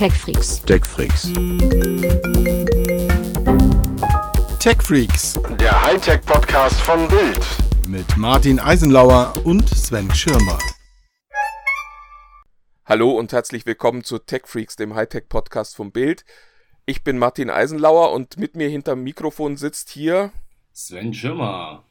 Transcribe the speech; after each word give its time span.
TechFreaks. 0.00 0.62
TechFreaks. 0.62 1.30
TechFreaks 4.58 5.38
Der 5.58 5.82
Hightech-Podcast 5.82 6.80
von 6.80 7.06
Bild. 7.06 7.46
mit 7.86 8.16
Martin 8.16 8.58
Eisenlauer 8.60 9.34
und 9.44 9.68
Sven 9.68 10.10
Schirmer. 10.14 10.58
Hallo 12.86 13.10
und 13.10 13.34
herzlich 13.34 13.66
willkommen 13.66 14.02
zu 14.02 14.18
TechFreaks, 14.18 14.76
dem 14.76 14.94
Hightech-Podcast 14.94 15.76
vom 15.76 15.92
Bild. 15.92 16.24
Ich 16.86 17.04
bin 17.04 17.18
Martin 17.18 17.50
Eisenlauer 17.50 18.12
und 18.12 18.38
mit 18.38 18.56
mir 18.56 18.70
hinterm 18.70 19.02
Mikrofon 19.02 19.58
sitzt 19.58 19.90
hier 19.90 20.32
Sven 20.72 21.12
Schirmer. 21.12 21.84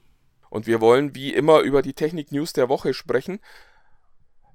und 0.50 0.66
wir 0.66 0.82
wollen 0.82 1.14
wie 1.14 1.32
immer 1.32 1.60
über 1.60 1.84
die 1.84 1.94
Technik-News 1.94 2.54
der 2.54 2.70
Woche 2.70 2.96
sprechen. 2.96 3.40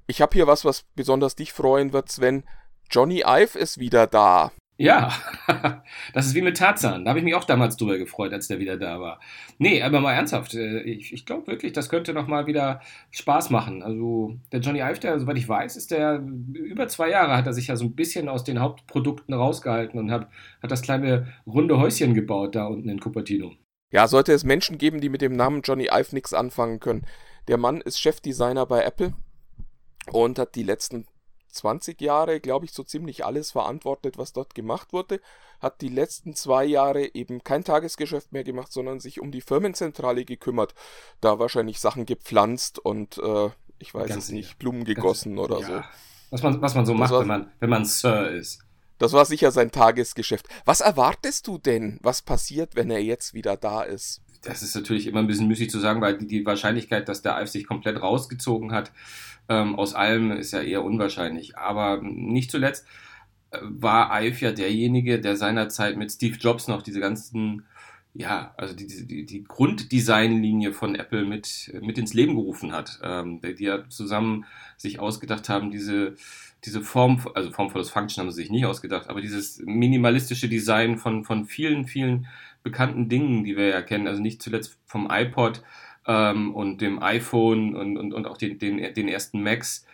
Ich 0.08 0.20
habe 0.20 0.34
hier 0.34 0.48
was, 0.48 0.64
was 0.64 0.86
besonders 0.96 1.36
dich 1.36 1.52
freuen 1.52 1.92
wird, 1.92 2.10
Sven. 2.10 2.42
Johnny 2.90 3.22
Ive 3.26 3.58
ist 3.58 3.78
wieder 3.78 4.06
da. 4.06 4.52
Ja, 4.76 5.12
das 6.14 6.26
ist 6.26 6.34
wie 6.34 6.42
mit 6.42 6.56
Tarzan. 6.56 7.04
Da 7.04 7.10
habe 7.10 7.20
ich 7.20 7.24
mich 7.24 7.36
auch 7.36 7.44
damals 7.44 7.76
drüber 7.76 7.96
gefreut, 7.96 8.32
als 8.32 8.48
der 8.48 8.58
wieder 8.58 8.76
da 8.76 9.00
war. 9.00 9.20
Nee, 9.58 9.80
aber 9.82 10.00
mal 10.00 10.14
ernsthaft. 10.14 10.54
äh, 10.54 10.80
Ich, 10.80 11.12
ich 11.12 11.24
glaube 11.26 11.46
wirklich, 11.46 11.72
das 11.72 11.88
könnte 11.88 12.12
nochmal 12.12 12.46
wieder 12.48 12.80
Spaß 13.12 13.50
machen. 13.50 13.84
Also 13.84 14.36
der 14.50 14.58
Johnny 14.60 14.80
Ive, 14.80 14.98
der, 14.98 15.20
soweit 15.20 15.38
ich 15.38 15.48
weiß, 15.48 15.76
ist 15.76 15.92
der 15.92 16.24
über 16.54 16.88
zwei 16.88 17.10
Jahre 17.10 17.36
hat 17.36 17.46
er 17.46 17.52
sich 17.52 17.68
ja 17.68 17.76
so 17.76 17.84
ein 17.84 17.94
bisschen 17.94 18.28
aus 18.28 18.42
den 18.42 18.58
Hauptprodukten 18.58 19.32
rausgehalten 19.32 19.98
und 20.00 20.10
hat, 20.10 20.28
hat 20.60 20.70
das 20.72 20.82
kleine 20.82 21.32
runde 21.46 21.78
Häuschen 21.78 22.12
gebaut 22.14 22.56
da 22.56 22.66
unten 22.66 22.88
in 22.88 22.98
Cupertino. 22.98 23.52
Ja, 23.92 24.08
sollte 24.08 24.32
es 24.32 24.42
Menschen 24.42 24.76
geben, 24.76 25.00
die 25.00 25.08
mit 25.08 25.22
dem 25.22 25.36
Namen 25.36 25.62
Johnny 25.62 25.88
Ive 25.92 26.12
nichts 26.16 26.34
anfangen 26.34 26.80
können. 26.80 27.06
Der 27.46 27.58
Mann 27.58 27.80
ist 27.80 28.00
Chefdesigner 28.00 28.66
bei 28.66 28.82
Apple 28.82 29.14
und 30.10 30.40
hat 30.40 30.56
die 30.56 30.64
letzten 30.64 31.06
20 31.54 32.00
Jahre, 32.00 32.40
glaube 32.40 32.64
ich, 32.66 32.72
so 32.72 32.82
ziemlich 32.82 33.24
alles 33.24 33.52
verantwortet, 33.52 34.18
was 34.18 34.32
dort 34.32 34.54
gemacht 34.54 34.92
wurde. 34.92 35.20
Hat 35.60 35.80
die 35.80 35.88
letzten 35.88 36.34
zwei 36.34 36.64
Jahre 36.64 37.14
eben 37.14 37.42
kein 37.44 37.64
Tagesgeschäft 37.64 38.32
mehr 38.32 38.44
gemacht, 38.44 38.72
sondern 38.72 39.00
sich 39.00 39.20
um 39.20 39.30
die 39.32 39.40
Firmenzentrale 39.40 40.24
gekümmert. 40.24 40.74
Da 41.20 41.38
wahrscheinlich 41.38 41.80
Sachen 41.80 42.04
gepflanzt 42.06 42.78
und 42.78 43.18
äh, 43.18 43.50
ich 43.78 43.94
weiß 43.94 44.08
Ganz 44.08 44.24
es 44.24 44.30
nicht. 44.30 44.58
Blumen 44.58 44.84
gegossen 44.84 45.38
oder 45.38 45.60
Ja. 45.60 45.66
so. 45.66 45.82
Was 46.30 46.42
man, 46.42 46.60
was 46.60 46.74
man 46.74 46.84
so 46.86 46.92
Das 46.92 47.00
macht, 47.00 47.12
war- 47.12 47.20
wenn 47.20 47.28
man, 47.28 47.52
wenn 47.60 47.70
man 47.70 47.84
Sir 47.84 48.30
ist. 48.32 48.60
Das 48.98 49.12
war 49.12 49.24
sicher 49.24 49.50
sein 49.50 49.70
Tagesgeschäft. 49.72 50.46
Was 50.64 50.80
erwartest 50.80 51.46
du 51.48 51.58
denn, 51.58 51.98
was 52.02 52.22
passiert, 52.22 52.76
wenn 52.76 52.90
er 52.90 53.02
jetzt 53.02 53.34
wieder 53.34 53.56
da 53.56 53.82
ist? 53.82 54.20
Das 54.44 54.62
ist 54.62 54.74
natürlich 54.74 55.06
immer 55.06 55.20
ein 55.20 55.26
bisschen 55.26 55.48
müßig 55.48 55.70
zu 55.70 55.78
sagen, 55.78 56.00
weil 56.00 56.18
die, 56.18 56.26
die 56.26 56.44
Wahrscheinlichkeit, 56.46 57.08
dass 57.08 57.22
der 57.22 57.36
Ive 57.38 57.46
sich 57.46 57.66
komplett 57.66 58.00
rausgezogen 58.02 58.72
hat, 58.72 58.92
ähm, 59.48 59.74
aus 59.76 59.94
allem 59.94 60.32
ist 60.32 60.52
ja 60.52 60.60
eher 60.62 60.84
unwahrscheinlich. 60.84 61.56
Aber 61.58 62.00
nicht 62.02 62.50
zuletzt 62.50 62.86
äh, 63.50 63.58
war 63.62 64.10
Ive 64.22 64.44
ja 64.46 64.52
derjenige, 64.52 65.20
der 65.20 65.36
seinerzeit 65.36 65.96
mit 65.96 66.12
Steve 66.12 66.36
Jobs 66.38 66.68
noch 66.68 66.82
diese 66.82 67.00
ganzen, 67.00 67.64
ja, 68.14 68.54
also 68.56 68.74
die, 68.74 68.86
die, 68.86 69.24
die- 69.26 69.44
Grunddesignlinie 69.44 70.72
von 70.72 70.94
Apple 70.94 71.24
mit, 71.24 71.72
mit 71.82 71.98
ins 71.98 72.14
Leben 72.14 72.34
gerufen 72.34 72.72
hat, 72.72 73.00
ähm, 73.02 73.40
die 73.40 73.64
ja 73.64 73.88
zusammen 73.88 74.44
sich 74.76 74.98
ausgedacht 75.00 75.48
haben, 75.48 75.70
diese, 75.70 76.16
diese 76.64 76.80
Form, 76.82 77.20
also 77.34 77.50
formvolles 77.50 77.90
Function 77.90 78.22
haben 78.22 78.30
sie 78.30 78.42
sich 78.42 78.50
nicht 78.50 78.66
ausgedacht, 78.66 79.08
aber 79.08 79.20
dieses 79.20 79.60
minimalistische 79.64 80.48
Design 80.48 80.98
von, 80.98 81.24
von 81.24 81.44
vielen, 81.46 81.86
vielen 81.86 82.26
bekannten 82.64 83.08
Dingen, 83.08 83.44
die 83.44 83.56
wir 83.56 83.68
ja 83.68 83.82
kennen, 83.82 84.08
also 84.08 84.20
nicht 84.20 84.42
zuletzt 84.42 84.80
vom 84.86 85.08
iPod 85.10 85.62
ähm, 86.06 86.54
und 86.54 86.80
dem 86.80 87.00
iPhone 87.02 87.76
und, 87.76 87.96
und, 87.96 88.12
und 88.12 88.26
auch 88.26 88.36
den, 88.38 88.58
den, 88.58 88.94
den 88.94 89.08
ersten 89.08 89.42
Macs. 89.42 89.86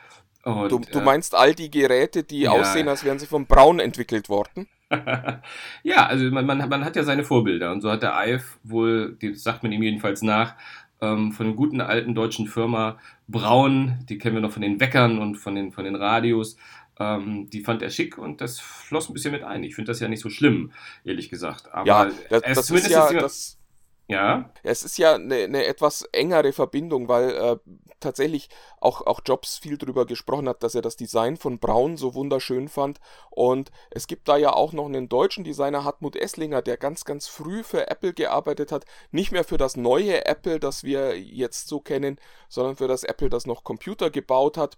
Und, 0.44 0.70
Du, 0.70 0.78
du 0.90 1.00
äh, 1.00 1.02
meinst 1.02 1.34
all 1.34 1.54
die 1.54 1.70
Geräte, 1.70 2.24
die 2.24 2.48
Ja. 2.48 2.50
aussehen, 2.50 2.88
als 2.88 3.04
wären 3.04 3.18
sie 3.18 3.26
von 3.26 3.46
Braun 3.46 3.78
entwickelt 3.80 4.28
worden? 4.30 4.68
ja, 5.84 6.06
also 6.06 6.24
man, 6.30 6.46
man, 6.46 6.68
man 6.68 6.84
hat 6.84 6.96
ja 6.96 7.04
seine 7.04 7.24
Vorbilder 7.24 7.70
und 7.72 7.80
so 7.80 7.90
hat 7.90 8.02
der 8.02 8.14
Ive 8.26 8.42
wohl, 8.64 9.16
die 9.20 9.34
sagt 9.34 9.62
man 9.62 9.70
ihm 9.72 9.82
jedenfalls 9.82 10.22
nach, 10.22 10.54
ähm, 11.00 11.32
von 11.32 11.46
einer 11.46 11.54
guten 11.54 11.80
alten 11.80 12.14
deutschen 12.14 12.48
Firma 12.48 12.98
Braun, 13.28 14.04
die 14.08 14.18
kennen 14.18 14.34
wir 14.34 14.42
noch 14.42 14.50
von 14.52 14.62
den 14.62 14.80
Weckern 14.80 15.18
und 15.18 15.36
von 15.36 15.54
den, 15.54 15.70
von 15.70 15.84
den 15.84 15.94
Radios, 15.94 16.56
ähm, 17.00 17.48
die 17.50 17.62
fand 17.62 17.82
er 17.82 17.90
schick 17.90 18.18
und 18.18 18.40
das 18.40 18.60
floss 18.60 19.08
ein 19.08 19.14
bisschen 19.14 19.32
mit 19.32 19.42
ein. 19.42 19.64
Ich 19.64 19.74
finde 19.74 19.90
das 19.90 20.00
ja 20.00 20.08
nicht 20.08 20.20
so 20.20 20.30
schlimm, 20.30 20.72
ehrlich 21.04 21.30
gesagt. 21.30 21.72
Aber 21.72 21.86
ja, 21.86 22.10
das, 22.28 22.42
das 22.42 22.58
ist 22.58 22.66
zumindest 22.66 22.92
ja, 22.92 23.08
immer- 23.08 23.20
das, 23.22 23.56
ja, 24.06 24.50
es 24.64 24.82
ist 24.82 24.98
ja 24.98 25.14
eine, 25.14 25.36
eine 25.36 25.64
etwas 25.66 26.02
engere 26.12 26.52
Verbindung, 26.52 27.08
weil 27.08 27.30
äh, 27.30 27.56
tatsächlich 28.00 28.48
auch, 28.80 29.06
auch 29.06 29.20
Jobs 29.24 29.58
viel 29.58 29.78
drüber 29.78 30.04
gesprochen 30.04 30.48
hat, 30.48 30.62
dass 30.62 30.74
er 30.74 30.82
das 30.82 30.96
Design 30.96 31.36
von 31.36 31.58
Braun 31.60 31.96
so 31.96 32.14
wunderschön 32.14 32.68
fand. 32.68 32.98
Und 33.30 33.70
es 33.90 34.08
gibt 34.08 34.26
da 34.26 34.36
ja 34.36 34.52
auch 34.52 34.72
noch 34.72 34.86
einen 34.86 35.08
deutschen 35.08 35.44
Designer, 35.44 35.84
Hartmut 35.84 36.16
Esslinger, 36.16 36.60
der 36.60 36.76
ganz, 36.76 37.04
ganz 37.04 37.28
früh 37.28 37.62
für 37.62 37.88
Apple 37.88 38.12
gearbeitet 38.12 38.72
hat. 38.72 38.84
Nicht 39.12 39.30
mehr 39.32 39.44
für 39.44 39.58
das 39.58 39.76
neue 39.76 40.26
Apple, 40.26 40.58
das 40.58 40.82
wir 40.82 41.18
jetzt 41.18 41.68
so 41.68 41.80
kennen, 41.80 42.18
sondern 42.48 42.76
für 42.76 42.88
das 42.88 43.04
Apple, 43.04 43.30
das 43.30 43.46
noch 43.46 43.62
Computer 43.62 44.10
gebaut 44.10 44.56
hat. 44.56 44.76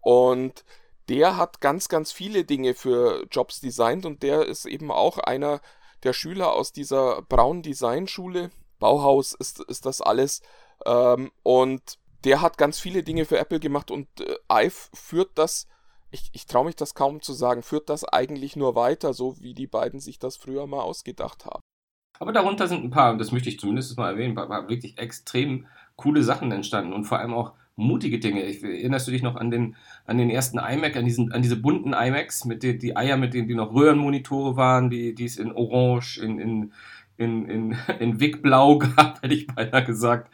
Und 0.00 0.64
der 1.08 1.36
hat 1.36 1.60
ganz, 1.60 1.88
ganz 1.88 2.12
viele 2.12 2.44
Dinge 2.44 2.74
für 2.74 3.26
Jobs 3.30 3.60
designt 3.60 4.06
und 4.06 4.22
der 4.22 4.46
ist 4.46 4.66
eben 4.66 4.90
auch 4.90 5.18
einer 5.18 5.60
der 6.02 6.12
Schüler 6.12 6.52
aus 6.52 6.72
dieser 6.72 7.22
Braun 7.22 7.62
Design 7.62 8.06
Schule. 8.06 8.50
Bauhaus 8.78 9.32
ist, 9.34 9.60
ist 9.60 9.86
das 9.86 10.00
alles. 10.00 10.42
Ähm, 10.84 11.30
und 11.42 11.98
der 12.24 12.40
hat 12.40 12.58
ganz 12.58 12.78
viele 12.78 13.02
Dinge 13.02 13.24
für 13.24 13.38
Apple 13.38 13.60
gemacht 13.60 13.90
und 13.90 14.08
äh, 14.20 14.36
Ive 14.50 14.88
führt 14.94 15.30
das, 15.36 15.66
ich, 16.10 16.30
ich 16.32 16.46
traue 16.46 16.66
mich 16.66 16.76
das 16.76 16.94
kaum 16.94 17.20
zu 17.20 17.32
sagen, 17.32 17.62
führt 17.62 17.88
das 17.88 18.04
eigentlich 18.04 18.56
nur 18.56 18.74
weiter, 18.74 19.12
so 19.12 19.40
wie 19.40 19.54
die 19.54 19.66
beiden 19.66 20.00
sich 20.00 20.18
das 20.18 20.36
früher 20.36 20.66
mal 20.66 20.80
ausgedacht 20.80 21.44
haben. 21.44 21.60
Aber 22.20 22.32
darunter 22.32 22.68
sind 22.68 22.84
ein 22.84 22.90
paar, 22.90 23.12
und 23.12 23.18
das 23.18 23.32
möchte 23.32 23.48
ich 23.48 23.58
zumindest 23.58 23.96
mal 23.98 24.12
erwähnen, 24.12 24.38
ein 24.38 24.48
paar 24.48 24.68
wirklich 24.68 24.98
extrem 24.98 25.66
coole 25.96 26.22
Sachen 26.22 26.52
entstanden 26.52 26.92
und 26.92 27.04
vor 27.04 27.18
allem 27.18 27.34
auch 27.34 27.52
mutige 27.76 28.18
Dinge. 28.18 28.42
Ich, 28.42 28.62
erinnerst 28.62 29.06
du 29.06 29.12
dich 29.12 29.22
noch 29.22 29.36
an 29.36 29.50
den, 29.50 29.76
an 30.06 30.18
den 30.18 30.30
ersten 30.30 30.58
iMac, 30.58 30.96
an, 30.96 31.04
diesen, 31.04 31.32
an 31.32 31.42
diese 31.42 31.56
bunten 31.56 31.92
iMacs, 31.92 32.44
mit 32.44 32.62
den 32.62 32.78
die 32.78 32.96
Eier, 32.96 33.16
mit 33.16 33.34
denen 33.34 33.48
die 33.48 33.54
noch 33.54 33.74
Röhrenmonitore 33.74 34.56
waren, 34.56 34.90
die, 34.90 35.14
die 35.14 35.24
es 35.24 35.36
in 35.36 35.52
Orange, 35.52 36.18
in, 36.18 36.38
in, 36.38 36.72
in, 37.16 37.48
in, 37.48 37.76
in 38.00 38.20
Wickblau 38.20 38.78
gab, 38.78 39.22
hätte 39.22 39.34
ich 39.34 39.46
beinahe 39.46 39.84
gesagt. 39.84 40.30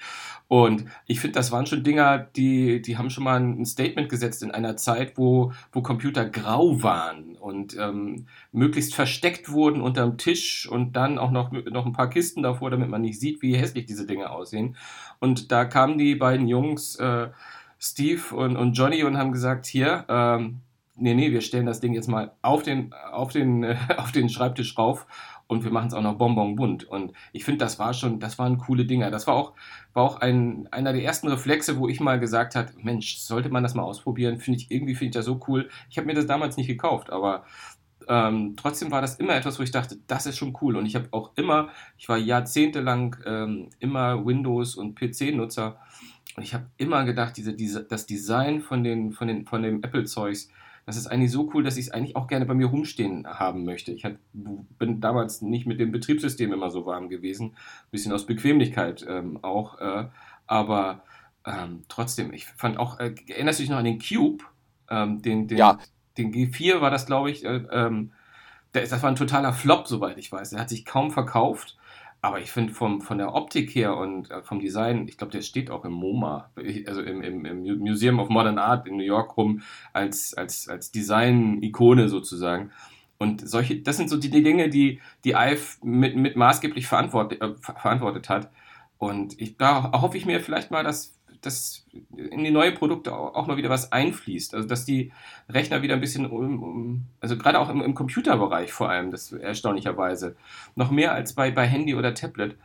Und 0.50 0.86
ich 1.06 1.20
finde, 1.20 1.34
das 1.34 1.52
waren 1.52 1.66
schon 1.66 1.84
Dinger, 1.84 2.18
die, 2.18 2.82
die 2.82 2.98
haben 2.98 3.08
schon 3.08 3.22
mal 3.22 3.38
ein 3.40 3.64
Statement 3.64 4.08
gesetzt 4.08 4.42
in 4.42 4.50
einer 4.50 4.76
Zeit, 4.76 5.16
wo, 5.16 5.52
wo 5.70 5.80
Computer 5.80 6.28
grau 6.28 6.82
waren 6.82 7.36
und 7.36 7.76
ähm, 7.78 8.26
möglichst 8.50 8.96
versteckt 8.96 9.52
wurden 9.52 9.80
unterm 9.80 10.18
Tisch 10.18 10.68
und 10.68 10.96
dann 10.96 11.18
auch 11.18 11.30
noch, 11.30 11.52
noch 11.52 11.86
ein 11.86 11.92
paar 11.92 12.10
Kisten 12.10 12.42
davor, 12.42 12.68
damit 12.70 12.88
man 12.88 13.02
nicht 13.02 13.20
sieht, 13.20 13.42
wie 13.42 13.56
hässlich 13.56 13.86
diese 13.86 14.08
Dinge 14.08 14.28
aussehen. 14.28 14.74
Und 15.20 15.52
da 15.52 15.66
kamen 15.66 15.98
die 15.98 16.16
beiden 16.16 16.48
Jungs, 16.48 16.96
äh, 16.96 17.28
Steve 17.78 18.34
und, 18.34 18.56
und 18.56 18.72
Johnny, 18.72 19.04
und 19.04 19.16
haben 19.16 19.30
gesagt, 19.30 19.66
hier, 19.66 20.04
ähm, 20.08 20.62
nee, 20.96 21.14
nee, 21.14 21.30
wir 21.30 21.42
stellen 21.42 21.66
das 21.66 21.78
Ding 21.78 21.94
jetzt 21.94 22.08
mal 22.08 22.32
auf 22.42 22.64
den, 22.64 22.92
auf 23.12 23.30
den, 23.30 23.62
äh, 23.62 23.76
auf 23.98 24.10
den 24.10 24.28
Schreibtisch 24.28 24.76
rauf 24.76 25.06
und 25.50 25.64
wir 25.64 25.72
machen 25.72 25.88
es 25.88 25.94
auch 25.94 26.02
noch 26.02 26.16
bonbon 26.16 26.54
bunt. 26.54 26.84
Und 26.84 27.12
ich 27.32 27.44
finde, 27.44 27.58
das 27.58 27.80
war 27.80 27.92
schon, 27.92 28.20
das 28.20 28.38
waren 28.38 28.56
coole 28.58 28.84
Dinger. 28.84 29.10
Das 29.10 29.26
war 29.26 29.34
auch, 29.34 29.54
war 29.94 30.04
auch 30.04 30.20
ein, 30.20 30.68
einer 30.70 30.92
der 30.92 31.02
ersten 31.02 31.26
Reflexe, 31.26 31.76
wo 31.76 31.88
ich 31.88 31.98
mal 31.98 32.20
gesagt 32.20 32.54
habe, 32.54 32.70
Mensch, 32.82 33.18
sollte 33.18 33.48
man 33.48 33.64
das 33.64 33.74
mal 33.74 33.82
ausprobieren? 33.82 34.38
Finde 34.38 34.60
ich, 34.60 34.70
irgendwie 34.70 34.94
finde 34.94 35.06
ich 35.06 35.14
das 35.14 35.24
so 35.24 35.40
cool. 35.48 35.68
Ich 35.90 35.98
habe 35.98 36.06
mir 36.06 36.14
das 36.14 36.26
damals 36.26 36.56
nicht 36.56 36.68
gekauft, 36.68 37.10
aber 37.10 37.44
ähm, 38.06 38.54
trotzdem 38.56 38.92
war 38.92 39.00
das 39.00 39.16
immer 39.16 39.34
etwas, 39.34 39.58
wo 39.58 39.64
ich 39.64 39.72
dachte, 39.72 39.98
das 40.06 40.26
ist 40.26 40.36
schon 40.36 40.56
cool. 40.62 40.76
Und 40.76 40.86
ich 40.86 40.94
habe 40.94 41.08
auch 41.10 41.32
immer, 41.34 41.70
ich 41.98 42.08
war 42.08 42.16
jahrzehntelang 42.16 43.16
ähm, 43.26 43.70
immer 43.80 44.24
Windows- 44.24 44.76
und 44.76 44.94
PC-Nutzer. 44.94 45.80
Und 46.36 46.44
ich 46.44 46.54
habe 46.54 46.66
immer 46.76 47.02
gedacht, 47.04 47.36
diese, 47.36 47.54
diese, 47.54 47.82
das 47.82 48.06
Design 48.06 48.60
von, 48.60 48.84
den, 48.84 49.10
von, 49.10 49.26
den, 49.26 49.46
von 49.46 49.62
dem 49.62 49.82
Apple-Zeugs, 49.82 50.48
das 50.90 50.96
ist 50.96 51.06
eigentlich 51.06 51.30
so 51.30 51.48
cool, 51.54 51.62
dass 51.62 51.76
ich 51.76 51.86
es 51.86 51.92
eigentlich 51.92 52.16
auch 52.16 52.26
gerne 52.26 52.46
bei 52.46 52.54
mir 52.54 52.66
rumstehen 52.66 53.24
haben 53.24 53.64
möchte. 53.64 53.92
Ich 53.92 54.04
hab, 54.04 54.14
bin 54.32 55.00
damals 55.00 55.40
nicht 55.40 55.64
mit 55.64 55.78
dem 55.78 55.92
Betriebssystem 55.92 56.52
immer 56.52 56.68
so 56.70 56.84
warm 56.84 57.08
gewesen. 57.08 57.50
Ein 57.50 57.90
bisschen 57.92 58.12
aus 58.12 58.26
Bequemlichkeit 58.26 59.06
ähm, 59.08 59.38
auch. 59.42 59.78
Äh, 59.78 60.08
aber 60.48 61.04
ähm, 61.46 61.84
trotzdem, 61.88 62.32
ich 62.32 62.46
fand 62.46 62.76
auch, 62.76 62.98
äh, 62.98 63.14
erinnerst 63.28 63.60
du 63.60 63.62
dich 63.62 63.70
noch 63.70 63.78
an 63.78 63.84
den 63.84 64.00
Cube? 64.00 64.44
Ähm, 64.90 65.22
den, 65.22 65.46
den, 65.46 65.58
Ja. 65.58 65.78
den 66.18 66.32
G4 66.32 66.80
war 66.80 66.90
das, 66.90 67.06
glaube 67.06 67.30
ich. 67.30 67.44
Äh, 67.44 67.62
ähm, 67.70 68.10
das 68.72 68.90
war 69.02 69.10
ein 69.10 69.16
totaler 69.16 69.52
Flop, 69.52 69.86
soweit 69.86 70.18
ich 70.18 70.32
weiß. 70.32 70.50
Der 70.50 70.60
hat 70.60 70.68
sich 70.68 70.84
kaum 70.84 71.12
verkauft. 71.12 71.76
Aber 72.22 72.38
ich 72.38 72.52
finde 72.52 72.74
vom, 72.74 73.00
von 73.00 73.16
der 73.16 73.34
Optik 73.34 73.74
her 73.74 73.96
und 73.96 74.30
äh, 74.30 74.42
vom 74.42 74.60
Design, 74.60 75.08
ich 75.08 75.16
glaube, 75.16 75.32
der 75.32 75.40
steht 75.40 75.70
auch 75.70 75.86
im 75.86 75.92
MoMA, 75.92 76.50
also 76.86 77.00
im, 77.00 77.22
im, 77.22 77.44
im 77.46 77.78
Museum 77.78 78.18
of 78.18 78.28
Modern 78.28 78.58
Art 78.58 78.86
in 78.86 78.96
New 78.96 79.02
York 79.02 79.38
rum, 79.38 79.62
als, 79.94 80.34
als, 80.34 80.68
als 80.68 80.90
Design-Ikone 80.90 82.08
sozusagen. 82.10 82.72
Und 83.18 83.48
solche, 83.48 83.80
das 83.80 83.96
sind 83.96 84.10
so 84.10 84.18
die, 84.18 84.30
die 84.30 84.42
Dinge, 84.42 84.68
die, 84.68 85.00
die 85.24 85.32
Ive 85.32 85.78
mit, 85.82 86.16
mit 86.16 86.36
maßgeblich 86.36 86.86
verantwortet, 86.86 87.40
äh, 87.40 87.54
ver- 87.60 87.76
verantwortet 87.76 88.28
hat. 88.28 88.50
Und 88.98 89.40
ich, 89.40 89.56
da 89.56 89.92
hoffe 90.00 90.18
ich 90.18 90.26
mir 90.26 90.40
vielleicht 90.40 90.70
mal, 90.70 90.84
dass 90.84 91.18
dass 91.42 91.86
in 92.16 92.44
die 92.44 92.50
neuen 92.50 92.74
Produkte 92.74 93.14
auch 93.14 93.46
mal 93.46 93.56
wieder 93.56 93.70
was 93.70 93.92
einfließt. 93.92 94.54
Also 94.54 94.68
dass 94.68 94.84
die 94.84 95.12
Rechner 95.48 95.82
wieder 95.82 95.94
ein 95.94 96.00
bisschen, 96.00 96.26
um, 96.26 96.62
um, 96.62 97.06
also 97.20 97.36
gerade 97.36 97.58
auch 97.58 97.68
im, 97.70 97.80
im, 97.82 97.94
Computerbereich 97.94 98.72
vor 98.72 98.90
allem, 98.90 99.10
das 99.10 99.32
erstaunlicherweise, 99.32 100.36
noch 100.74 100.90
mehr 100.90 101.12
als 101.12 101.34
bei, 101.34 101.50
bei 101.50 101.66
Handy 101.66 101.94
oder 101.94 102.14
Tablet, 102.14 102.56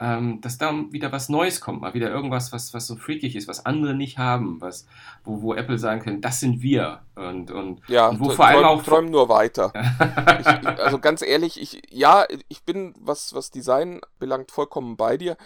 ähm, 0.00 0.40
dass 0.40 0.58
da 0.58 0.72
wieder 0.90 1.10
was 1.12 1.28
Neues 1.28 1.60
kommt, 1.60 1.80
mal 1.80 1.94
wieder 1.94 2.10
irgendwas, 2.10 2.52
was, 2.52 2.74
was 2.74 2.86
so 2.86 2.96
freakig 2.96 3.34
ist, 3.34 3.48
was 3.48 3.64
andere 3.64 3.94
nicht 3.94 4.18
haben, 4.18 4.60
was, 4.60 4.86
wo, 5.24 5.42
wo 5.42 5.54
Apple 5.54 5.78
sagen 5.78 6.00
können, 6.00 6.20
das 6.20 6.40
sind 6.40 6.62
wir. 6.62 7.00
Und, 7.14 7.50
und, 7.50 7.80
ja, 7.88 8.08
und 8.08 8.20
wo 8.20 8.30
vor 8.30 8.46
allem 8.46 8.64
auch. 8.64 8.82
Träum 8.82 9.06
nur 9.06 9.28
weiter. 9.28 9.72
ich, 10.40 10.68
also 10.78 10.98
ganz 10.98 11.22
ehrlich, 11.22 11.60
ich, 11.60 11.82
ja, 11.90 12.26
ich 12.48 12.62
bin, 12.64 12.94
was, 13.00 13.34
was 13.34 13.50
Design 13.50 14.00
belangt, 14.18 14.50
vollkommen 14.50 14.96
bei 14.96 15.16
dir. 15.16 15.36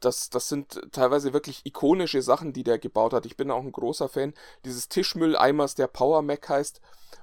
Das, 0.00 0.30
das 0.30 0.48
sind 0.48 0.80
teilweise 0.92 1.32
wirklich 1.32 1.64
ikonische 1.64 2.22
Sachen, 2.22 2.52
die 2.52 2.62
der 2.62 2.78
gebaut 2.78 3.12
hat. 3.12 3.26
Ich 3.26 3.36
bin 3.36 3.50
auch 3.50 3.62
ein 3.62 3.72
großer 3.72 4.08
Fan 4.08 4.32
dieses 4.64 4.88
Tischmülleimers, 4.88 5.74
der 5.74 5.86
Power 5.86 6.22
Mac 6.22 6.48
heißt. 6.48 6.80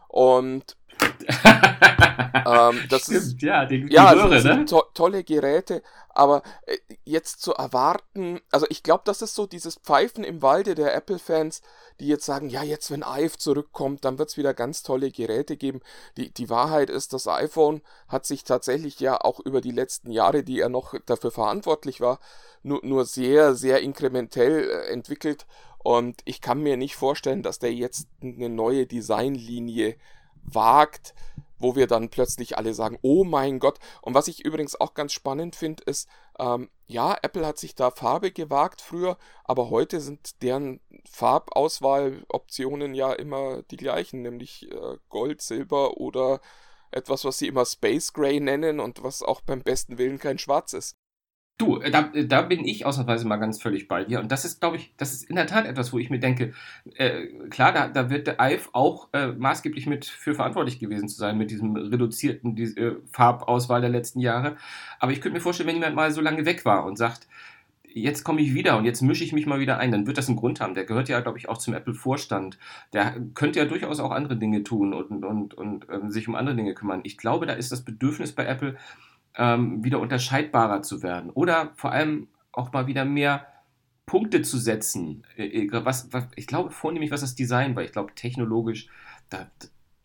Und 0.08 0.78
ähm, 2.46 2.80
das 2.90 3.04
Stimmt, 3.04 3.18
ist, 3.18 3.42
ja, 3.42 3.66
die, 3.66 3.86
die 3.86 3.94
ja, 3.94 4.12
Röhre, 4.12 4.42
sind 4.42 4.60
ne? 4.60 4.66
to 4.66 4.84
tolle 4.94 5.24
Geräte, 5.24 5.82
aber 6.10 6.44
äh, 6.66 6.78
jetzt 7.04 7.42
zu 7.42 7.54
erwarten, 7.54 8.40
also 8.52 8.66
ich 8.70 8.84
glaube, 8.84 9.04
das 9.06 9.22
ist 9.22 9.36
so 9.36 9.46
dieses 9.48 9.76
Pfeifen 9.76 10.24
im 10.24 10.42
Walde 10.42 10.76
der 10.76 10.96
Apple-Fans, 10.96 11.62
die 12.00 12.08
jetzt 12.08 12.26
sagen, 12.26 12.50
ja, 12.50 12.64
jetzt 12.64 12.92
wenn 12.92 13.04
Ive 13.04 13.38
zurückkommt, 13.38 14.06
dann 14.06 14.18
wird 14.18 14.30
es 14.30 14.38
wieder 14.38 14.54
ganz 14.54 14.84
tolle 14.84 15.12
Geräte 15.12 15.58
geben. 15.58 15.82
Die, 16.18 16.32
die 16.32 16.50
Wahrheit 16.50 16.90
ist, 16.90 17.14
das 17.14 17.28
iPhone 17.28 17.82
hat 18.08 18.26
sich 18.26 18.44
tatsächlich 18.44 19.00
ja 19.00 19.20
auch 19.20 19.40
über 19.40 19.62
die 19.62 19.72
letzten 19.72 20.12
Jahre, 20.12 20.44
die 20.44 20.60
er 20.60 20.70
noch 20.70 20.94
dafür 21.06 21.32
verantwortlich 21.32 22.02
war, 22.02 22.20
nur, 22.62 22.80
nur 22.84 23.06
sehr, 23.06 23.56
sehr 23.56 23.82
inkrementell 23.82 24.70
äh, 24.70 24.92
entwickelt. 24.92 25.46
Und 25.80 26.22
ich 26.26 26.40
kann 26.40 26.62
mir 26.62 26.78
nicht 26.78 26.96
vorstellen, 26.96 27.44
dass 27.44 27.60
der 27.60 27.74
jetzt 27.74 28.08
eine 28.22 28.50
neue 28.50 28.88
Designlinie 28.88 29.98
wagt, 30.44 31.14
wo 31.64 31.76
wir 31.76 31.88
dann 31.88 32.10
plötzlich 32.10 32.58
alle 32.58 32.74
sagen, 32.74 33.00
oh 33.02 33.24
mein 33.24 33.60
Gott. 33.60 33.80
Und 34.02 34.14
was 34.14 34.28
ich 34.28 34.44
übrigens 34.46 34.80
auch 34.80 34.94
ganz 34.94 35.14
spannend 35.14 35.56
finde, 35.56 35.84
ist, 35.86 36.10
ähm, 36.38 36.70
ja, 36.88 37.18
Apple 37.22 37.46
hat 37.46 37.58
sich 37.58 37.74
da 37.74 37.90
Farbe 37.90 38.32
gewagt 38.32 38.82
früher, 38.82 39.18
aber 39.46 39.70
heute 39.70 40.02
sind 40.02 40.42
deren 40.44 40.82
Farbauswahloptionen 41.10 42.94
ja 42.94 43.14
immer 43.14 43.64
die 43.64 43.78
gleichen, 43.78 44.22
nämlich 44.22 44.70
äh, 44.72 44.98
Gold, 45.10 45.42
Silber 45.42 45.98
oder 45.98 46.42
etwas, 46.92 47.26
was 47.26 47.40
sie 47.40 47.48
immer 47.48 47.66
Space 47.66 48.14
Gray 48.14 48.40
nennen 48.40 48.80
und 48.80 49.04
was 49.04 49.24
auch 49.24 49.42
beim 49.42 49.64
besten 49.64 49.98
Willen 49.98 50.20
kein 50.20 50.38
Schwarz 50.38 50.74
ist. 50.74 50.96
Du, 51.58 51.80
äh, 51.80 51.92
da, 51.92 52.10
äh, 52.14 52.26
da 52.26 52.42
bin 52.42 52.66
ich 52.66 52.86
ausnahmsweise 52.86 53.28
mal 53.28 53.38
ganz 53.38 53.62
völlig 53.62 53.88
bei 53.88 54.04
dir. 54.04 54.20
Und 54.20 54.32
das 54.32 54.44
ist, 54.46 54.60
glaube 54.60 54.78
ich, 54.78 54.94
das 54.98 55.14
ist 55.14 55.30
in 55.30 55.36
der 55.36 55.48
Tat 55.48 55.66
etwas, 55.66 55.94
wo 55.94 56.00
ich 56.00 56.10
mir 56.10 56.20
denke, 56.20 56.54
äh, 56.96 57.28
klar, 57.50 57.72
da, 57.72 57.88
da 57.88 58.10
wird 58.10 58.28
der 58.28 58.38
IVE 58.40 58.70
auch 58.74 59.10
äh, 59.14 59.28
maßgeblich 59.28 59.86
mit 59.86 60.06
für 60.06 60.34
verantwortlich 60.34 60.80
gewesen 60.80 61.08
zu 61.08 61.18
sein, 61.18 61.38
mit 61.38 61.52
diesem 61.52 61.76
reduzierten 61.76 62.56
die, 62.56 62.64
äh, 62.64 62.98
Farbauswahl 63.12 63.82
der 63.82 63.92
letzten 63.92 64.20
Jahre. 64.20 64.58
Aber 65.00 65.12
ich 65.12 65.22
könnte 65.22 65.38
mir 65.38 65.42
vorstellen, 65.42 65.68
wenn 65.68 65.76
jemand 65.76 65.96
mal 65.96 66.12
so 66.12 66.22
lange 66.22 66.46
weg 66.46 66.66
war 66.66 66.86
und 66.86 66.98
sagt, 66.98 67.28
jetzt 67.94 68.24
komme 68.24 68.42
ich 68.42 68.54
wieder 68.54 68.78
und 68.78 68.86
jetzt 68.86 69.02
mische 69.02 69.24
ich 69.24 69.34
mich 69.34 69.46
mal 69.46 69.60
wieder 69.60 69.78
ein, 69.78 69.92
dann 69.92 70.08
wird 70.08 70.18
das 70.18 70.28
einen 70.28 70.38
Grund 70.38 70.60
haben. 70.60 70.74
Der 70.74 70.86
gehört 70.86 71.10
ja, 71.10 71.20
glaube 71.20 71.38
ich, 71.38 71.48
auch 71.50 71.60
zum 71.60 71.74
Apple-Vorstand. 71.74 72.58
Der 72.92 73.16
könnte 73.36 73.60
ja 73.60 73.66
durchaus 73.66 74.00
auch 74.00 74.12
andere 74.12 74.38
Dinge 74.38 74.64
tun 74.64 74.94
und, 74.94 75.24
und, 75.24 75.24
und, 75.24 75.54
und 75.54 75.90
äh, 75.90 76.10
sich 76.10 76.28
um 76.28 76.36
andere 76.36 76.56
Dinge 76.56 76.74
kümmern. 76.74 77.02
Ich 77.04 77.18
glaube, 77.18 77.46
da 77.46 77.54
ist 77.54 77.72
das 77.72 77.86
Bedürfnis 77.86 78.32
bei 78.34 78.46
Apple, 78.46 78.76
ähm, 79.36 79.84
wieder 79.84 80.00
unterscheidbarer 80.00 80.82
zu 80.82 81.04
werden 81.04 81.30
oder 81.32 81.72
vor 81.76 81.92
allem 81.92 82.28
auch 82.52 82.72
mal 82.72 82.88
wieder 82.88 83.06
mehr 83.06 83.48
Punkte 84.06 84.42
zu 84.42 84.58
setzen. 84.58 85.24
Äh, 85.38 85.66
äh, 85.66 85.86
was, 85.86 86.12
was, 86.12 86.26
ich 86.36 86.48
glaube 86.48 86.72
vornehmlich, 86.72 87.12
was 87.12 87.22
das 87.22 87.36
Design 87.36 87.76
war. 87.76 87.84
Ich 87.84 87.92
glaube, 87.92 88.14
technologisch, 88.16 88.88
da, 89.30 89.48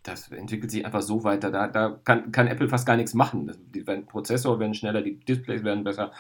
das 0.03 0.31
entwickelt 0.31 0.71
sich 0.71 0.85
einfach 0.85 1.03
so 1.03 1.25
weiter. 1.25 1.51
Da, 1.51 1.69
da 1.69 2.01
kann, 2.05 2.33
kann, 2.33 2.47
Apple 2.47 2.69
fast 2.69 2.87
gar 2.87 2.97
nichts 2.97 3.15
machen. 3.15 3.53
Die 3.75 3.87
werden, 3.87 4.07
Prozessor 4.07 4.59
werden 4.61 4.75
schneller, 4.75 5.03
die 5.03 5.19
Displays 5.19 5.65
werden 5.65 5.85
besser. 5.85 6.13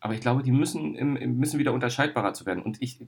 Aber 0.00 0.14
ich 0.14 0.20
glaube, 0.20 0.42
die 0.42 0.52
müssen, 0.52 0.92
müssen 1.38 1.58
wieder 1.58 1.72
unterscheidbarer 1.72 2.32
zu 2.32 2.46
werden. 2.46 2.62
Und 2.62 2.80
ich, 2.80 2.98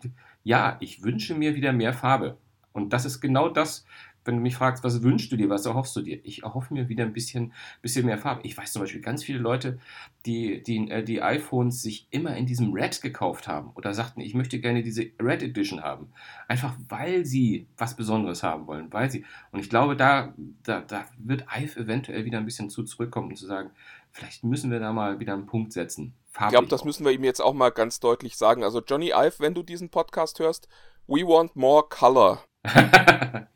ja, 0.43 0.77
ich 0.81 1.03
wünsche 1.03 1.35
mir 1.35 1.55
wieder 1.55 1.73
mehr 1.73 1.93
Farbe. 1.93 2.39
Und 2.79 2.93
das 2.93 3.05
ist 3.05 3.21
genau 3.21 3.49
das, 3.49 3.85
wenn 4.29 4.37
du 4.37 4.43
mich 4.43 4.57
fragst, 4.57 4.85
was 4.85 5.03
wünschst 5.03 5.33
du 5.33 5.37
dir, 5.37 5.49
was 5.49 5.65
erhoffst 5.65 5.97
du 5.97 6.03
dir? 6.03 6.21
Ich 6.23 6.43
erhoffe 6.43 6.75
mir 6.75 6.91
wieder 6.91 7.03
ein 7.03 7.15
bisschen, 7.15 7.55
bisschen 7.81 8.05
mehr 8.05 8.19
Farbe. 8.19 8.43
Ich 8.45 8.57
weiß 8.59 8.73
zum 8.73 8.83
Beispiel 8.83 9.01
ganz 9.01 9.25
viele 9.25 9.39
Leute, 9.39 9.79
die, 10.27 10.63
die, 10.63 10.91
äh, 10.91 11.03
die 11.03 11.23
iPhones 11.23 11.81
sich 11.81 12.07
immer 12.11 12.37
in 12.37 12.45
diesem 12.45 12.75
Red 12.75 13.01
gekauft 13.01 13.49
haben 13.49 13.71
oder 13.75 13.95
sagten, 13.95 14.21
ich 14.21 14.35
möchte 14.35 14.61
gerne 14.61 14.83
diese 14.83 15.07
Red 15.19 15.43
Edition 15.43 15.83
haben. 15.83 16.13
Einfach 16.47 16.77
weil 16.89 17.25
sie 17.25 17.69
was 17.79 17.97
Besonderes 17.97 18.43
haben 18.43 18.67
wollen, 18.67 18.93
weil 18.93 19.11
sie. 19.11 19.25
Und 19.51 19.61
ich 19.61 19.71
glaube, 19.71 19.97
da, 19.97 20.35
da, 20.63 20.81
da 20.83 21.07
wird 21.17 21.47
Ive 21.57 21.81
eventuell 21.81 22.27
wieder 22.27 22.37
ein 22.37 22.45
bisschen 22.45 22.69
zu 22.69 22.83
zurückkommen 22.83 23.31
und 23.31 23.37
zu 23.37 23.47
sagen, 23.47 23.71
vielleicht 24.13 24.45
müssen 24.45 24.71
wir 24.71 24.79
da 24.79 24.93
mal 24.93 25.21
wieder 25.21 25.33
einen 25.33 25.47
Punkt 25.47 25.73
setzen. 25.73 26.13
Farblich 26.31 26.49
ich 26.49 26.53
glaube, 26.53 26.69
das 26.69 26.85
müssen 26.85 27.07
wir 27.07 27.13
ihm 27.13 27.25
jetzt 27.25 27.41
auch 27.41 27.55
mal 27.55 27.71
ganz 27.71 27.99
deutlich 27.99 28.37
sagen. 28.37 28.63
Also 28.63 28.83
Johnny 28.87 29.13
Ive, 29.15 29.37
wenn 29.39 29.55
du 29.55 29.63
diesen 29.63 29.89
Podcast 29.89 30.39
hörst, 30.39 30.69
we 31.07 31.23
want 31.23 31.57
more 31.57 31.83
color. 31.89 32.45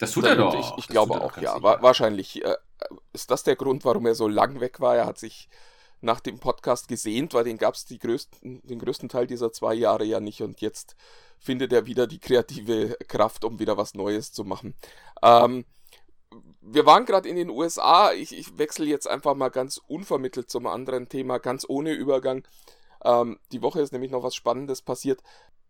Das 0.00 0.12
tut 0.12 0.24
er 0.24 0.36
doch. 0.36 0.54
Ich, 0.58 0.84
ich 0.84 0.88
glaube 0.88 1.20
auch, 1.20 1.36
ja. 1.38 1.62
Wa 1.62 1.80
wahrscheinlich 1.82 2.44
äh, 2.44 2.56
ist 3.12 3.30
das 3.30 3.44
der 3.44 3.56
Grund, 3.56 3.84
warum 3.84 4.06
er 4.06 4.14
so 4.14 4.26
lang 4.26 4.60
weg 4.60 4.80
war. 4.80 4.96
Er 4.96 5.06
hat 5.06 5.18
sich 5.18 5.48
nach 6.00 6.20
dem 6.20 6.40
Podcast 6.40 6.88
gesehnt, 6.88 7.32
weil 7.32 7.44
den 7.44 7.58
gab 7.58 7.74
es 7.74 7.84
den 7.84 7.98
größten 7.98 9.08
Teil 9.08 9.26
dieser 9.26 9.52
zwei 9.52 9.74
Jahre 9.74 10.04
ja 10.04 10.18
nicht 10.18 10.42
und 10.42 10.60
jetzt 10.60 10.96
findet 11.38 11.72
er 11.72 11.86
wieder 11.86 12.06
die 12.06 12.18
kreative 12.18 12.96
Kraft, 13.08 13.44
um 13.44 13.60
wieder 13.60 13.76
was 13.76 13.94
Neues 13.94 14.32
zu 14.32 14.44
machen. 14.44 14.74
Ähm, 15.22 15.64
wir 16.60 16.86
waren 16.86 17.04
gerade 17.04 17.28
in 17.28 17.36
den 17.36 17.50
USA. 17.50 18.12
Ich, 18.12 18.36
ich 18.36 18.58
wechsle 18.58 18.86
jetzt 18.86 19.08
einfach 19.08 19.34
mal 19.34 19.50
ganz 19.50 19.80
unvermittelt 19.86 20.50
zum 20.50 20.66
anderen 20.66 21.08
Thema, 21.08 21.38
ganz 21.38 21.64
ohne 21.68 21.92
Übergang. 21.92 22.46
Ähm, 23.04 23.38
die 23.52 23.62
Woche 23.62 23.80
ist 23.80 23.92
nämlich 23.92 24.10
noch 24.10 24.22
was 24.22 24.34
Spannendes 24.34 24.82
passiert. 24.82 25.22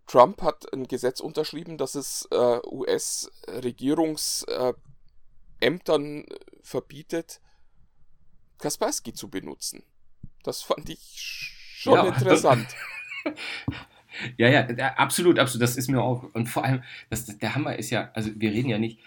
Trump 0.07 0.43
hat 0.43 0.73
ein 0.73 0.89
Gesetz 0.89 1.21
unterschrieben, 1.21 1.79
das 1.79 1.95
es 1.95 2.27
äh, 2.31 2.59
US-Regierungsämtern 2.67 4.75
äh, 5.61 6.25
verbietet, 6.63 7.41
Kaspersky 8.59 9.13
zu 9.13 9.29
benutzen. 9.29 9.85
Das 10.43 10.63
fand 10.63 10.89
ich 10.89 11.53
schon 11.77 11.95
ja, 11.95 12.07
interessant. 12.07 12.67
ja, 14.37 14.49
ja, 14.49 14.95
absolut, 14.95 15.39
absolut. 15.39 15.63
Das 15.63 15.77
ist 15.77 15.89
mir 15.89 16.03
auch. 16.03 16.25
Und 16.35 16.47
vor 16.47 16.65
allem, 16.65 16.83
das, 17.11 17.27
der 17.27 17.55
Hammer 17.55 17.77
ist 17.77 17.91
ja, 17.91 18.11
also 18.15 18.31
wir 18.35 18.53
reden 18.53 18.69
ja 18.69 18.79
nicht 18.79 18.99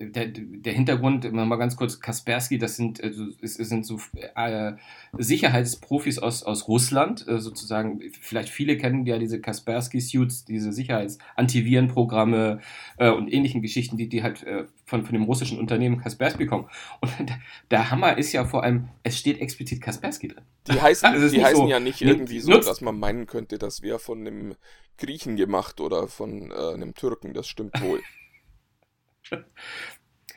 der, 0.00 0.26
der 0.26 0.72
Hintergrund, 0.72 1.30
mal 1.32 1.56
ganz 1.56 1.76
kurz, 1.76 2.00
Kaspersky, 2.00 2.58
das 2.58 2.76
sind, 2.76 3.02
also, 3.02 3.26
es, 3.40 3.54
sind 3.54 3.86
so 3.86 4.00
äh, 4.34 4.72
Sicherheitsprofis 5.16 6.18
aus, 6.18 6.42
aus 6.42 6.66
Russland, 6.66 7.26
äh, 7.28 7.38
sozusagen, 7.38 8.00
vielleicht 8.20 8.48
viele 8.48 8.76
kennen 8.76 9.06
ja 9.06 9.18
diese 9.18 9.40
Kaspersky-Suits, 9.40 10.46
diese 10.46 10.72
Sicherheits-Antivirenprogramme 10.72 12.60
äh, 12.98 13.10
und 13.10 13.32
ähnlichen 13.32 13.62
Geschichten, 13.62 13.96
die, 13.96 14.08
die 14.08 14.24
halt 14.24 14.42
äh, 14.42 14.64
von, 14.84 15.04
von 15.04 15.12
dem 15.12 15.22
russischen 15.24 15.60
Unternehmen 15.60 15.98
Kaspersky 16.00 16.46
kommen. 16.46 16.68
Und 17.00 17.12
der 17.70 17.92
Hammer 17.92 18.18
ist 18.18 18.32
ja 18.32 18.44
vor 18.44 18.64
allem, 18.64 18.88
es 19.04 19.16
steht 19.16 19.40
explizit 19.40 19.80
Kaspersky 19.80 20.28
drin. 20.28 20.44
Die 20.66 20.80
heißen, 20.80 21.12
die 21.30 21.44
heißen 21.44 21.56
so, 21.56 21.68
ja 21.68 21.78
nicht 21.78 22.02
irgendwie 22.02 22.40
so, 22.40 22.52
dass 22.52 22.80
man 22.80 22.98
meinen 22.98 23.26
könnte, 23.26 23.58
das 23.58 23.82
wäre 23.82 24.00
von 24.00 24.26
einem 24.26 24.54
Griechen 24.98 25.36
gemacht 25.36 25.80
oder 25.80 26.08
von 26.08 26.50
äh, 26.50 26.74
einem 26.74 26.94
Türken, 26.94 27.32
das 27.32 27.46
stimmt 27.46 27.80
wohl. 27.80 28.00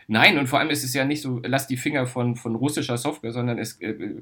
Nein, 0.08 0.38
und 0.38 0.48
vor 0.48 0.60
allem 0.60 0.70
ist 0.70 0.84
es 0.84 0.94
ja 0.94 1.04
nicht 1.04 1.22
so, 1.22 1.42
lass 1.44 1.68
die 1.68 1.78
Finger 1.78 2.08
von, 2.08 2.36
von 2.36 2.56
russischer 2.56 2.98
Software, 2.98 3.34
sondern 3.34 3.60
es, 3.60 3.82
äh, 3.82 4.22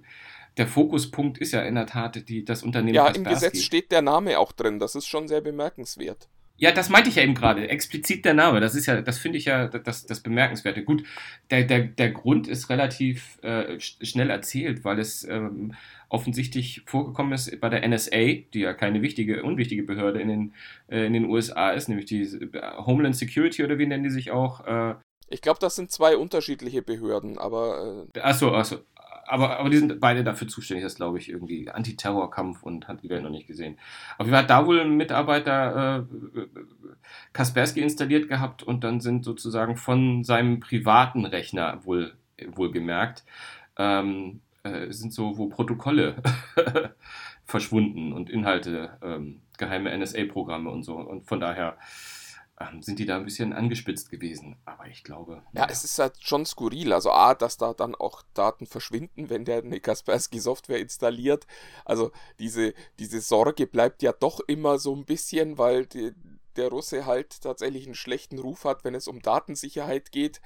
der 0.57 0.67
Fokuspunkt 0.67 1.37
ist 1.37 1.51
ja 1.51 1.61
in 1.61 1.75
der 1.75 1.85
Tat 1.85 2.27
die, 2.27 2.43
das 2.43 2.63
Unternehmen. 2.63 2.95
Ja, 2.95 3.07
im 3.07 3.23
Gesetz 3.23 3.61
steht 3.61 3.91
der 3.91 4.01
Name 4.01 4.39
auch 4.39 4.51
drin. 4.51 4.79
Das 4.79 4.95
ist 4.95 5.07
schon 5.07 5.27
sehr 5.27 5.41
bemerkenswert. 5.41 6.27
Ja, 6.57 6.71
das 6.71 6.89
meinte 6.89 7.09
ich 7.09 7.15
ja 7.15 7.23
eben 7.23 7.35
gerade. 7.35 7.67
Explizit 7.67 8.23
der 8.23 8.33
Name. 8.33 8.61
Das 8.61 8.75
ist 8.75 8.85
ja, 8.85 9.01
das 9.01 9.17
finde 9.17 9.37
ich 9.37 9.45
ja 9.45 9.67
das, 9.67 10.05
das 10.05 10.21
Bemerkenswerte. 10.21 10.83
Gut, 10.83 11.03
der, 11.51 11.65
der, 11.65 11.83
der 11.83 12.11
Grund 12.11 12.47
ist 12.47 12.69
relativ 12.69 13.37
äh, 13.43 13.77
schnell 13.79 14.29
erzählt, 14.29 14.85
weil 14.85 14.99
es 14.99 15.25
ähm, 15.25 15.75
offensichtlich 16.09 16.83
vorgekommen 16.85 17.33
ist 17.33 17.59
bei 17.59 17.69
der 17.69 17.87
NSA, 17.87 18.25
die 18.53 18.59
ja 18.59 18.73
keine 18.73 19.01
wichtige, 19.01 19.43
unwichtige 19.43 19.83
Behörde 19.83 20.21
in 20.21 20.27
den, 20.27 20.53
äh, 20.87 21.05
in 21.05 21.13
den 21.13 21.25
USA 21.25 21.71
ist, 21.71 21.89
nämlich 21.89 22.05
die 22.05 22.25
Homeland 22.77 23.15
Security 23.15 23.63
oder 23.63 23.77
wie 23.77 23.85
nennen 23.85 24.03
die 24.03 24.09
sich 24.09 24.31
auch? 24.31 24.65
Äh, 24.65 24.95
ich 25.29 25.41
glaube, 25.41 25.59
das 25.59 25.75
sind 25.75 25.91
zwei 25.91 26.17
unterschiedliche 26.17 26.81
Behörden, 26.81 27.37
aber. 27.37 28.07
Äh 28.13 28.19
achso, 28.19 28.53
achso. 28.53 28.77
Aber, 29.27 29.59
aber 29.59 29.71
die 29.71 29.77
sind 29.77 29.99
beide 29.99 30.23
dafür 30.23 30.47
zuständig, 30.47 30.83
das 30.83 30.95
glaube 30.95 31.17
ich 31.17 31.29
irgendwie 31.29 31.67
Antiterrorkampf 31.67 32.61
und 32.61 32.87
hat 32.87 33.01
die 33.01 33.09
Welt 33.09 33.23
noch 33.23 33.31
nicht 33.31 33.47
gesehen. 33.47 33.79
Auf 34.19 34.27
jeden 34.27 34.31
Fall 34.31 34.43
hat 34.43 34.51
da 34.51 34.67
wohl 34.67 34.79
ein 34.79 34.95
Mitarbeiter 34.97 36.05
äh, 36.35 36.41
Kaspersky 37.33 37.81
installiert 37.81 38.29
gehabt 38.29 38.61
und 38.61 38.83
dann 38.83 38.99
sind 38.99 39.25
sozusagen 39.25 39.77
von 39.77 40.23
seinem 40.23 40.59
privaten 40.59 41.25
Rechner 41.25 41.83
wohl 41.85 42.13
wohlgemerkt 42.53 43.23
ähm, 43.77 44.41
äh, 44.65 44.91
sind 44.91 45.13
so, 45.13 45.37
wo 45.37 45.47
Protokolle 45.47 46.21
verschwunden 47.45 48.13
und 48.13 48.29
Inhalte, 48.29 48.97
ähm, 49.01 49.41
geheime 49.57 49.95
NSA-Programme 49.95 50.69
und 50.69 50.83
so. 50.83 50.95
Und 50.95 51.27
von 51.27 51.39
daher 51.39 51.77
ähm, 52.59 52.81
sind 52.81 52.99
die 52.99 53.05
da 53.05 53.17
ein 53.17 53.25
bisschen 53.25 53.53
angespitzt 53.53 54.09
gewesen. 54.09 54.55
Aber 54.65 54.87
ich 54.87 55.03
glaube. 55.03 55.43
Ja, 55.53 55.61
ja, 55.61 55.67
es 55.69 55.83
ist 55.83 55.99
halt 55.99 56.15
schon 56.19 56.45
skurril. 56.45 56.93
Also 56.93 57.11
A, 57.11 57.35
dass 57.35 57.57
da 57.57 57.73
dann 57.73 57.95
auch 57.95 58.23
Daten 58.33 58.65
verschwinden, 58.65 59.29
wenn 59.29 59.45
der 59.45 59.59
eine 59.59 59.79
Kaspersky-Software 59.79 60.79
installiert. 60.79 61.45
Also 61.83 62.11
diese, 62.39 62.73
diese 62.97 63.21
Sorge 63.21 63.67
bleibt 63.67 64.01
ja 64.01 64.13
doch 64.13 64.39
immer 64.47 64.79
so 64.79 64.95
ein 64.95 65.05
bisschen, 65.05 65.57
weil 65.57 65.85
die, 65.85 66.13
der 66.55 66.69
Russe 66.69 67.05
halt 67.05 67.41
tatsächlich 67.41 67.85
einen 67.85 67.95
schlechten 67.95 68.39
Ruf 68.39 68.65
hat, 68.65 68.83
wenn 68.83 68.95
es 68.95 69.07
um 69.07 69.21
Datensicherheit 69.21 70.11
geht. 70.11 70.41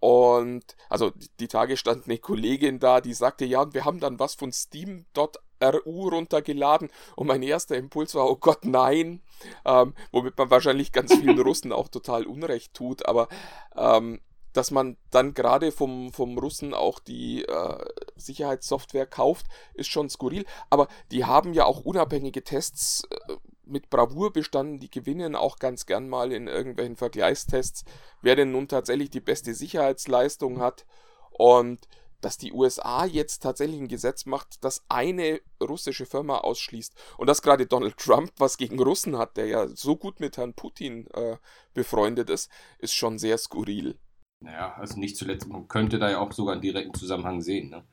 Und 0.00 0.76
also 0.88 1.12
die 1.38 1.48
Tage 1.48 1.76
stand 1.76 2.06
eine 2.06 2.18
Kollegin 2.18 2.78
da, 2.80 3.00
die 3.00 3.14
sagte, 3.14 3.44
ja, 3.44 3.62
und 3.62 3.74
wir 3.74 3.84
haben 3.84 4.00
dann 4.00 4.18
was 4.18 4.34
von 4.34 4.50
Steam.ru 4.50 6.08
runtergeladen. 6.08 6.90
Und 7.16 7.26
mein 7.26 7.42
erster 7.42 7.76
Impuls 7.76 8.14
war, 8.14 8.28
oh 8.28 8.36
Gott, 8.36 8.64
nein. 8.64 9.22
Ähm, 9.64 9.94
womit 10.10 10.36
man 10.38 10.50
wahrscheinlich 10.50 10.92
ganz 10.92 11.14
vielen 11.14 11.38
Russen 11.40 11.72
auch 11.72 11.88
total 11.88 12.26
Unrecht 12.26 12.72
tut. 12.72 13.06
Aber 13.06 13.28
ähm, 13.76 14.20
dass 14.52 14.70
man 14.70 14.96
dann 15.10 15.34
gerade 15.34 15.70
vom, 15.70 16.12
vom 16.12 16.36
Russen 16.38 16.74
auch 16.74 16.98
die 16.98 17.44
äh, 17.44 17.84
Sicherheitssoftware 18.16 19.06
kauft, 19.06 19.46
ist 19.74 19.88
schon 19.88 20.08
skurril. 20.08 20.44
Aber 20.70 20.88
die 21.12 21.24
haben 21.24 21.52
ja 21.52 21.64
auch 21.66 21.80
unabhängige 21.80 22.42
Tests 22.42 23.04
äh, 23.10 23.34
mit 23.70 23.90
Bravour 23.90 24.32
bestanden, 24.32 24.78
die 24.78 24.90
gewinnen 24.90 25.34
auch 25.34 25.58
ganz 25.58 25.86
gern 25.86 26.08
mal 26.08 26.32
in 26.32 26.48
irgendwelchen 26.48 26.96
Vergleichstests, 26.96 27.84
wer 28.22 28.36
denn 28.36 28.52
nun 28.52 28.68
tatsächlich 28.68 29.10
die 29.10 29.20
beste 29.20 29.54
Sicherheitsleistung 29.54 30.60
hat. 30.60 30.86
Und 31.30 31.88
dass 32.20 32.36
die 32.36 32.52
USA 32.52 33.06
jetzt 33.06 33.42
tatsächlich 33.42 33.80
ein 33.80 33.88
Gesetz 33.88 34.26
macht, 34.26 34.62
das 34.62 34.84
eine 34.88 35.40
russische 35.62 36.04
Firma 36.04 36.38
ausschließt. 36.38 36.94
Und 37.16 37.28
dass 37.28 37.40
gerade 37.40 37.66
Donald 37.66 37.96
Trump 37.96 38.32
was 38.36 38.58
gegen 38.58 38.78
Russen 38.78 39.16
hat, 39.16 39.36
der 39.38 39.46
ja 39.46 39.68
so 39.68 39.96
gut 39.96 40.20
mit 40.20 40.36
Herrn 40.36 40.52
Putin 40.52 41.06
äh, 41.14 41.36
befreundet 41.72 42.28
ist, 42.28 42.50
ist 42.78 42.94
schon 42.94 43.18
sehr 43.18 43.38
skurril. 43.38 43.98
Naja, 44.40 44.74
also 44.74 44.98
nicht 44.98 45.16
zuletzt, 45.16 45.48
man 45.48 45.68
könnte 45.68 45.98
da 45.98 46.10
ja 46.10 46.18
auch 46.18 46.32
sogar 46.32 46.52
einen 46.52 46.62
direkten 46.62 46.94
Zusammenhang 46.94 47.40
sehen. 47.40 47.70
Ne? 47.70 47.84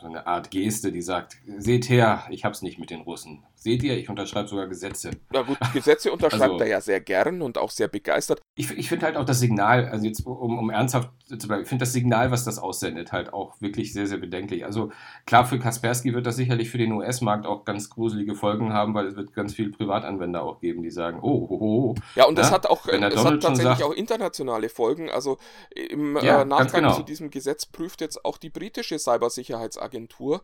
so 0.00 0.06
eine 0.06 0.26
Art 0.26 0.50
Geste, 0.50 0.92
die 0.92 1.02
sagt, 1.02 1.36
seht 1.58 1.88
her, 1.88 2.26
ich 2.30 2.44
hab's 2.44 2.62
nicht 2.62 2.78
mit 2.78 2.90
den 2.90 3.02
Russen. 3.02 3.44
Seht 3.58 3.82
ihr, 3.82 3.96
ich 3.96 4.08
unterschreibe 4.10 4.48
sogar 4.48 4.66
Gesetze. 4.66 5.12
Na 5.30 5.42
gut, 5.42 5.56
Gesetze 5.72 6.12
unterschreibt 6.12 6.52
also, 6.52 6.64
er 6.64 6.68
ja 6.68 6.80
sehr 6.80 7.00
gern 7.00 7.40
und 7.40 7.56
auch 7.56 7.70
sehr 7.70 7.88
begeistert. 7.88 8.40
Ich, 8.54 8.70
ich 8.70 8.88
finde 8.88 9.06
halt 9.06 9.16
auch 9.16 9.24
das 9.24 9.40
Signal, 9.40 9.88
also 9.88 10.04
jetzt 10.04 10.26
um, 10.26 10.58
um 10.58 10.70
ernsthaft 10.70 11.10
zu 11.26 11.48
bleiben, 11.48 11.62
ich 11.62 11.68
finde 11.68 11.82
das 11.82 11.92
Signal, 11.92 12.30
was 12.30 12.44
das 12.44 12.58
aussendet, 12.58 13.12
halt 13.12 13.32
auch 13.32 13.60
wirklich 13.60 13.92
sehr, 13.94 14.06
sehr 14.06 14.18
bedenklich. 14.18 14.64
Also 14.64 14.92
klar, 15.24 15.46
für 15.46 15.58
Kaspersky 15.58 16.14
wird 16.14 16.26
das 16.26 16.36
sicherlich 16.36 16.70
für 16.70 16.78
den 16.78 16.92
US-Markt 16.92 17.46
auch 17.46 17.64
ganz 17.64 17.88
gruselige 17.88 18.34
Folgen 18.34 18.74
haben, 18.74 18.94
weil 18.94 19.06
es 19.06 19.16
wird 19.16 19.32
ganz 19.32 19.54
viele 19.54 19.70
Privatanwender 19.70 20.42
auch 20.42 20.60
geben, 20.60 20.82
die 20.82 20.90
sagen, 20.90 21.18
oh, 21.22 21.46
oh, 21.48 21.58
oh. 21.60 21.94
Ja, 22.14 22.26
und 22.26 22.36
das 22.36 22.52
hat 22.52 22.66
auch, 22.66 22.86
es 22.86 23.00
hat 23.00 23.42
tatsächlich 23.42 23.78
sagt, 23.78 23.82
auch 23.82 23.92
internationale 23.92 24.68
Folgen. 24.68 25.10
Also 25.10 25.38
im 25.74 26.16
ja, 26.18 26.42
äh, 26.42 26.44
Nachgang 26.44 26.82
genau. 26.82 26.94
zu 26.94 27.02
diesem 27.02 27.30
Gesetz 27.30 27.64
prüft 27.64 28.02
jetzt 28.02 28.24
auch 28.24 28.36
die 28.36 28.50
britische 28.50 28.98
Cybersicherheitsagentur, 28.98 30.42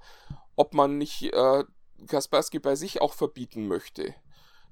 ob 0.56 0.74
man 0.74 0.98
nicht 0.98 1.32
äh, 1.32 1.64
Kaspersky 2.06 2.58
bei 2.58 2.74
sich 2.74 3.00
auch 3.00 3.12
verbieten 3.12 3.68
möchte. 3.68 4.14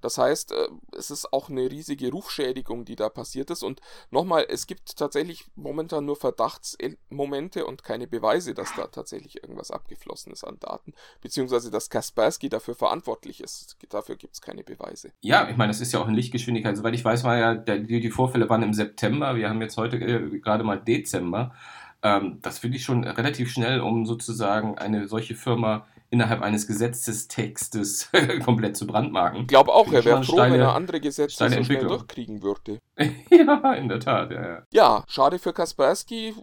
Das 0.00 0.18
heißt, 0.18 0.52
äh, 0.52 0.68
es 0.96 1.10
ist 1.10 1.32
auch 1.32 1.48
eine 1.50 1.70
riesige 1.70 2.10
Rufschädigung, 2.10 2.84
die 2.84 2.96
da 2.96 3.08
passiert 3.08 3.50
ist. 3.50 3.62
Und 3.62 3.80
nochmal, 4.10 4.46
es 4.48 4.66
gibt 4.66 4.96
tatsächlich 4.96 5.46
momentan 5.56 6.06
nur 6.06 6.16
Verdachtsmomente 6.16 7.66
und 7.66 7.84
keine 7.84 8.06
Beweise, 8.06 8.54
dass 8.54 8.74
da 8.74 8.86
tatsächlich 8.86 9.42
irgendwas 9.42 9.70
abgeflossen 9.70 10.32
ist 10.32 10.44
an 10.44 10.58
Daten. 10.60 10.94
Beziehungsweise, 11.20 11.70
dass 11.70 11.90
Kaspersky 11.90 12.48
dafür 12.48 12.74
verantwortlich 12.74 13.40
ist. 13.40 13.76
Dafür 13.88 14.16
gibt 14.16 14.34
es 14.34 14.40
keine 14.40 14.64
Beweise. 14.64 15.12
Ja, 15.20 15.48
ich 15.48 15.56
meine, 15.56 15.70
das 15.70 15.80
ist 15.80 15.92
ja 15.92 16.00
auch 16.00 16.08
in 16.08 16.14
Lichtgeschwindigkeit. 16.14 16.76
Soweit 16.76 16.94
ich 16.94 17.04
weiß, 17.04 17.24
war 17.24 17.36
ja, 17.36 17.54
die, 17.54 18.10
Vorfälle 18.10 18.48
waren 18.48 18.62
im 18.62 18.74
September. 18.74 19.36
Wir 19.36 19.48
haben 19.48 19.60
jetzt 19.60 19.76
heute 19.76 19.96
äh, 19.96 20.38
gerade 20.40 20.64
mal 20.64 20.76
Dezember. 20.76 21.54
Ähm, 22.02 22.38
das 22.42 22.58
finde 22.58 22.78
ich 22.78 22.84
schon 22.84 23.04
relativ 23.04 23.50
schnell, 23.50 23.80
um 23.80 24.06
sozusagen 24.06 24.78
eine 24.78 25.06
solche 25.06 25.34
Firma 25.34 25.86
innerhalb 26.10 26.42
eines 26.42 26.66
Gesetzestextes 26.66 28.10
komplett 28.44 28.76
zu 28.76 28.86
brandmarken. 28.86 29.42
Ich 29.42 29.46
glaube 29.46 29.72
auch, 29.72 29.92
er 29.92 30.04
wäre 30.04 30.22
froh, 30.24 30.34
steile, 30.34 30.54
wenn 30.54 30.60
er 30.60 30.74
andere 30.74 31.00
Gesetze 31.00 31.48
so 31.48 31.62
schnell 31.62 31.86
durchkriegen 31.86 32.42
würde. 32.42 32.80
ja, 33.30 33.72
in 33.74 33.88
der 33.88 34.00
Tat, 34.00 34.30
ja, 34.32 34.42
ja. 34.42 34.66
Ja, 34.72 35.04
schade 35.08 35.38
für 35.38 35.52
Kaspersky. 35.52 36.34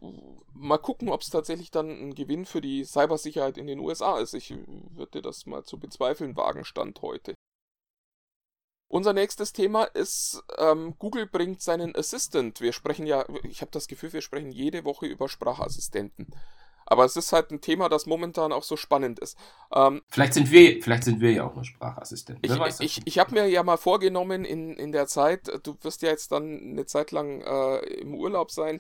Mal 0.54 0.78
gucken, 0.78 1.10
ob 1.10 1.22
es 1.22 1.30
tatsächlich 1.30 1.70
dann 1.70 1.90
ein 1.90 2.16
Gewinn 2.16 2.46
für 2.46 2.62
die 2.62 2.84
Cybersicherheit 2.84 3.58
in 3.58 3.68
den 3.68 3.80
USA 3.80 4.20
ist. 4.20 4.34
Ich 4.34 4.56
würde 4.96 5.22
das 5.22 5.46
mal 5.46 5.64
zu 5.64 5.78
bezweifeln 5.78 6.36
wagen, 6.36 6.64
Stand 6.64 7.02
heute. 7.02 7.36
Unser 8.90 9.12
nächstes 9.12 9.52
Thema 9.52 9.84
ist, 9.84 10.42
ähm, 10.58 10.96
Google 10.98 11.28
bringt 11.28 11.62
seinen 11.62 11.94
Assistant. 11.94 12.62
Wir 12.62 12.72
sprechen 12.72 13.06
ja, 13.06 13.26
ich 13.44 13.60
habe 13.60 13.72
das 13.72 13.88
Gefühl, 13.88 14.14
wir 14.14 14.22
sprechen 14.22 14.52
jede 14.52 14.86
Woche 14.86 15.08
über 15.08 15.28
Sprachassistenten. 15.28 16.34
Aber 16.90 17.04
es 17.04 17.18
ist 17.18 17.34
halt 17.34 17.52
ein 17.52 17.60
Thema, 17.62 17.90
das 17.90 18.06
momentan 18.06 18.54
auch 18.54 18.64
so 18.64 18.78
spannend 18.78 19.20
ist. 19.20 19.38
Ähm, 19.74 20.02
vielleicht, 20.08 20.34
sind 20.34 20.52
wir, 20.52 20.82
vielleicht 20.82 21.04
sind 21.04 21.20
wir 21.20 21.32
ja 21.32 21.44
auch 21.44 21.54
nur 21.54 21.66
Sprachassistenten. 21.66 22.50
Ich, 22.50 22.80
ich, 22.80 23.02
ich 23.06 23.20
habe 23.20 23.34
mir 23.34 23.48
ja 23.48 23.62
mal 23.62 23.78
vorgenommen 23.78 24.46
in, 24.46 24.74
in 24.76 24.94
der 24.94 25.08
Zeit, 25.08 25.52
du 25.64 25.78
wirst 25.82 26.02
ja 26.02 26.10
jetzt 26.10 26.32
dann 26.32 26.60
eine 26.62 26.86
Zeit 26.86 27.12
lang 27.12 27.42
äh, 27.42 27.80
im 28.00 28.16
Urlaub 28.16 28.52
sein, 28.52 28.80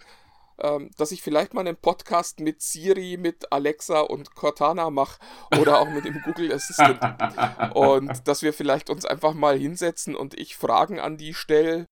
ähm, 0.60 0.90
dass 0.98 1.12
ich 1.12 1.22
vielleicht 1.22 1.54
mal 1.54 1.62
einen 1.62 1.76
Podcast 1.76 2.40
mit 2.40 2.62
Siri, 2.62 3.18
mit 3.18 3.52
Alexa 3.52 4.00
und 4.00 4.36
Cortana 4.36 4.90
mache 4.90 5.20
oder 5.60 5.80
auch 5.80 5.90
mit 5.90 6.06
dem 6.06 6.22
Google 6.24 6.54
Assistant. 6.54 7.00
und 7.76 8.28
dass 8.28 8.42
wir 8.42 8.54
vielleicht 8.54 8.90
uns 8.90 9.06
einfach 9.06 9.34
mal 9.34 9.58
hinsetzen 9.58 10.16
und 10.16 10.34
ich 10.40 10.56
Fragen 10.56 11.00
an 11.00 11.18
die 11.18 11.34
stelle 11.34 11.86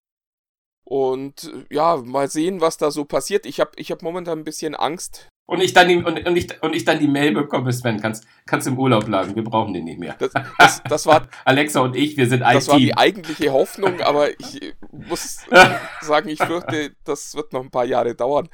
und 0.86 1.52
ja, 1.70 1.98
mal 1.98 2.30
sehen, 2.30 2.62
was 2.62 2.78
da 2.78 2.90
so 2.90 3.06
passiert. 3.06 3.46
Ich 3.46 3.60
habe 3.60 3.72
ich 3.76 3.92
hab 3.92 4.02
momentan 4.02 4.40
ein 4.40 4.46
bisschen 4.46 4.76
Angst, 4.76 5.30
und 5.48 5.62
ich 5.62 5.74
dann 5.74 5.88
die, 5.88 5.98
und, 5.98 6.25
und, 6.25 6.36
ich, 6.36 6.62
und 6.64 6.75
ich 6.75 6.86
dann 6.86 7.00
die 7.00 7.08
Mail 7.08 7.32
bekomme, 7.34 7.72
Sven, 7.72 8.00
kannst, 8.02 8.25
kannst 8.46 8.68
im 8.68 8.80
Urlaub 8.80 9.06
bleiben, 9.06 9.36
wir 9.36 9.44
brauchen 9.44 9.74
den 9.74 9.86
nicht 9.86 10.00
mehr. 10.00 10.16
Das, 10.18 10.32
das, 10.58 10.84
das 10.84 11.06
war 11.06 11.28
Alexa 11.46 11.82
und 11.82 11.96
ich, 11.96 12.18
wir 12.18 12.28
sind 12.28 12.42
ein 12.42 12.56
Das 12.56 12.66
Team. 12.66 12.72
war 12.72 12.80
die 12.80 12.98
eigentliche 12.98 13.52
Hoffnung, 13.54 14.02
aber 14.02 14.32
ich 14.40 14.74
muss 14.92 15.46
sagen, 16.02 16.30
ich 16.30 16.40
fürchte, 16.40 16.96
das 17.04 17.36
wird 17.36 17.54
noch 17.54 17.62
ein 17.62 17.72
paar 17.72 17.86
Jahre 17.86 18.16
dauern, 18.16 18.50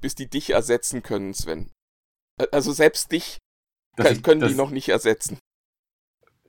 bis 0.00 0.14
die 0.14 0.28
dich 0.28 0.50
ersetzen 0.50 1.02
können, 1.02 1.32
Sven. 1.32 1.70
Also 2.50 2.72
selbst 2.72 3.12
dich 3.12 3.38
das, 3.96 4.22
können 4.22 4.40
das, 4.40 4.50
die 4.50 4.56
noch 4.56 4.70
nicht 4.70 4.88
ersetzen. 4.88 5.38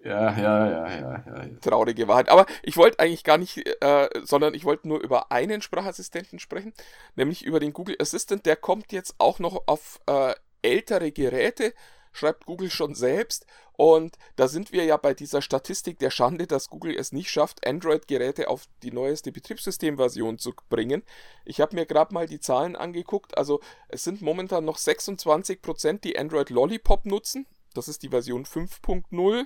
Ja, 0.04 0.38
ja, 0.38 0.70
ja, 0.70 0.88
ja, 0.88 1.24
ja. 1.26 1.46
Traurige 1.62 2.08
Wahrheit. 2.10 2.28
Aber 2.28 2.46
ich 2.62 2.76
wollte 2.76 3.00
eigentlich 3.00 3.24
gar 3.24 3.38
nicht, 3.38 3.66
äh, 3.82 4.10
sondern 4.24 4.54
ich 4.54 4.66
wollte 4.66 4.88
nur 4.88 5.02
über 5.02 5.32
einen 5.32 5.62
Sprachassistenten 5.62 6.40
sprechen, 6.40 6.74
nämlich 7.16 7.46
über 7.46 7.62
den 7.62 7.72
Google 7.72 7.96
Assistant. 8.00 8.46
Der 8.46 8.58
kommt 8.58 8.92
jetzt 8.92 9.16
auch 9.18 9.40
noch 9.40 9.64
auf 9.66 10.02
äh, 10.08 10.34
ältere 10.62 11.14
Geräte, 11.14 11.74
schreibt 12.12 12.46
Google 12.46 12.70
schon 12.70 12.96
selbst. 12.96 13.46
Und 13.78 14.18
da 14.36 14.50
sind 14.50 14.74
wir 14.74 14.84
ja 14.84 14.98
bei 14.98 15.14
dieser 15.14 15.42
Statistik 15.42 16.00
der 16.00 16.12
Schande, 16.12 16.48
dass 16.48 16.70
Google 16.70 16.96
es 16.96 17.14
nicht 17.14 17.30
schafft, 17.30 17.66
Android-Geräte 17.66 18.50
auf 18.50 18.66
die 18.84 18.92
neueste 18.92 19.32
Betriebssystemversion 19.32 20.38
zu 20.38 20.54
bringen. 20.70 21.04
Ich 21.46 21.62
habe 21.62 21.76
mir 21.76 21.86
gerade 21.86 22.14
mal 22.14 22.28
die 22.28 22.42
Zahlen 22.42 22.76
angeguckt. 22.76 23.38
Also 23.38 23.62
es 23.88 24.04
sind 24.04 24.22
momentan 24.22 24.66
noch 24.66 24.78
26%, 24.78 26.02
die 26.02 26.20
Android 26.20 26.50
Lollipop 26.50 27.06
nutzen. 27.06 27.48
Das 27.74 27.88
ist 27.88 28.04
die 28.04 28.10
Version 28.10 28.46
5.0. 28.46 29.46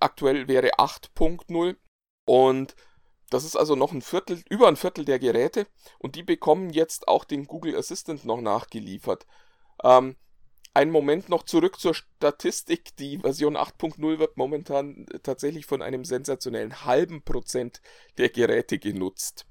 Aktuell 0.00 0.48
wäre 0.48 0.74
8.0 0.78 1.76
und 2.24 2.74
das 3.30 3.44
ist 3.44 3.56
also 3.56 3.76
noch 3.76 3.92
ein 3.92 4.02
Viertel, 4.02 4.42
über 4.50 4.66
ein 4.66 4.76
Viertel 4.76 5.04
der 5.04 5.18
Geräte 5.18 5.66
und 5.98 6.16
die 6.16 6.24
bekommen 6.24 6.70
jetzt 6.70 7.06
auch 7.06 7.24
den 7.24 7.46
Google 7.46 7.76
Assistant 7.76 8.24
noch 8.24 8.40
nachgeliefert. 8.40 9.26
Ähm, 9.84 10.16
einen 10.74 10.90
Moment 10.90 11.28
noch 11.28 11.44
zurück 11.44 11.80
zur 11.80 11.94
Statistik. 11.94 12.96
Die 12.96 13.18
Version 13.18 13.56
8.0 13.56 14.18
wird 14.18 14.36
momentan 14.36 15.06
tatsächlich 15.22 15.66
von 15.66 15.82
einem 15.82 16.04
sensationellen 16.04 16.84
halben 16.84 17.22
Prozent 17.22 17.80
der 18.18 18.28
Geräte 18.28 18.78
genutzt. 18.78 19.46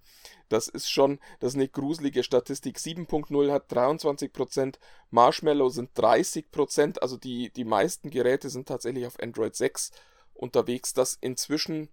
Das 0.49 0.67
ist 0.67 0.89
schon, 0.89 1.19
das 1.39 1.53
ist 1.53 1.55
eine 1.55 1.67
gruselige 1.67 2.23
Statistik. 2.23 2.77
7.0 2.77 3.51
hat 3.51 3.71
23%, 3.71 4.75
Marshmallow 5.11 5.69
sind 5.69 5.91
30%, 5.97 6.99
also 6.99 7.17
die, 7.17 7.51
die 7.51 7.65
meisten 7.65 8.09
Geräte 8.09 8.49
sind 8.49 8.67
tatsächlich 8.67 9.05
auf 9.05 9.19
Android 9.19 9.55
6 9.55 9.91
unterwegs, 10.39 10.93
das 10.93 11.17
inzwischen 11.19 11.89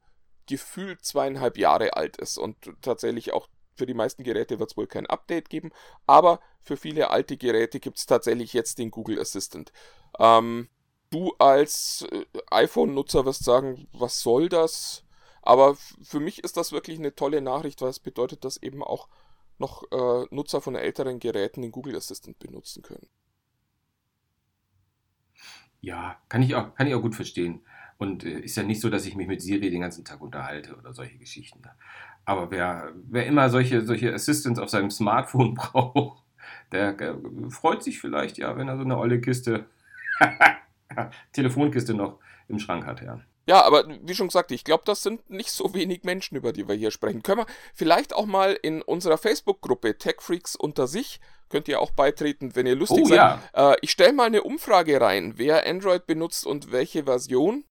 gefühlt 0.47 1.05
zweieinhalb 1.05 1.59
Jahre 1.59 1.95
alt 1.95 2.17
ist 2.17 2.39
und 2.39 2.57
tatsächlich 2.81 3.33
auch 3.33 3.49
für 3.75 3.87
die 3.87 3.95
meisten 3.95 4.23
Geräte 4.23 4.59
wird 4.59 4.71
es 4.71 4.77
wohl 4.77 4.87
kein 4.87 5.07
Update 5.07 5.51
geben, 5.51 5.71
aber 6.07 6.41
für 6.63 6.77
viele 6.77 7.11
alte 7.11 7.37
Geräte 7.37 7.79
gibt 7.81 7.99
es 7.99 8.07
tatsächlich 8.07 8.53
jetzt 8.53 8.79
den 8.79 8.91
Google 8.91 9.21
Assistant. 9.21 9.73
Ähm, 10.19 10.69
du 11.11 11.33
als 11.39 12.07
äh, 12.11 12.25
iPhone-Nutzer 12.51 13.27
wirst 13.27 13.45
sagen, 13.45 13.89
was 13.93 14.21
soll 14.21 14.49
das? 14.49 15.05
Aber 15.43 15.77
für 16.03 16.21
mich 16.21 16.43
ist 16.43 16.57
das 16.57 16.73
wirklich 16.73 16.99
eine 16.99 17.15
tolle 17.15 17.41
Nachricht, 17.41 17.81
weil 17.83 17.91
es 17.91 18.01
bedeutet, 18.01 18.45
dass 18.45 18.57
eben 18.57 18.83
auch 18.83 19.09
noch 19.59 19.85
äh, 19.93 20.27
Nutzer 20.31 20.61
von 20.61 20.75
älteren 20.75 21.21
Geräten 21.21 21.63
den 21.63 21.73
Google 21.73 21.97
Assistant 21.97 22.39
benutzen 22.39 22.83
können. 22.83 23.09
Ja, 25.81 26.21
kann 26.29 26.43
ich 26.43 26.55
auch, 26.55 26.75
kann 26.75 26.87
ich 26.87 26.95
auch 26.95 27.03
gut 27.03 27.15
verstehen. 27.15 27.65
Und 27.99 28.25
äh, 28.25 28.41
ist 28.41 28.57
ja 28.57 28.63
nicht 28.63 28.81
so, 28.81 28.91
dass 28.91 29.07
ich 29.07 29.17
mich 29.17 29.27
mit 29.27 29.41
Siri 29.41 29.71
den 29.71 29.81
ganzen 29.81 30.05
Tag 30.05 30.21
unterhalte 30.21 30.77
oder 30.77 30.93
solche 30.93 31.17
Geschichten. 31.19 31.63
Aber 32.25 32.51
wer, 32.51 32.93
wer 33.09 33.27
immer 33.27 33.49
solche, 33.51 33.85
solche 33.85 34.13
Assistants 34.13 34.59
auf 34.59 34.69
seinem 34.69 34.91
Smartphone 34.91 35.55
braucht, 35.55 36.23
der 36.73 37.01
äh, 37.01 37.15
freut 37.51 37.83
sich 37.83 37.99
vielleicht, 38.01 38.39
ja, 38.39 38.57
wenn 38.57 38.69
er 38.69 38.77
so 38.77 38.83
eine 38.85 38.99
olle 38.99 39.21
Kiste, 39.21 39.67
Telefonkiste 41.33 41.95
noch 41.95 42.19
im 42.49 42.59
Schrank 42.59 42.87
hat, 42.87 43.03
ja. 43.03 43.21
Ja, 43.49 43.63
aber 43.63 43.85
wie 44.03 44.15
schon 44.15 44.27
gesagt, 44.27 44.51
ich 44.51 44.65
glaube, 44.65 44.83
das 44.87 45.05
sind 45.05 45.31
nicht 45.31 45.53
so 45.53 45.73
wenig 45.73 46.03
Menschen, 46.03 46.37
über 46.37 46.53
die 46.53 46.67
wir 46.67 46.75
hier 46.75 46.91
sprechen. 46.91 47.23
Können 47.23 47.43
wir 47.43 47.47
vielleicht 47.75 48.13
auch 48.13 48.27
mal 48.27 48.59
in 48.61 48.83
unserer 48.83 49.19
Facebook-Gruppe 49.19 49.99
TechFreaks 49.99 50.57
unter 50.57 50.89
sich, 50.89 51.21
könnt 51.49 51.69
ihr 51.69 51.81
auch 51.81 51.93
beitreten, 51.93 52.57
wenn 52.57 52.67
ihr 52.67 52.75
lustig 52.75 53.03
Oh, 53.05 53.07
seid. 53.07 53.17
ja. 53.17 53.41
Äh, 53.55 53.77
ich 53.83 53.93
stelle 53.93 54.13
mal 54.13 54.27
eine 54.27 54.43
Umfrage 54.43 55.01
rein, 55.01 55.35
wer 55.37 55.65
Android 55.65 56.07
benutzt 56.09 56.45
und 56.45 56.73
welche 56.73 57.05
Version, 57.05 57.65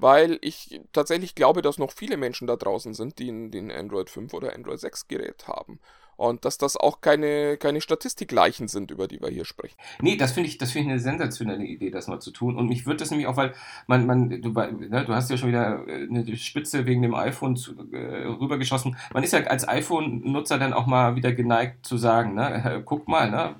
weil 0.00 0.38
ich 0.40 0.80
tatsächlich 0.92 1.34
glaube, 1.34 1.62
dass 1.62 1.78
noch 1.78 1.92
viele 1.92 2.16
Menschen 2.16 2.46
da 2.46 2.56
draußen 2.56 2.94
sind, 2.94 3.18
die 3.18 3.30
ein, 3.30 3.70
Android 3.70 4.10
5 4.10 4.32
oder 4.34 4.54
Android 4.54 4.80
6 4.80 5.08
Gerät 5.08 5.46
haben. 5.46 5.80
Und 6.16 6.44
dass 6.44 6.58
das 6.58 6.76
auch 6.76 7.00
keine, 7.00 7.56
keine 7.56 7.80
Statistikleichen 7.80 8.68
sind, 8.68 8.90
über 8.90 9.08
die 9.08 9.22
wir 9.22 9.30
hier 9.30 9.46
sprechen. 9.46 9.76
Nee, 10.02 10.16
das 10.16 10.32
finde 10.32 10.50
ich, 10.50 10.58
das 10.58 10.70
finde 10.70 10.88
ich 10.88 10.92
eine 10.92 11.00
sensationelle 11.00 11.64
Idee, 11.64 11.90
das 11.90 12.08
mal 12.08 12.20
zu 12.20 12.30
tun. 12.30 12.56
Und 12.56 12.68
mich 12.68 12.84
wird 12.84 13.00
das 13.00 13.10
nämlich 13.10 13.26
auch, 13.26 13.38
weil 13.38 13.54
man, 13.86 14.04
man, 14.04 14.28
du, 14.28 14.50
ne, 14.50 15.04
du 15.06 15.14
hast 15.14 15.30
ja 15.30 15.38
schon 15.38 15.48
wieder 15.48 15.88
äh, 15.88 16.06
eine 16.06 16.36
Spitze 16.36 16.84
wegen 16.84 17.00
dem 17.00 17.14
iPhone 17.14 17.56
zu, 17.56 17.72
äh, 17.92 18.26
rübergeschossen. 18.26 18.98
Man 19.14 19.22
ist 19.22 19.32
ja 19.32 19.40
als 19.44 19.66
iPhone-Nutzer 19.66 20.58
dann 20.58 20.74
auch 20.74 20.86
mal 20.86 21.16
wieder 21.16 21.32
geneigt 21.32 21.86
zu 21.86 21.96
sagen, 21.96 22.34
ne, 22.34 22.82
guck 22.84 23.08
mal, 23.08 23.30
ne, 23.30 23.56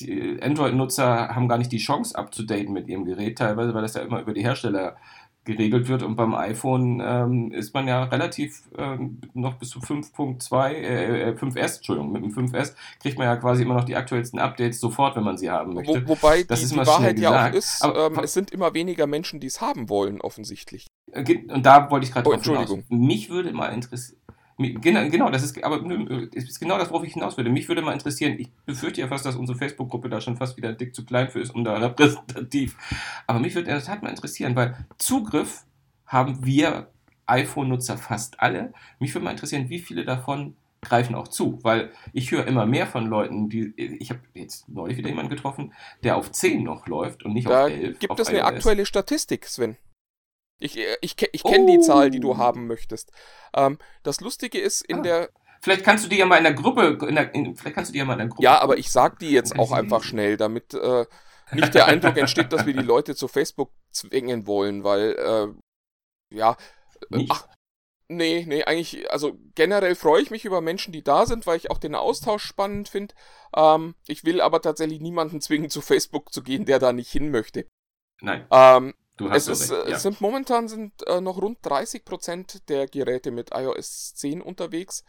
die 0.00 0.38
Android-Nutzer 0.42 1.34
haben 1.34 1.48
gar 1.48 1.58
nicht 1.58 1.72
die 1.72 1.78
Chance 1.78 2.16
abzudaten 2.16 2.72
mit 2.72 2.88
ihrem 2.88 3.04
Gerät, 3.04 3.38
teilweise, 3.38 3.72
weil 3.72 3.82
das 3.82 3.94
ja 3.94 4.02
immer 4.02 4.20
über 4.20 4.34
die 4.34 4.42
Hersteller 4.42 4.96
geregelt 5.46 5.88
wird 5.88 6.02
und 6.02 6.16
beim 6.16 6.34
iPhone 6.34 7.00
ähm, 7.02 7.52
ist 7.52 7.72
man 7.72 7.88
ja 7.88 8.04
relativ 8.04 8.62
ähm, 8.76 9.20
noch 9.32 9.54
bis 9.54 9.70
zu 9.70 9.78
5.2, 9.78 10.72
äh, 10.72 11.34
5S, 11.38 11.76
Entschuldigung, 11.76 12.12
mit 12.12 12.22
dem 12.22 12.32
5S 12.32 12.74
kriegt 13.00 13.16
man 13.16 13.26
ja 13.26 13.36
quasi 13.36 13.62
immer 13.62 13.74
noch 13.74 13.84
die 13.84 13.96
aktuellsten 13.96 14.38
Updates 14.38 14.78
sofort, 14.80 15.16
wenn 15.16 15.24
man 15.24 15.38
sie 15.38 15.50
haben 15.50 15.72
möchte. 15.74 16.04
Wo, 16.06 16.10
wobei 16.10 16.42
Das 16.42 16.58
die, 16.58 16.64
ist 16.66 16.74
die 16.74 16.78
Wahrheit 16.86 17.18
ja 17.18 17.48
auch 17.48 17.54
ist, 17.54 17.82
Aber- 17.82 18.06
ähm, 18.08 18.18
es 18.22 18.34
sind 18.34 18.50
immer 18.50 18.74
weniger 18.74 19.06
Menschen, 19.06 19.40
die 19.40 19.46
es 19.46 19.60
haben 19.60 19.88
wollen, 19.88 20.20
offensichtlich. 20.20 20.86
Äh, 21.12 21.24
Und 21.48 21.64
da 21.64 21.90
wollte 21.90 22.04
ich 22.06 22.12
gerade 22.12 22.28
Oh. 22.28 22.32
Entschuldigung. 22.32 22.84
Mich 22.88 23.30
würde 23.30 23.52
mal 23.52 23.68
interessieren. 23.68 24.20
Genau, 24.58 25.08
genau, 25.10 25.30
das 25.30 25.42
ist 25.42 25.62
aber 25.62 25.84
ist 26.32 26.60
genau 26.60 26.78
das, 26.78 26.90
worauf 26.90 27.04
ich 27.04 27.12
hinaus 27.12 27.36
würde. 27.36 27.50
Mich 27.50 27.68
würde 27.68 27.82
mal 27.82 27.92
interessieren, 27.92 28.36
ich 28.38 28.50
befürchte 28.64 29.02
ja 29.02 29.08
fast, 29.08 29.26
dass 29.26 29.36
unsere 29.36 29.58
Facebook-Gruppe 29.58 30.08
da 30.08 30.20
schon 30.22 30.38
fast 30.38 30.56
wieder 30.56 30.72
dick 30.72 30.94
zu 30.94 31.04
klein 31.04 31.28
für 31.28 31.40
ist, 31.40 31.54
um 31.54 31.62
da 31.62 31.76
repräsentativ. 31.76 32.76
Aber 33.26 33.38
mich 33.38 33.54
würde 33.54 33.68
in 33.68 33.76
der 33.76 33.84
Tat 33.84 34.02
mal 34.02 34.08
interessieren, 34.08 34.56
weil 34.56 34.74
Zugriff 34.96 35.64
haben 36.06 36.44
wir 36.44 36.88
iPhone-Nutzer 37.26 37.98
fast 37.98 38.40
alle. 38.40 38.72
Mich 38.98 39.14
würde 39.14 39.24
mal 39.24 39.32
interessieren, 39.32 39.68
wie 39.68 39.78
viele 39.78 40.04
davon 40.04 40.56
greifen 40.80 41.14
auch 41.14 41.28
zu, 41.28 41.58
weil 41.62 41.90
ich 42.12 42.30
höre 42.30 42.46
immer 42.46 42.64
mehr 42.64 42.86
von 42.86 43.06
Leuten, 43.06 43.48
die 43.48 43.74
ich 43.76 44.10
habe 44.10 44.20
jetzt 44.34 44.68
neulich 44.68 44.96
wieder 44.96 45.08
jemanden 45.08 45.30
getroffen, 45.30 45.72
der 46.02 46.16
auf 46.16 46.30
10 46.30 46.62
noch 46.62 46.86
läuft 46.86 47.24
und 47.24 47.34
nicht 47.34 47.48
Da 47.48 47.64
auf 47.64 47.70
11. 47.70 47.98
gibt 47.98 48.20
es 48.20 48.28
eine 48.28 48.38
iOS. 48.38 48.46
aktuelle 48.46 48.86
Statistik, 48.86 49.46
Sven. 49.46 49.76
Ich, 50.58 50.76
äh, 50.78 50.96
ich, 51.00 51.16
ich 51.32 51.42
kenne 51.42 51.66
die 51.66 51.78
Oh. 51.78 51.82
Zahl, 51.82 52.10
die 52.10 52.20
du 52.20 52.36
haben 52.38 52.66
möchtest. 52.66 53.12
Ähm, 53.54 53.78
das 54.02 54.20
Lustige 54.20 54.58
ist, 54.58 54.82
in 54.82 54.98
Ah. 54.98 55.02
der. 55.02 55.30
Vielleicht 55.60 55.84
kannst 55.84 56.04
du 56.04 56.08
die 56.08 56.16
ja 56.18 56.26
mal 56.26 56.36
in 56.36 56.44
der 56.44 56.52
Gruppe, 56.54 56.98
in 57.08 57.14
der, 57.14 57.34
in, 57.34 57.56
vielleicht 57.56 57.74
kannst 57.74 57.88
du 57.90 57.92
die 57.92 57.98
ja 57.98 58.04
mal 58.04 58.12
in 58.14 58.18
der 58.20 58.28
Gruppe. 58.28 58.42
Ja, 58.42 58.60
aber 58.60 58.76
ich 58.78 58.90
sag 58.90 59.18
die 59.18 59.30
jetzt 59.30 59.58
auch 59.58 59.68
sie- 59.70 59.74
einfach 59.74 60.02
schnell, 60.02 60.36
damit 60.36 60.74
äh, 60.74 61.06
nicht 61.52 61.74
der 61.74 61.86
Eindruck 61.86 62.16
entsteht, 62.16 62.52
dass 62.52 62.66
wir 62.66 62.74
die 62.74 62.80
Leute 62.82 63.14
zu 63.14 63.26
Facebook 63.28 63.72
zwingen 63.90 64.46
wollen, 64.46 64.84
weil, 64.84 65.12
äh, 66.30 66.34
ja. 66.36 66.56
äh, 67.10 67.16
Nicht? 67.16 67.32
Ach, 67.32 67.48
nee, 68.08 68.44
nee, 68.46 68.64
eigentlich, 68.64 69.10
also 69.10 69.36
generell 69.54 69.94
freue 69.94 70.22
ich 70.22 70.30
mich 70.30 70.44
über 70.44 70.60
Menschen, 70.60 70.92
die 70.92 71.02
da 71.02 71.24
sind, 71.26 71.46
weil 71.46 71.56
ich 71.56 71.70
auch 71.70 71.78
den 71.78 71.94
Austausch 71.94 72.44
spannend 72.44 72.88
finde. 72.88 73.14
Ähm, 73.54 73.94
ich 74.06 74.24
will 74.24 74.40
aber 74.40 74.60
tatsächlich 74.60 75.00
niemanden 75.00 75.40
zwingen, 75.40 75.70
zu 75.70 75.80
Facebook 75.80 76.32
zu 76.32 76.42
gehen, 76.42 76.64
der 76.66 76.78
da 76.78 76.92
nicht 76.92 77.10
hin 77.10 77.30
möchte. 77.30 77.66
Nein, 78.20 78.46
Ähm, 78.50 78.94
du 79.16 79.26
es, 79.26 79.32
hast 79.32 79.44
so 79.46 79.52
ist, 79.52 79.72
recht. 79.72 79.86
äh, 79.86 79.90
ja. 79.90 79.96
es 79.96 80.02
sind 80.02 80.20
momentan 80.20 80.68
sind 80.68 81.06
äh, 81.06 81.20
noch 81.20 81.40
rund 81.40 81.58
30% 81.62 82.62
der 82.68 82.86
Geräte 82.86 83.30
mit 83.30 83.50
iOS 83.54 84.14
10 84.14 84.42
unterwegs. 84.42 85.04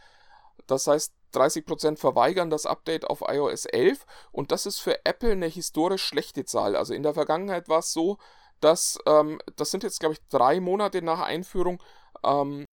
Das 0.66 0.88
heißt, 0.88 1.14
30% 1.34 1.98
verweigern 1.98 2.50
das 2.50 2.66
Update 2.66 3.06
auf 3.06 3.22
iOS 3.28 3.66
11 3.66 4.06
und 4.32 4.52
das 4.52 4.66
ist 4.66 4.80
für 4.80 5.06
Apple 5.06 5.32
eine 5.32 5.48
historisch 5.48 6.04
schlechte 6.04 6.46
Zahl. 6.46 6.76
Also 6.76 6.94
in 6.94 7.04
der 7.04 7.14
Vergangenheit 7.14 7.70
war 7.70 7.80
es 7.80 7.94
so, 7.94 8.18
dass 8.60 8.98
ähm, 9.06 9.40
das 9.56 9.72
sind 9.72 9.84
jetzt 9.84 10.00
glaube 10.00 10.14
ich 10.14 10.28
drei 10.30 10.60
Monate 10.60 11.02
nach 11.02 11.20
Einführung, 11.20 11.82
ähm, 12.24 12.66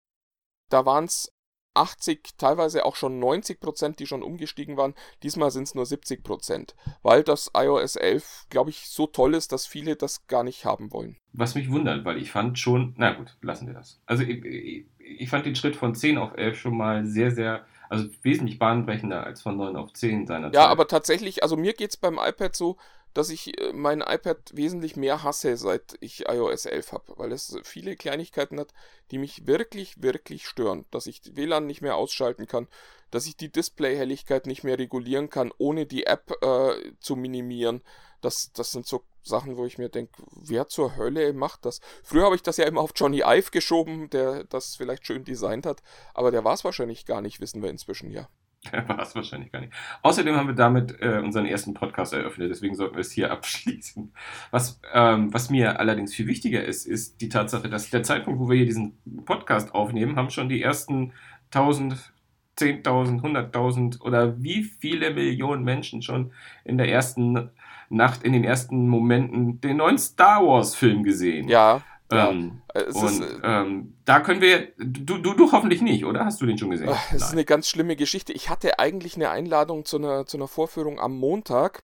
da 0.70 0.86
waren 0.86 1.04
es 1.04 1.30
80, 1.74 2.36
teilweise 2.38 2.84
auch 2.84 2.96
schon 2.96 3.22
90%, 3.22 3.96
die 3.96 4.06
schon 4.06 4.22
umgestiegen 4.22 4.76
waren. 4.76 4.94
Diesmal 5.22 5.50
sind 5.50 5.64
es 5.64 5.74
nur 5.74 5.84
70%, 5.84 6.74
weil 7.02 7.22
das 7.22 7.50
iOS 7.56 7.96
11, 7.96 8.46
glaube 8.50 8.70
ich, 8.70 8.88
so 8.88 9.06
toll 9.06 9.34
ist, 9.34 9.52
dass 9.52 9.66
viele 9.66 9.96
das 9.96 10.26
gar 10.26 10.44
nicht 10.44 10.64
haben 10.64 10.92
wollen. 10.92 11.16
Was 11.32 11.54
mich 11.54 11.70
wundert, 11.70 12.04
weil 12.04 12.18
ich 12.18 12.30
fand 12.30 12.58
schon, 12.58 12.94
na 12.96 13.12
gut, 13.12 13.36
lassen 13.42 13.66
wir 13.66 13.74
das. 13.74 14.00
Also 14.06 14.22
ich, 14.22 14.44
ich, 14.44 14.86
ich 14.98 15.28
fand 15.28 15.46
den 15.46 15.56
Schritt 15.56 15.76
von 15.76 15.94
10 15.94 16.18
auf 16.18 16.36
11 16.36 16.58
schon 16.58 16.76
mal 16.76 17.04
sehr, 17.06 17.32
sehr, 17.32 17.64
also 17.88 18.08
wesentlich 18.22 18.58
bahnbrechender 18.58 19.24
als 19.24 19.42
von 19.42 19.56
9 19.56 19.76
auf 19.76 19.92
10 19.92 20.26
seinerzeit. 20.26 20.54
Ja, 20.54 20.68
aber 20.68 20.86
tatsächlich, 20.86 21.42
also 21.42 21.56
mir 21.56 21.72
geht's 21.72 21.96
beim 21.96 22.18
iPad 22.18 22.54
so, 22.54 22.76
dass 23.14 23.30
ich 23.30 23.58
äh, 23.58 23.72
mein 23.72 24.00
iPad 24.00 24.38
wesentlich 24.52 24.96
mehr 24.96 25.22
hasse, 25.22 25.56
seit 25.56 25.96
ich 26.00 26.28
iOS 26.28 26.66
11 26.66 26.92
habe, 26.92 27.12
weil 27.16 27.32
es 27.32 27.56
viele 27.62 27.96
Kleinigkeiten 27.96 28.60
hat, 28.60 28.74
die 29.10 29.18
mich 29.18 29.46
wirklich, 29.46 30.02
wirklich 30.02 30.46
stören. 30.46 30.84
Dass 30.90 31.06
ich 31.06 31.22
WLAN 31.34 31.66
nicht 31.66 31.80
mehr 31.80 31.96
ausschalten 31.96 32.46
kann, 32.46 32.68
dass 33.10 33.26
ich 33.26 33.36
die 33.36 33.50
Displayhelligkeit 33.50 34.46
nicht 34.46 34.64
mehr 34.64 34.78
regulieren 34.78 35.30
kann, 35.30 35.52
ohne 35.56 35.86
die 35.86 36.06
App 36.06 36.32
äh, 36.42 36.92
zu 37.00 37.16
minimieren. 37.16 37.82
Das, 38.20 38.52
das 38.52 38.72
sind 38.72 38.86
so 38.86 39.04
Sachen, 39.22 39.56
wo 39.56 39.64
ich 39.64 39.78
mir 39.78 39.88
denke, 39.88 40.22
wer 40.32 40.68
zur 40.68 40.96
Hölle 40.96 41.32
macht 41.32 41.64
das? 41.64 41.80
Früher 42.02 42.24
habe 42.24 42.36
ich 42.36 42.42
das 42.42 42.56
ja 42.56 42.66
immer 42.66 42.80
auf 42.80 42.92
Johnny 42.94 43.22
Ive 43.24 43.50
geschoben, 43.50 44.10
der 44.10 44.44
das 44.44 44.76
vielleicht 44.76 45.06
schön 45.06 45.24
designt 45.24 45.66
hat, 45.66 45.82
aber 46.12 46.30
der 46.30 46.44
war 46.44 46.54
es 46.54 46.64
wahrscheinlich 46.64 47.06
gar 47.06 47.20
nicht, 47.20 47.40
wissen 47.40 47.62
wir 47.62 47.70
inzwischen 47.70 48.10
ja. 48.10 48.28
Der 48.72 48.88
war 48.88 49.00
es 49.00 49.14
wahrscheinlich 49.14 49.52
gar 49.52 49.60
nicht. 49.60 49.72
Außerdem 50.02 50.36
haben 50.36 50.48
wir 50.48 50.54
damit 50.54 51.00
äh, 51.00 51.20
unseren 51.22 51.46
ersten 51.46 51.74
Podcast 51.74 52.12
eröffnet, 52.12 52.50
deswegen 52.50 52.74
sollten 52.74 52.94
wir 52.94 53.00
es 53.00 53.12
hier 53.12 53.30
abschließen. 53.32 54.12
Was, 54.50 54.80
ähm, 54.92 55.32
was 55.32 55.50
mir 55.50 55.78
allerdings 55.80 56.14
viel 56.14 56.26
wichtiger 56.26 56.64
ist, 56.64 56.86
ist 56.86 57.20
die 57.20 57.28
Tatsache, 57.28 57.68
dass 57.68 57.90
der 57.90 58.02
Zeitpunkt, 58.02 58.40
wo 58.40 58.48
wir 58.48 58.56
hier 58.56 58.66
diesen 58.66 58.96
Podcast 59.24 59.74
aufnehmen, 59.74 60.16
haben 60.16 60.30
schon 60.30 60.48
die 60.48 60.62
ersten 60.62 61.12
1000, 61.52 62.12
10.000, 62.58 63.20
100.000 63.22 64.00
oder 64.00 64.40
wie 64.42 64.62
viele 64.62 65.12
Millionen 65.12 65.64
Menschen 65.64 66.02
schon 66.02 66.32
in 66.64 66.78
der 66.78 66.88
ersten 66.88 67.50
Nacht, 67.90 68.22
in 68.22 68.32
den 68.32 68.44
ersten 68.44 68.88
Momenten 68.88 69.60
den 69.60 69.76
neuen 69.76 69.98
Star 69.98 70.44
Wars 70.46 70.74
Film 70.74 71.02
gesehen. 71.02 71.48
Ja, 71.48 71.82
ja. 72.12 72.30
Ähm, 72.30 72.62
es 72.74 72.94
und 72.96 73.06
ist, 73.06 73.20
äh, 73.20 73.38
ähm, 73.42 73.96
da 74.04 74.20
können 74.20 74.40
wir, 74.40 74.72
du, 74.76 75.18
du, 75.18 75.34
du 75.34 75.52
hoffentlich 75.52 75.80
nicht, 75.82 76.04
oder? 76.04 76.24
Hast 76.24 76.40
du 76.40 76.46
den 76.46 76.58
schon 76.58 76.70
gesehen? 76.70 76.88
Das 76.88 77.12
ist 77.12 77.20
Nein. 77.22 77.32
eine 77.32 77.44
ganz 77.44 77.68
schlimme 77.68 77.96
Geschichte. 77.96 78.32
Ich 78.32 78.50
hatte 78.50 78.78
eigentlich 78.78 79.16
eine 79.16 79.30
Einladung 79.30 79.84
zu 79.84 79.96
einer, 79.98 80.26
zu 80.26 80.36
einer 80.36 80.48
Vorführung 80.48 81.00
am 81.00 81.16
Montag. 81.16 81.80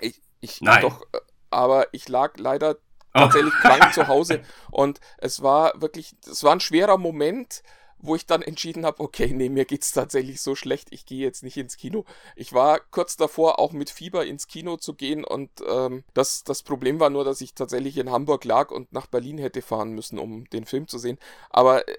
Ich, 0.00 0.22
ich 0.40 0.60
Nein. 0.60 0.82
doch, 0.82 1.02
äh, 1.12 1.18
aber 1.50 1.86
ich 1.92 2.08
lag 2.08 2.38
leider 2.38 2.76
Oh. 3.14 3.20
tatsächlich 3.20 3.54
krank 3.54 3.92
zu 3.94 4.06
Hause 4.06 4.42
und 4.70 5.00
es 5.16 5.42
war 5.42 5.72
wirklich, 5.80 6.14
es 6.26 6.44
war 6.44 6.52
ein 6.52 6.60
schwerer 6.60 6.98
Moment, 6.98 7.62
wo 8.00 8.14
ich 8.14 8.26
dann 8.26 8.42
entschieden 8.42 8.84
habe, 8.86 9.00
okay, 9.00 9.28
nee, 9.32 9.48
mir 9.48 9.64
geht's 9.64 9.92
tatsächlich 9.92 10.40
so 10.40 10.54
schlecht, 10.54 10.88
ich 10.90 11.06
gehe 11.06 11.20
jetzt 11.20 11.42
nicht 11.42 11.56
ins 11.56 11.76
Kino. 11.76 12.04
Ich 12.36 12.52
war 12.52 12.80
kurz 12.80 13.16
davor, 13.16 13.58
auch 13.58 13.72
mit 13.72 13.90
Fieber 13.90 14.26
ins 14.26 14.46
Kino 14.46 14.76
zu 14.76 14.94
gehen 14.94 15.24
und 15.24 15.50
ähm, 15.66 16.04
das, 16.14 16.44
das 16.44 16.62
Problem 16.62 17.00
war 17.00 17.10
nur, 17.10 17.24
dass 17.24 17.40
ich 17.40 17.54
tatsächlich 17.54 17.96
in 17.98 18.10
Hamburg 18.10 18.44
lag 18.44 18.70
und 18.70 18.92
nach 18.92 19.06
Berlin 19.06 19.38
hätte 19.38 19.62
fahren 19.62 19.90
müssen, 19.92 20.18
um 20.18 20.44
den 20.50 20.64
Film 20.64 20.88
zu 20.88 20.98
sehen. 20.98 21.18
Aber 21.50 21.86
äh, 21.88 21.96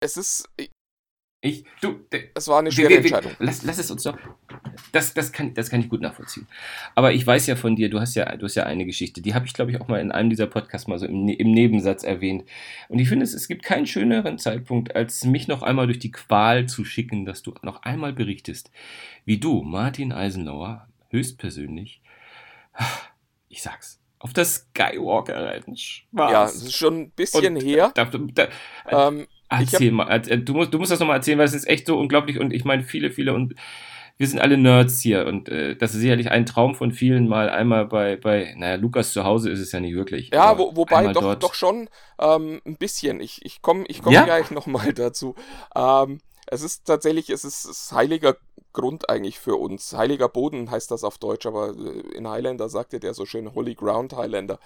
es 0.00 0.16
ist, 0.16 0.48
Ich, 1.42 1.64
du, 1.80 2.00
es 2.34 2.48
war 2.48 2.58
eine 2.60 2.72
schwere 2.72 2.88
wir- 2.88 2.96
wir- 3.04 3.12
Entscheidung. 3.12 3.32
Lass, 3.38 3.62
lass 3.62 3.78
es 3.78 3.90
uns 3.90 4.02
doch. 4.02 4.16
Das, 4.92 5.14
das, 5.14 5.32
kann, 5.32 5.54
das 5.54 5.70
kann 5.70 5.80
ich 5.80 5.88
gut 5.88 6.00
nachvollziehen. 6.00 6.46
Aber 6.94 7.12
ich 7.12 7.24
weiß 7.26 7.46
ja 7.46 7.56
von 7.56 7.76
dir, 7.76 7.88
du 7.90 8.00
hast 8.00 8.14
ja, 8.14 8.36
du 8.36 8.46
hast 8.46 8.54
ja 8.56 8.64
eine 8.64 8.84
Geschichte, 8.84 9.20
die 9.20 9.34
habe 9.34 9.46
ich, 9.46 9.52
glaube 9.52 9.70
ich, 9.70 9.80
auch 9.80 9.86
mal 9.88 10.00
in 10.00 10.10
einem 10.10 10.30
dieser 10.30 10.46
Podcasts 10.46 10.88
mal 10.88 10.98
so 10.98 11.06
im, 11.06 11.24
Ne- 11.24 11.34
im 11.34 11.52
Nebensatz 11.52 12.02
erwähnt. 12.04 12.44
Und 12.88 12.98
ich 12.98 13.08
finde, 13.08 13.24
es, 13.24 13.34
es 13.34 13.48
gibt 13.48 13.62
keinen 13.62 13.86
schöneren 13.86 14.38
Zeitpunkt, 14.38 14.96
als 14.96 15.24
mich 15.24 15.46
noch 15.46 15.62
einmal 15.62 15.86
durch 15.86 15.98
die 15.98 16.10
Qual 16.10 16.66
zu 16.66 16.84
schicken, 16.84 17.24
dass 17.26 17.42
du 17.42 17.54
noch 17.62 17.82
einmal 17.82 18.12
berichtest, 18.12 18.70
wie 19.24 19.38
du, 19.38 19.62
Martin 19.62 20.12
Eisenlauer, 20.12 20.88
höchstpersönlich, 21.10 22.00
ich 23.48 23.62
sag's, 23.62 24.00
auf 24.18 24.32
das 24.32 24.66
Skywalker-Rennen 24.74 25.76
warst. 26.12 26.32
Ja, 26.32 26.44
es 26.46 26.62
ist 26.62 26.74
schon 26.74 26.96
ein 27.02 27.10
bisschen 27.10 27.56
Und 27.56 27.62
her. 27.62 27.92
Da, 27.94 28.04
da, 28.06 28.48
Ähm, 29.08 29.20
Ich 29.20 29.26
hab- 29.26 29.35
Erzähl 29.48 29.92
mal, 29.92 30.08
äh, 30.10 30.38
du 30.38 30.54
musst, 30.54 30.74
du 30.74 30.78
musst 30.78 30.90
das 30.92 31.00
nochmal 31.00 31.16
erzählen, 31.16 31.38
weil 31.38 31.46
es 31.46 31.54
ist 31.54 31.68
echt 31.68 31.86
so 31.86 31.98
unglaublich 31.98 32.38
und 32.38 32.52
ich 32.52 32.64
meine, 32.64 32.82
viele, 32.82 33.10
viele 33.10 33.32
und 33.32 33.54
wir 34.18 34.26
sind 34.26 34.40
alle 34.40 34.56
Nerds 34.56 35.00
hier 35.00 35.26
und 35.26 35.48
äh, 35.48 35.76
das 35.76 35.94
ist 35.94 36.00
sicherlich 36.00 36.30
ein 36.30 36.46
Traum 36.46 36.74
von 36.74 36.90
vielen, 36.90 37.28
mal 37.28 37.50
einmal 37.50 37.86
bei, 37.86 38.16
bei 38.16 38.54
naja, 38.56 38.76
Lukas 38.76 39.12
zu 39.12 39.24
Hause 39.24 39.50
ist 39.50 39.60
es 39.60 39.72
ja 39.72 39.80
nicht 39.80 39.94
wirklich. 39.94 40.30
Ja, 40.32 40.56
wo, 40.58 40.74
wobei 40.74 41.12
doch, 41.12 41.34
doch 41.34 41.54
schon 41.54 41.90
ähm, 42.18 42.60
ein 42.64 42.76
bisschen. 42.76 43.20
Ich, 43.20 43.44
ich 43.44 43.60
komme 43.60 43.84
ich 43.88 44.00
komm 44.02 44.14
ja? 44.14 44.24
gleich 44.24 44.50
nochmal 44.50 44.92
dazu. 44.94 45.34
Ähm, 45.74 46.20
es 46.46 46.62
ist 46.62 46.84
tatsächlich, 46.84 47.30
es 47.30 47.44
ist, 47.44 47.64
ist 47.64 47.92
heiliger 47.92 48.36
Grund 48.72 49.08
eigentlich 49.08 49.40
für 49.40 49.56
uns. 49.56 49.94
Heiliger 49.94 50.28
Boden 50.28 50.70
heißt 50.70 50.90
das 50.90 51.02
auf 51.02 51.18
Deutsch, 51.18 51.46
aber 51.46 51.70
äh, 51.70 52.16
in 52.16 52.28
Highlander 52.28 52.68
sagte 52.68 53.00
der 53.00 53.14
so 53.14 53.26
schön 53.26 53.54
Holy 53.54 53.74
Ground 53.74 54.14
Highlander. 54.14 54.58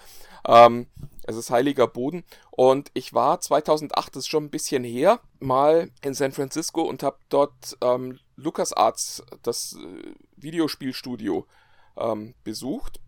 Ähm, 0.45 0.87
es 1.23 1.35
ist 1.35 1.49
heiliger 1.49 1.87
Boden. 1.87 2.23
Und 2.51 2.91
ich 2.93 3.13
war 3.13 3.39
2008, 3.39 4.15
das 4.15 4.23
ist 4.23 4.27
schon 4.27 4.45
ein 4.45 4.49
bisschen 4.51 4.83
her, 4.83 5.21
mal 5.39 5.89
in 6.01 6.13
San 6.13 6.31
Francisco 6.31 6.81
und 6.81 7.03
habe 7.03 7.17
dort 7.29 7.77
ähm, 7.81 8.19
LucasArts, 8.35 9.23
das 9.43 9.77
äh, 9.81 10.13
Videospielstudio, 10.35 11.45
ähm, 11.97 12.35
besucht. 12.43 12.99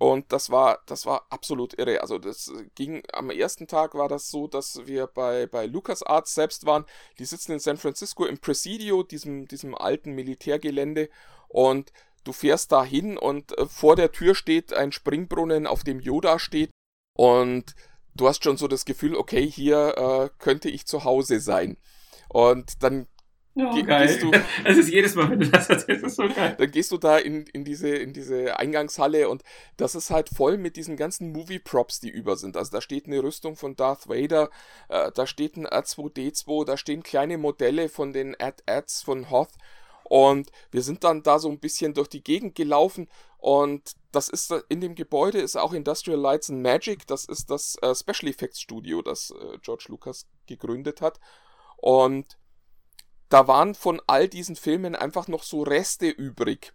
Und 0.00 0.32
das 0.32 0.48
war, 0.48 0.78
das 0.86 1.04
war 1.04 1.26
absolut 1.28 1.78
irre. 1.78 2.00
Also 2.00 2.18
das 2.18 2.50
ging, 2.74 3.02
am 3.12 3.28
ersten 3.28 3.66
Tag 3.66 3.94
war 3.94 4.08
das 4.08 4.30
so, 4.30 4.46
dass 4.46 4.86
wir 4.86 5.06
bei, 5.06 5.46
bei 5.46 5.66
LucasArts 5.66 6.34
selbst 6.34 6.64
waren. 6.64 6.86
Die 7.18 7.26
sitzen 7.26 7.52
in 7.52 7.58
San 7.58 7.76
Francisco 7.76 8.24
im 8.24 8.38
Presidio, 8.38 9.02
diesem, 9.02 9.46
diesem 9.46 9.74
alten 9.74 10.12
Militärgelände. 10.12 11.10
Und 11.48 11.92
du 12.24 12.32
fährst 12.32 12.72
da 12.72 12.82
hin 12.82 13.18
und 13.18 13.56
äh, 13.58 13.66
vor 13.66 13.94
der 13.94 14.10
Tür 14.10 14.34
steht 14.34 14.72
ein 14.72 14.90
Springbrunnen, 14.90 15.66
auf 15.66 15.84
dem 15.84 16.00
Yoda 16.00 16.38
steht. 16.38 16.70
Und 17.14 17.74
du 18.14 18.26
hast 18.26 18.42
schon 18.42 18.56
so 18.56 18.68
das 18.68 18.86
Gefühl, 18.86 19.14
okay, 19.14 19.46
hier 19.50 19.98
äh, 19.98 20.30
könnte 20.42 20.70
ich 20.70 20.86
zu 20.86 21.04
Hause 21.04 21.40
sein. 21.40 21.76
Und 22.30 22.82
dann 22.82 23.06
Oh, 23.56 23.74
Ge 23.74 23.82
geil. 23.82 24.18
Du, 24.20 24.30
es 24.64 24.78
ist 24.78 24.90
jedes 24.90 25.14
Mal, 25.16 25.28
wenn 25.28 25.40
du 25.40 25.48
das 25.48 25.68
erzählst, 25.68 26.04
ist 26.04 26.16
so 26.16 26.28
geil. 26.28 26.54
Dann 26.56 26.70
gehst 26.70 26.92
du 26.92 26.98
da 26.98 27.18
in, 27.18 27.46
in, 27.46 27.64
diese, 27.64 27.88
in 27.88 28.12
diese 28.12 28.58
Eingangshalle 28.58 29.28
und 29.28 29.42
das 29.76 29.94
ist 29.94 30.10
halt 30.10 30.28
voll 30.28 30.56
mit 30.56 30.76
diesen 30.76 30.96
ganzen 30.96 31.32
Movie-Props, 31.32 31.98
die 32.00 32.10
über 32.10 32.36
sind. 32.36 32.56
Also 32.56 32.70
da 32.70 32.80
steht 32.80 33.06
eine 33.06 33.22
Rüstung 33.22 33.56
von 33.56 33.74
Darth 33.74 34.08
Vader, 34.08 34.50
äh, 34.88 35.10
da 35.12 35.26
steht 35.26 35.56
ein 35.56 35.66
R2D2, 35.66 36.64
da 36.64 36.76
stehen 36.76 37.02
kleine 37.02 37.38
Modelle 37.38 37.88
von 37.88 38.12
den 38.12 38.36
Ad-Ads 38.38 39.02
von 39.02 39.30
Hoth 39.30 39.52
und 40.04 40.50
wir 40.70 40.82
sind 40.82 41.02
dann 41.02 41.22
da 41.22 41.38
so 41.38 41.48
ein 41.48 41.58
bisschen 41.58 41.94
durch 41.94 42.08
die 42.08 42.22
Gegend 42.22 42.54
gelaufen 42.54 43.08
und 43.38 43.92
das 44.12 44.28
ist 44.28 44.52
in 44.68 44.80
dem 44.80 44.94
Gebäude 44.94 45.38
ist 45.38 45.56
auch 45.56 45.72
Industrial 45.72 46.18
Lights 46.18 46.50
and 46.50 46.62
Magic, 46.62 47.06
das 47.06 47.24
ist 47.24 47.50
das 47.50 47.76
äh, 47.82 47.94
Special 47.94 48.30
Effects 48.30 48.60
Studio, 48.60 49.02
das 49.02 49.30
äh, 49.30 49.58
George 49.62 49.86
Lucas 49.88 50.26
gegründet 50.46 51.00
hat 51.00 51.18
und 51.76 52.39
da 53.30 53.46
waren 53.48 53.74
von 53.74 54.02
all 54.06 54.28
diesen 54.28 54.56
Filmen 54.56 54.94
einfach 54.94 55.28
noch 55.28 55.44
so 55.44 55.62
Reste 55.62 56.08
übrig. 56.08 56.74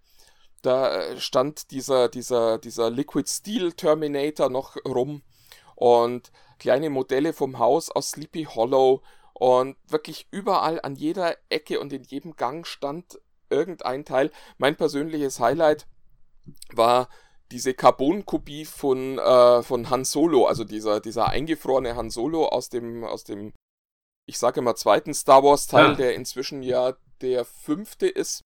Da 0.63 0.95
äh, 0.95 1.19
stand 1.19 1.69
dieser, 1.69 2.09
dieser, 2.09 2.57
dieser 2.57 2.89
Liquid 2.89 3.29
Steel 3.29 3.73
Terminator 3.73 4.49
noch 4.49 4.77
rum 4.87 5.21
und 5.75 6.31
kleine 6.57 6.89
Modelle 6.89 7.33
vom 7.33 7.59
Haus 7.59 7.91
aus 7.91 8.11
Sleepy 8.11 8.45
Hollow 8.45 9.03
und 9.33 9.75
wirklich 9.85 10.27
überall 10.31 10.79
an 10.81 10.95
jeder 10.95 11.35
Ecke 11.49 11.79
und 11.79 11.91
in 11.91 12.03
jedem 12.03 12.37
Gang 12.37 12.65
stand 12.65 13.19
irgendein 13.49 14.05
Teil. 14.05 14.31
Mein 14.57 14.77
persönliches 14.77 15.41
Highlight 15.41 15.85
war 16.73 17.09
diese 17.51 17.73
Carbon-Kopie 17.73 18.63
von, 18.63 19.19
äh, 19.19 19.61
von 19.61 19.89
Han 19.89 20.05
Solo, 20.05 20.45
also 20.45 20.63
dieser, 20.63 21.01
dieser 21.01 21.27
eingefrorene 21.27 21.97
Han 21.97 22.09
Solo 22.09 22.47
aus 22.47 22.69
dem, 22.69 23.03
aus 23.03 23.25
dem 23.25 23.53
ich 24.25 24.37
sage 24.37 24.59
immer, 24.59 24.75
zweiten 24.75 25.13
Star 25.13 25.43
Wars-Teil, 25.43 25.89
ja. 25.89 25.93
der 25.95 26.15
inzwischen 26.15 26.63
ja 26.63 26.93
der 27.21 27.45
fünfte 27.45 28.07
ist. 28.07 28.41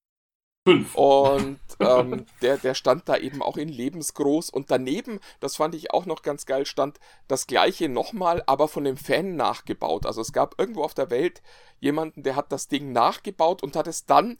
Fünf. 0.67 0.93
Und 0.95 1.59
ähm, 1.79 2.25
der, 2.41 2.57
der 2.57 2.73
stand 2.73 3.07
da 3.07 3.17
eben 3.17 3.41
auch 3.41 3.57
in 3.57 3.69
lebensgroß. 3.69 4.49
Und 4.49 4.71
daneben, 4.71 5.19
das 5.39 5.55
fand 5.55 5.73
ich 5.73 5.91
auch 5.91 6.05
noch 6.05 6.21
ganz 6.21 6.45
geil, 6.45 6.65
stand 6.65 6.99
das 7.27 7.47
gleiche 7.47 7.89
nochmal, 7.89 8.43
aber 8.45 8.67
von 8.67 8.83
dem 8.83 8.97
Fan 8.97 9.35
nachgebaut. 9.35 10.05
Also 10.05 10.21
es 10.21 10.33
gab 10.33 10.59
irgendwo 10.59 10.83
auf 10.83 10.93
der 10.93 11.09
Welt 11.09 11.41
jemanden, 11.79 12.23
der 12.23 12.35
hat 12.35 12.51
das 12.51 12.67
Ding 12.67 12.91
nachgebaut 12.91 13.63
und 13.63 13.75
hat 13.75 13.87
es 13.87 14.05
dann 14.05 14.37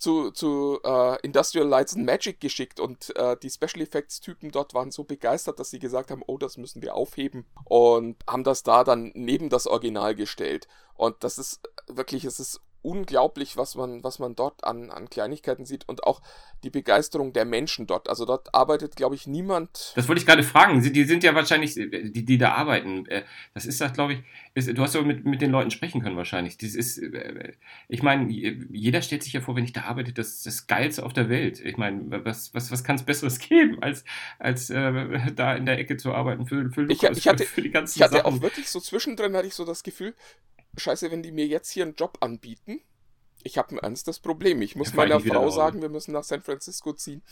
zu, 0.00 0.30
zu 0.30 0.80
äh, 0.82 1.20
Industrial 1.22 1.66
Lights 1.66 1.94
and 1.94 2.06
Magic 2.06 2.40
geschickt 2.40 2.80
und 2.80 3.14
äh, 3.16 3.36
die 3.36 3.50
Special 3.50 3.82
Effects 3.82 4.20
Typen 4.20 4.50
dort 4.50 4.74
waren 4.74 4.90
so 4.90 5.04
begeistert, 5.04 5.60
dass 5.60 5.70
sie 5.70 5.78
gesagt 5.78 6.10
haben, 6.10 6.22
oh, 6.26 6.38
das 6.38 6.56
müssen 6.56 6.82
wir 6.82 6.94
aufheben 6.94 7.46
und 7.66 8.16
haben 8.28 8.42
das 8.42 8.62
da 8.62 8.82
dann 8.82 9.12
neben 9.14 9.50
das 9.50 9.66
Original 9.66 10.14
gestellt. 10.14 10.66
Und 10.94 11.22
das 11.22 11.38
ist 11.38 11.60
wirklich, 11.86 12.24
es 12.24 12.40
ist 12.40 12.60
unglaublich, 12.82 13.56
was 13.56 13.74
man, 13.74 14.02
was 14.02 14.18
man 14.18 14.34
dort 14.34 14.64
an, 14.64 14.90
an 14.90 15.10
Kleinigkeiten 15.10 15.64
sieht 15.64 15.88
und 15.88 16.04
auch 16.04 16.20
die 16.62 16.70
Begeisterung 16.70 17.32
der 17.32 17.44
Menschen 17.44 17.86
dort. 17.86 18.08
Also 18.08 18.24
dort 18.24 18.54
arbeitet, 18.54 18.96
glaube 18.96 19.14
ich, 19.14 19.26
niemand. 19.26 19.92
Das 19.96 20.08
wollte 20.08 20.20
ich 20.20 20.26
gerade 20.26 20.42
fragen. 20.42 20.82
Die 20.82 21.04
sind 21.04 21.24
ja 21.24 21.34
wahrscheinlich, 21.34 21.74
die, 21.74 22.24
die 22.24 22.38
da 22.38 22.52
arbeiten. 22.52 23.06
Äh, 23.06 23.22
das 23.54 23.66
ist 23.66 23.80
das, 23.80 23.92
glaube 23.92 24.14
ich, 24.14 24.22
ist, 24.54 24.76
du 24.76 24.82
hast 24.82 24.94
ja 24.94 25.02
mit, 25.02 25.24
mit 25.24 25.40
den 25.40 25.50
Leuten 25.50 25.70
sprechen 25.70 26.02
können 26.02 26.16
wahrscheinlich. 26.16 26.58
Das 26.58 26.74
ist, 26.74 26.98
äh, 26.98 27.52
ich 27.88 28.02
meine, 28.02 28.30
jeder 28.30 29.02
stellt 29.02 29.22
sich 29.22 29.32
ja 29.32 29.40
vor, 29.40 29.56
wenn 29.56 29.64
ich 29.64 29.72
da 29.72 29.82
arbeite, 29.82 30.12
das 30.12 30.28
ist 30.28 30.46
das 30.46 30.66
Geilste 30.66 31.04
auf 31.04 31.12
der 31.12 31.28
Welt. 31.28 31.60
Ich 31.60 31.76
meine, 31.76 32.24
was, 32.24 32.54
was, 32.54 32.70
was 32.70 32.84
kann 32.84 32.96
es 32.96 33.02
Besseres 33.04 33.38
geben, 33.48 33.82
als, 33.82 34.04
als 34.38 34.70
äh, 34.70 35.32
da 35.34 35.54
in 35.54 35.66
der 35.66 35.78
Ecke 35.78 35.96
zu 35.96 36.12
arbeiten 36.12 36.46
für, 36.46 36.70
für, 36.70 36.82
Lukas, 36.82 37.10
ich, 37.12 37.18
ich 37.18 37.28
hatte, 37.28 37.44
für 37.44 37.62
die 37.62 37.70
ganzen 37.70 37.98
Ich 37.98 38.02
hatte 38.02 38.16
Sachen. 38.16 38.38
auch 38.38 38.42
wirklich 38.42 38.68
so 38.68 38.80
zwischendrin, 38.80 39.34
hatte 39.34 39.46
ich 39.46 39.54
so 39.54 39.64
das 39.64 39.82
Gefühl, 39.82 40.14
scheiße, 40.76 41.10
wenn 41.10 41.22
die 41.22 41.32
mir 41.32 41.46
jetzt 41.46 41.70
hier 41.70 41.84
einen 41.84 41.94
Job 41.94 42.18
anbieten, 42.20 42.80
ich 43.42 43.58
habe 43.58 43.74
ein 43.74 43.78
ernstes 43.78 44.20
Problem. 44.20 44.60
Ich 44.62 44.76
muss 44.76 44.90
ja, 44.90 44.96
meiner 44.96 45.20
Frau 45.20 45.50
sagen, 45.50 45.80
wir 45.80 45.88
müssen 45.88 46.12
nach 46.12 46.24
San 46.24 46.42
Francisco 46.42 46.92
ziehen. 46.92 47.22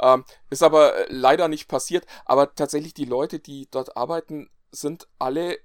Ähm, 0.00 0.24
ist 0.50 0.62
aber 0.62 0.96
äh, 0.96 1.06
leider 1.08 1.48
nicht 1.48 1.68
passiert. 1.68 2.06
Aber 2.24 2.54
tatsächlich 2.54 2.94
die 2.94 3.04
Leute, 3.04 3.38
die 3.38 3.68
dort 3.70 3.96
arbeiten, 3.96 4.50
sind 4.70 5.06
alle 5.18 5.58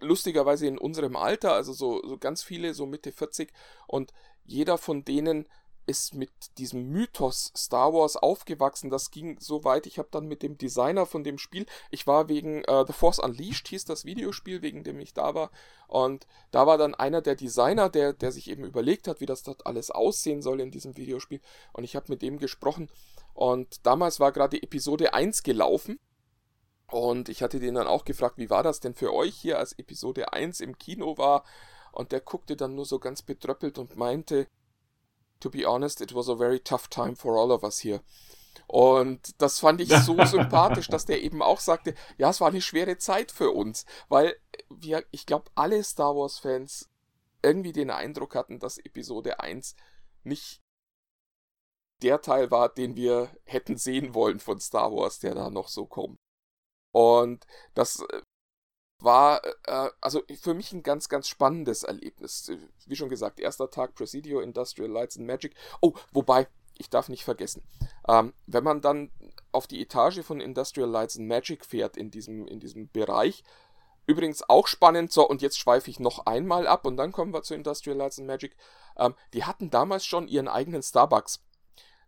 lustigerweise 0.00 0.66
in 0.66 0.78
unserem 0.78 1.16
Alter, 1.16 1.52
also 1.54 1.72
so, 1.72 2.02
so 2.06 2.18
ganz 2.18 2.42
viele, 2.42 2.74
so 2.74 2.86
Mitte 2.86 3.12
40. 3.12 3.52
Und 3.86 4.12
jeder 4.44 4.78
von 4.78 5.04
denen 5.04 5.46
ist 5.86 6.14
mit 6.14 6.30
diesem 6.58 6.88
Mythos 6.88 7.52
Star 7.56 7.92
Wars 7.92 8.16
aufgewachsen. 8.16 8.90
Das 8.90 9.10
ging 9.10 9.38
so 9.40 9.64
weit. 9.64 9.86
Ich 9.86 9.98
habe 9.98 10.08
dann 10.10 10.26
mit 10.26 10.42
dem 10.42 10.56
Designer 10.56 11.06
von 11.06 11.24
dem 11.24 11.38
Spiel, 11.38 11.66
ich 11.90 12.06
war 12.06 12.28
wegen 12.28 12.64
äh, 12.64 12.84
The 12.86 12.92
Force 12.92 13.18
Unleashed, 13.18 13.68
hieß 13.68 13.84
das 13.84 14.04
Videospiel, 14.04 14.62
wegen 14.62 14.84
dem 14.84 15.00
ich 15.00 15.14
da 15.14 15.34
war. 15.34 15.50
Und 15.86 16.26
da 16.50 16.66
war 16.66 16.78
dann 16.78 16.94
einer 16.94 17.20
der 17.20 17.36
Designer, 17.36 17.88
der, 17.88 18.12
der 18.12 18.32
sich 18.32 18.48
eben 18.48 18.64
überlegt 18.64 19.08
hat, 19.08 19.20
wie 19.20 19.26
das 19.26 19.42
dort 19.42 19.66
alles 19.66 19.90
aussehen 19.90 20.42
soll 20.42 20.60
in 20.60 20.70
diesem 20.70 20.96
Videospiel. 20.96 21.40
Und 21.72 21.84
ich 21.84 21.96
habe 21.96 22.06
mit 22.08 22.22
dem 22.22 22.38
gesprochen. 22.38 22.90
Und 23.34 23.84
damals 23.86 24.20
war 24.20 24.32
gerade 24.32 24.62
Episode 24.62 25.12
1 25.14 25.42
gelaufen. 25.42 25.98
Und 26.86 27.28
ich 27.28 27.42
hatte 27.42 27.58
den 27.58 27.74
dann 27.74 27.86
auch 27.86 28.04
gefragt, 28.04 28.38
wie 28.38 28.50
war 28.50 28.62
das 28.62 28.80
denn 28.80 28.94
für 28.94 29.12
euch 29.12 29.34
hier, 29.34 29.58
als 29.58 29.72
Episode 29.78 30.32
1 30.32 30.60
im 30.60 30.78
Kino 30.78 31.18
war? 31.18 31.44
Und 31.92 32.12
der 32.12 32.20
guckte 32.20 32.56
dann 32.56 32.74
nur 32.74 32.84
so 32.84 32.98
ganz 32.98 33.22
betröppelt 33.22 33.78
und 33.78 33.96
meinte, 33.96 34.46
to 35.44 35.50
be 35.50 35.66
honest, 35.66 36.00
it 36.00 36.14
was 36.14 36.28
a 36.28 36.34
very 36.34 36.58
tough 36.58 36.88
time 36.88 37.14
for 37.14 37.36
all 37.36 37.52
of 37.52 37.62
us 37.62 37.80
here. 37.80 38.00
Und 38.66 39.40
das 39.42 39.60
fand 39.60 39.80
ich 39.82 39.90
so 39.90 40.16
sympathisch, 40.24 40.88
dass 40.88 41.04
der 41.04 41.22
eben 41.22 41.42
auch 41.42 41.60
sagte, 41.60 41.94
ja, 42.16 42.30
es 42.30 42.40
war 42.40 42.48
eine 42.48 42.62
schwere 42.62 42.96
Zeit 42.96 43.30
für 43.30 43.50
uns, 43.50 43.84
weil 44.08 44.34
wir, 44.70 45.04
ich 45.10 45.26
glaube, 45.26 45.50
alle 45.54 45.84
Star 45.84 46.16
Wars-Fans 46.16 46.88
irgendwie 47.42 47.72
den 47.72 47.90
Eindruck 47.90 48.34
hatten, 48.34 48.58
dass 48.58 48.78
Episode 48.78 49.40
1 49.40 49.76
nicht 50.22 50.62
der 52.02 52.22
Teil 52.22 52.50
war, 52.50 52.70
den 52.70 52.96
wir 52.96 53.30
hätten 53.44 53.76
sehen 53.76 54.14
wollen 54.14 54.40
von 54.40 54.58
Star 54.60 54.90
Wars, 54.92 55.18
der 55.18 55.34
da 55.34 55.50
noch 55.50 55.68
so 55.68 55.84
kommt. 55.84 56.18
Und 56.90 57.46
das 57.74 58.00
äh, 58.00 58.22
war 59.00 59.42
äh, 59.64 59.90
also 60.00 60.22
für 60.40 60.54
mich 60.54 60.72
ein 60.72 60.82
ganz, 60.82 61.08
ganz 61.08 61.28
spannendes 61.28 61.82
Erlebnis. 61.82 62.50
Wie 62.86 62.96
schon 62.96 63.08
gesagt, 63.08 63.40
erster 63.40 63.70
Tag 63.70 63.94
Presidio, 63.94 64.40
Industrial 64.40 64.90
Lights 64.90 65.16
and 65.16 65.26
Magic. 65.26 65.54
Oh, 65.80 65.92
wobei, 66.12 66.48
ich 66.76 66.90
darf 66.90 67.08
nicht 67.08 67.24
vergessen, 67.24 67.62
ähm, 68.08 68.32
wenn 68.46 68.64
man 68.64 68.80
dann 68.80 69.10
auf 69.52 69.66
die 69.66 69.80
Etage 69.80 70.22
von 70.22 70.40
Industrial 70.40 70.88
Lights 70.88 71.16
and 71.16 71.28
Magic 71.28 71.64
fährt 71.64 71.96
in 71.96 72.10
diesem, 72.10 72.46
in 72.46 72.60
diesem 72.60 72.90
Bereich, 72.90 73.44
übrigens 74.06 74.48
auch 74.48 74.66
spannend, 74.66 75.12
so 75.12 75.26
und 75.28 75.42
jetzt 75.42 75.58
schweife 75.58 75.90
ich 75.90 76.00
noch 76.00 76.26
einmal 76.26 76.66
ab 76.66 76.84
und 76.84 76.96
dann 76.96 77.12
kommen 77.12 77.32
wir 77.32 77.42
zu 77.42 77.54
Industrial 77.54 77.96
Lights 77.96 78.18
and 78.18 78.26
Magic, 78.26 78.56
ähm, 78.98 79.14
die 79.32 79.44
hatten 79.44 79.70
damals 79.70 80.04
schon 80.04 80.28
ihren 80.28 80.48
eigenen 80.48 80.82
Starbucks. 80.82 81.40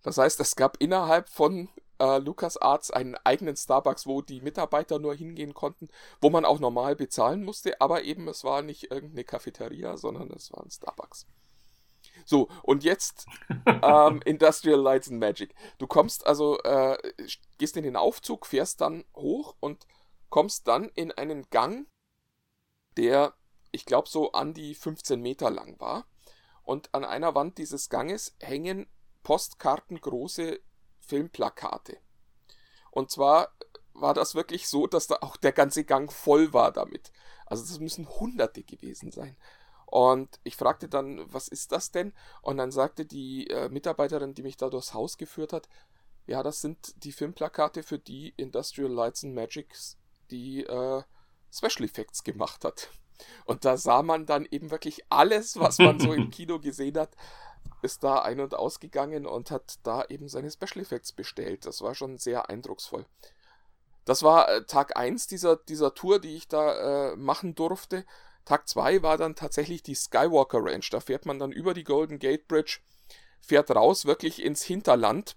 Das 0.02 0.18
heißt, 0.18 0.38
es 0.40 0.56
gab 0.56 0.76
innerhalb 0.80 1.28
von 1.28 1.68
äh, 1.98 2.18
LucasArts 2.18 2.90
einen 2.90 3.16
eigenen 3.24 3.56
Starbucks, 3.56 4.06
wo 4.06 4.22
die 4.22 4.40
Mitarbeiter 4.40 4.98
nur 4.98 5.14
hingehen 5.14 5.54
konnten, 5.54 5.88
wo 6.20 6.30
man 6.30 6.44
auch 6.44 6.58
normal 6.58 6.96
bezahlen 6.96 7.44
musste, 7.44 7.80
aber 7.80 8.04
eben 8.04 8.28
es 8.28 8.44
war 8.44 8.62
nicht 8.62 8.90
irgendeine 8.90 9.24
Cafeteria, 9.24 9.96
sondern 9.96 10.30
es 10.30 10.52
war 10.52 10.62
ein 10.62 10.70
Starbucks. 10.70 11.26
So, 12.24 12.48
und 12.62 12.84
jetzt 12.84 13.26
ähm, 13.66 14.20
Industrial 14.24 14.80
Lights 14.80 15.08
and 15.08 15.20
Magic. 15.20 15.54
Du 15.78 15.86
kommst 15.86 16.26
also, 16.26 16.58
äh, 16.62 16.96
gehst 17.58 17.76
in 17.76 17.84
den 17.84 17.96
Aufzug, 17.96 18.46
fährst 18.46 18.80
dann 18.80 19.04
hoch 19.14 19.54
und 19.60 19.86
kommst 20.28 20.66
dann 20.68 20.90
in 20.94 21.12
einen 21.12 21.48
Gang, 21.50 21.86
der, 22.96 23.34
ich 23.70 23.84
glaube, 23.84 24.08
so 24.08 24.32
an 24.32 24.54
die 24.54 24.74
15 24.74 25.20
Meter 25.20 25.50
lang 25.50 25.78
war. 25.78 26.06
Und 26.62 26.92
an 26.94 27.04
einer 27.04 27.34
Wand 27.36 27.58
dieses 27.58 27.90
Ganges 27.90 28.34
hängen 28.40 28.86
postkartengroße 29.22 30.60
Filmplakate. 31.06 31.98
Und 32.90 33.10
zwar 33.10 33.52
war 33.94 34.14
das 34.14 34.34
wirklich 34.34 34.68
so, 34.68 34.86
dass 34.86 35.06
da 35.06 35.18
auch 35.20 35.36
der 35.36 35.52
ganze 35.52 35.84
Gang 35.84 36.12
voll 36.12 36.52
war 36.52 36.72
damit. 36.72 37.12
Also 37.46 37.64
das 37.64 37.80
müssen 37.80 38.08
Hunderte 38.08 38.62
gewesen 38.62 39.12
sein. 39.12 39.36
Und 39.86 40.40
ich 40.42 40.56
fragte 40.56 40.88
dann, 40.88 41.32
was 41.32 41.48
ist 41.48 41.72
das 41.72 41.92
denn? 41.92 42.12
Und 42.42 42.56
dann 42.56 42.72
sagte 42.72 43.06
die 43.06 43.48
äh, 43.48 43.68
Mitarbeiterin, 43.68 44.34
die 44.34 44.42
mich 44.42 44.56
da 44.56 44.68
durchs 44.68 44.94
Haus 44.94 45.16
geführt 45.16 45.52
hat, 45.52 45.68
ja, 46.26 46.42
das 46.42 46.60
sind 46.60 47.04
die 47.04 47.12
Filmplakate 47.12 47.84
für 47.84 47.98
die 47.98 48.34
Industrial 48.36 48.90
Lights 48.90 49.22
and 49.24 49.34
Magics, 49.34 49.96
die 50.30 50.64
äh, 50.64 51.02
Special 51.52 51.84
Effects 51.84 52.24
gemacht 52.24 52.64
hat. 52.64 52.90
Und 53.44 53.64
da 53.64 53.76
sah 53.76 54.02
man 54.02 54.26
dann 54.26 54.46
eben 54.50 54.70
wirklich 54.70 55.04
alles, 55.08 55.58
was 55.58 55.78
man 55.78 56.00
so 56.00 56.12
im 56.12 56.30
Kino 56.30 56.58
gesehen 56.58 56.98
hat, 56.98 57.16
ist 57.82 58.04
da 58.04 58.20
ein- 58.20 58.40
und 58.40 58.54
ausgegangen 58.54 59.26
und 59.26 59.50
hat 59.50 59.78
da 59.82 60.04
eben 60.08 60.28
seine 60.28 60.50
Special 60.50 60.82
Effects 60.82 61.12
bestellt. 61.12 61.66
Das 61.66 61.82
war 61.82 61.94
schon 61.94 62.18
sehr 62.18 62.48
eindrucksvoll. 62.48 63.06
Das 64.04 64.22
war 64.22 64.48
äh, 64.48 64.64
Tag 64.64 64.96
1 64.96 65.26
dieser, 65.26 65.56
dieser 65.56 65.94
Tour, 65.94 66.20
die 66.20 66.36
ich 66.36 66.48
da 66.48 67.12
äh, 67.12 67.16
machen 67.16 67.54
durfte. 67.54 68.04
Tag 68.44 68.68
2 68.68 69.02
war 69.02 69.18
dann 69.18 69.34
tatsächlich 69.34 69.82
die 69.82 69.96
Skywalker 69.96 70.60
Ranch. 70.62 70.88
Da 70.90 71.00
fährt 71.00 71.26
man 71.26 71.38
dann 71.38 71.52
über 71.52 71.74
die 71.74 71.84
Golden 71.84 72.18
Gate 72.18 72.46
Bridge, 72.46 72.78
fährt 73.40 73.70
raus 73.72 74.06
wirklich 74.06 74.42
ins 74.42 74.62
Hinterland. 74.62 75.36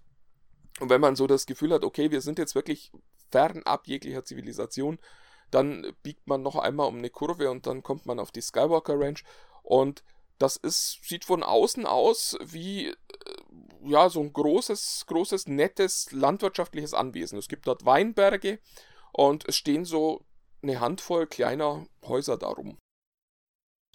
Und 0.80 0.89
wenn 0.89 1.02
man 1.02 1.15
so 1.15 1.26
das 1.26 1.48
Gefühl 1.48 1.74
hat, 1.74 1.84
okay, 1.84 2.12
wir 2.12 2.22
sind 2.22 2.38
jetzt 2.38 2.56
wirklich 2.56 2.92
fernab 3.32 3.88
jeglicher 3.88 4.24
Zivilisation, 4.24 5.00
dann 5.50 5.92
biegt 6.04 6.28
man 6.28 6.44
noch 6.44 6.56
einmal 6.56 6.88
um 6.88 7.00
eine 7.00 7.10
Kurve 7.10 7.50
und 7.50 7.65
dann 7.65 7.82
kommt 7.82 8.06
man 8.06 8.20
auf 8.20 8.32
die 8.32 8.42
Skywalker 8.42 9.00
Ranch. 9.00 9.24
Und 9.63 10.04
das 10.39 10.56
ist, 10.56 10.99
sieht 11.04 11.25
von 11.25 11.43
außen 11.43 11.86
aus 11.86 12.38
wie 12.41 12.88
äh, 12.88 12.95
ja, 13.84 14.10
so 14.10 14.21
ein 14.21 14.34
großes, 14.34 15.06
großes, 15.08 15.47
nettes 15.47 16.12
landwirtschaftliches 16.12 16.93
Anwesen. 16.93 17.38
Es 17.38 17.47
gibt 17.47 17.67
dort 17.67 17.86
Weinberge 17.86 18.60
und 19.13 19.47
es 19.47 19.56
stehen 19.56 19.86
so 19.86 20.25
eine 20.62 20.80
Handvoll 20.80 21.28
kleiner 21.28 21.86
Häuser 22.06 22.38
darum. 22.38 22.78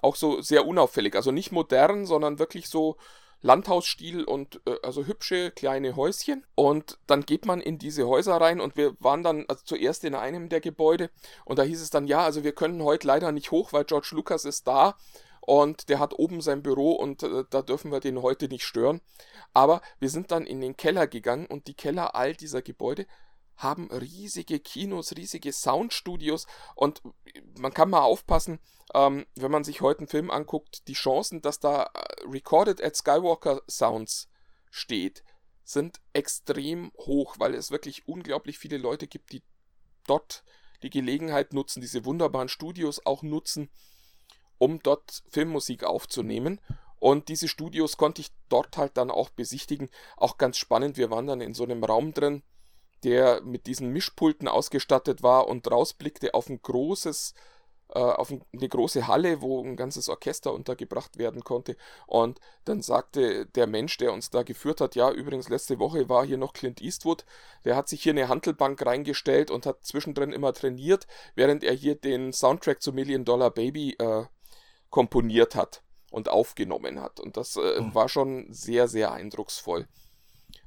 Auch 0.00 0.16
so 0.16 0.40
sehr 0.40 0.66
unauffällig, 0.66 1.16
also 1.16 1.32
nicht 1.32 1.50
modern, 1.50 2.06
sondern 2.06 2.38
wirklich 2.38 2.68
so 2.68 2.96
Landhausstil 3.40 4.24
und 4.24 4.60
äh, 4.66 4.76
also 4.82 5.06
hübsche 5.06 5.50
kleine 5.50 5.96
Häuschen. 5.96 6.46
Und 6.54 6.98
dann 7.06 7.24
geht 7.24 7.46
man 7.46 7.60
in 7.60 7.78
diese 7.78 8.06
Häuser 8.06 8.36
rein 8.40 8.60
und 8.60 8.76
wir 8.76 8.96
waren 9.00 9.22
dann 9.22 9.44
also 9.48 9.62
zuerst 9.64 10.04
in 10.04 10.14
einem 10.14 10.48
der 10.48 10.60
Gebäude 10.60 11.10
und 11.44 11.58
da 11.58 11.62
hieß 11.62 11.80
es 11.80 11.90
dann, 11.90 12.06
ja, 12.06 12.24
also 12.24 12.42
wir 12.44 12.54
können 12.54 12.82
heute 12.82 13.06
leider 13.06 13.32
nicht 13.32 13.50
hoch, 13.50 13.72
weil 13.72 13.84
George 13.84 14.10
Lucas 14.12 14.44
ist 14.44 14.66
da 14.66 14.96
und 15.46 15.88
der 15.88 15.98
hat 15.98 16.14
oben 16.18 16.40
sein 16.40 16.62
Büro 16.62 16.92
und 16.92 17.22
äh, 17.22 17.44
da 17.50 17.62
dürfen 17.62 17.92
wir 17.92 18.00
den 18.00 18.22
heute 18.22 18.48
nicht 18.48 18.64
stören. 18.64 19.00
Aber 19.52 19.82
wir 19.98 20.08
sind 20.08 20.30
dann 20.30 20.46
in 20.46 20.60
den 20.60 20.76
Keller 20.76 21.06
gegangen 21.06 21.46
und 21.46 21.66
die 21.66 21.74
Keller 21.74 22.14
all 22.14 22.34
dieser 22.34 22.62
Gebäude 22.62 23.06
haben 23.56 23.90
riesige 23.90 24.58
Kinos, 24.58 25.12
riesige 25.16 25.52
Soundstudios 25.52 26.46
und 26.74 27.02
man 27.58 27.72
kann 27.72 27.90
mal 27.90 28.00
aufpassen, 28.00 28.58
ähm, 28.94 29.26
wenn 29.36 29.50
man 29.50 29.64
sich 29.64 29.80
heute 29.80 30.00
einen 30.00 30.08
Film 30.08 30.30
anguckt, 30.30 30.88
die 30.88 30.94
Chancen, 30.94 31.40
dass 31.40 31.60
da 31.60 31.84
äh, 31.84 32.28
Recorded 32.28 32.82
at 32.82 32.96
Skywalker 32.96 33.62
Sounds 33.68 34.28
steht, 34.70 35.22
sind 35.62 36.00
extrem 36.12 36.90
hoch, 36.98 37.36
weil 37.38 37.54
es 37.54 37.70
wirklich 37.70 38.08
unglaublich 38.08 38.58
viele 38.58 38.78
Leute 38.78 39.06
gibt, 39.06 39.32
die 39.32 39.42
dort 40.06 40.42
die 40.82 40.90
Gelegenheit 40.90 41.52
nutzen, 41.52 41.80
diese 41.80 42.04
wunderbaren 42.04 42.48
Studios 42.48 43.04
auch 43.06 43.22
nutzen, 43.22 43.70
um 44.58 44.80
dort 44.82 45.22
Filmmusik 45.28 45.84
aufzunehmen. 45.84 46.60
Und 46.98 47.28
diese 47.28 47.48
Studios 47.48 47.98
konnte 47.98 48.22
ich 48.22 48.28
dort 48.48 48.78
halt 48.78 48.96
dann 48.96 49.10
auch 49.10 49.28
besichtigen. 49.28 49.90
Auch 50.16 50.38
ganz 50.38 50.56
spannend, 50.56 50.96
wir 50.96 51.10
waren 51.10 51.26
dann 51.26 51.42
in 51.42 51.52
so 51.52 51.64
einem 51.64 51.84
Raum 51.84 52.14
drin, 52.14 52.42
der 53.04 53.42
mit 53.42 53.66
diesen 53.66 53.90
Mischpulten 53.90 54.48
ausgestattet 54.48 55.22
war 55.22 55.46
und 55.46 55.70
rausblickte 55.70 56.32
auf 56.32 56.48
ein 56.48 56.62
großes, 56.62 57.34
äh, 57.90 57.98
auf 57.98 58.30
eine 58.30 58.68
große 58.68 59.06
Halle, 59.06 59.42
wo 59.42 59.62
ein 59.62 59.76
ganzes 59.76 60.08
Orchester 60.08 60.54
untergebracht 60.54 61.18
werden 61.18 61.44
konnte. 61.44 61.76
Und 62.06 62.40
dann 62.64 62.80
sagte 62.80 63.44
der 63.46 63.66
Mensch, 63.66 63.98
der 63.98 64.12
uns 64.14 64.30
da 64.30 64.42
geführt 64.42 64.80
hat, 64.80 64.94
ja, 64.94 65.10
übrigens 65.10 65.50
letzte 65.50 65.78
Woche 65.78 66.08
war 66.08 66.24
hier 66.24 66.38
noch 66.38 66.54
Clint 66.54 66.80
Eastwood, 66.80 67.26
der 67.66 67.76
hat 67.76 67.88
sich 67.88 68.02
hier 68.02 68.12
eine 68.12 68.28
Handelbank 68.28 68.84
reingestellt 68.84 69.50
und 69.50 69.66
hat 69.66 69.84
zwischendrin 69.84 70.32
immer 70.32 70.54
trainiert, 70.54 71.06
während 71.34 71.62
er 71.62 71.74
hier 71.74 71.96
den 71.96 72.32
Soundtrack 72.32 72.80
zu 72.80 72.94
Million 72.94 73.26
Dollar 73.26 73.50
Baby 73.50 73.96
äh, 73.98 74.24
komponiert 74.94 75.56
hat 75.56 75.82
und 76.12 76.28
aufgenommen 76.28 77.00
hat. 77.00 77.18
Und 77.18 77.36
das 77.36 77.56
äh, 77.56 77.80
mhm. 77.80 77.96
war 77.96 78.08
schon 78.08 78.46
sehr, 78.52 78.86
sehr 78.86 79.10
eindrucksvoll. 79.10 79.88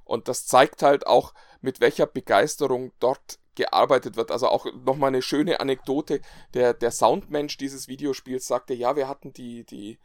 Und 0.04 0.28
das 0.28 0.46
zeigt 0.46 0.84
halt 0.84 1.08
auch, 1.08 1.34
mit 1.62 1.80
welcher 1.80 2.08
Begeisterung 2.08 2.92
dort 3.00 3.40
gearbeitet 3.56 4.18
wird. 4.18 4.32
Also 4.32 4.50
auch 4.50 4.66
nochmal 4.84 5.12
eine 5.12 5.22
schöne 5.22 5.62
Anekdote. 5.62 6.20
Der, 6.54 6.74
der 6.74 6.92
Soundmensch 6.92 7.56
dieses 7.56 7.88
Videospiels 7.88 8.46
sagte, 8.46 8.74
ja, 8.74 8.98
wir 8.98 9.08
hatten 9.08 9.32
die, 9.32 9.64
die 9.64 9.98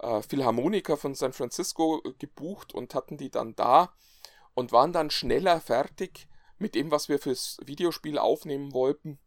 äh, 0.00 0.20
Philharmoniker 0.20 0.98
von 0.98 1.14
San 1.14 1.32
Francisco 1.32 2.02
gebucht 2.18 2.74
und 2.74 2.94
hatten 2.94 3.16
die 3.16 3.30
dann 3.30 3.56
da 3.56 3.94
und 4.52 4.72
waren 4.72 4.92
dann 4.92 5.08
schneller 5.08 5.58
fertig 5.58 6.28
mit 6.58 6.74
dem, 6.74 6.90
was 6.90 7.08
wir 7.08 7.18
fürs 7.18 7.56
Videospiel 7.64 8.18
aufnehmen 8.18 8.74
wollten, 8.74 9.18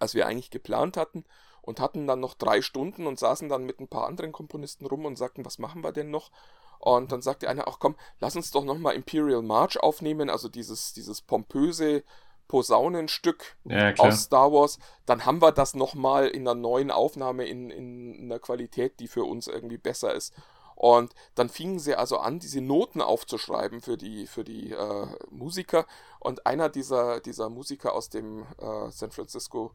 als 0.00 0.14
wir 0.14 0.26
eigentlich 0.26 0.50
geplant 0.50 0.96
hatten 0.96 1.24
und 1.68 1.80
hatten 1.80 2.06
dann 2.06 2.20
noch 2.20 2.32
drei 2.32 2.62
Stunden 2.62 3.06
und 3.06 3.18
saßen 3.18 3.50
dann 3.50 3.64
mit 3.64 3.78
ein 3.78 3.88
paar 3.88 4.06
anderen 4.06 4.32
Komponisten 4.32 4.86
rum 4.86 5.04
und 5.04 5.18
sagten, 5.18 5.44
was 5.44 5.58
machen 5.58 5.84
wir 5.84 5.92
denn 5.92 6.10
noch? 6.10 6.30
Und 6.78 7.12
dann 7.12 7.20
sagte 7.20 7.46
einer, 7.46 7.68
ach 7.68 7.78
komm, 7.78 7.94
lass 8.20 8.36
uns 8.36 8.50
doch 8.50 8.64
nochmal 8.64 8.94
Imperial 8.94 9.42
March 9.42 9.78
aufnehmen, 9.78 10.30
also 10.30 10.48
dieses, 10.48 10.94
dieses 10.94 11.20
pompöse 11.20 12.04
Posaunenstück 12.46 13.56
ja, 13.64 13.94
aus 13.98 14.22
Star 14.22 14.50
Wars. 14.50 14.78
Dann 15.04 15.26
haben 15.26 15.42
wir 15.42 15.52
das 15.52 15.74
nochmal 15.74 16.28
in 16.28 16.48
einer 16.48 16.58
neuen 16.58 16.90
Aufnahme 16.90 17.44
in, 17.44 17.68
in 17.68 18.22
einer 18.22 18.38
Qualität, 18.38 18.98
die 18.98 19.08
für 19.08 19.24
uns 19.24 19.46
irgendwie 19.46 19.76
besser 19.76 20.14
ist. 20.14 20.32
Und 20.74 21.12
dann 21.34 21.50
fingen 21.50 21.80
sie 21.80 21.96
also 21.96 22.16
an, 22.16 22.38
diese 22.38 22.62
Noten 22.62 23.02
aufzuschreiben 23.02 23.82
für 23.82 23.98
die, 23.98 24.26
für 24.26 24.44
die 24.44 24.72
äh, 24.72 25.06
Musiker. 25.28 25.84
Und 26.18 26.46
einer 26.46 26.70
dieser, 26.70 27.20
dieser 27.20 27.50
Musiker 27.50 27.92
aus 27.92 28.08
dem 28.08 28.46
äh, 28.58 28.88
San 28.90 29.10
Francisco 29.10 29.72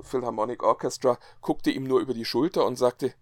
Philharmonic 0.00 0.62
Orchestra, 0.62 1.18
guckte 1.40 1.70
ihm 1.70 1.84
nur 1.84 2.00
über 2.00 2.14
die 2.14 2.24
Schulter 2.24 2.64
und 2.64 2.76
sagte, 2.76 3.14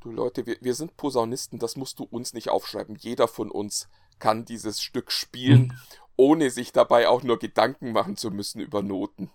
du 0.00 0.10
Leute, 0.10 0.46
wir, 0.46 0.56
wir 0.60 0.74
sind 0.74 0.96
Posaunisten, 0.96 1.58
das 1.58 1.76
musst 1.76 1.98
du 1.98 2.04
uns 2.04 2.32
nicht 2.32 2.50
aufschreiben. 2.50 2.96
Jeder 2.96 3.28
von 3.28 3.50
uns 3.50 3.88
kann 4.18 4.44
dieses 4.44 4.80
Stück 4.80 5.12
spielen, 5.12 5.60
mhm. 5.62 5.78
ohne 6.16 6.50
sich 6.50 6.72
dabei 6.72 7.08
auch 7.08 7.22
nur 7.22 7.38
Gedanken 7.38 7.92
machen 7.92 8.16
zu 8.16 8.30
müssen 8.30 8.60
über 8.60 8.82
Noten. 8.82 9.30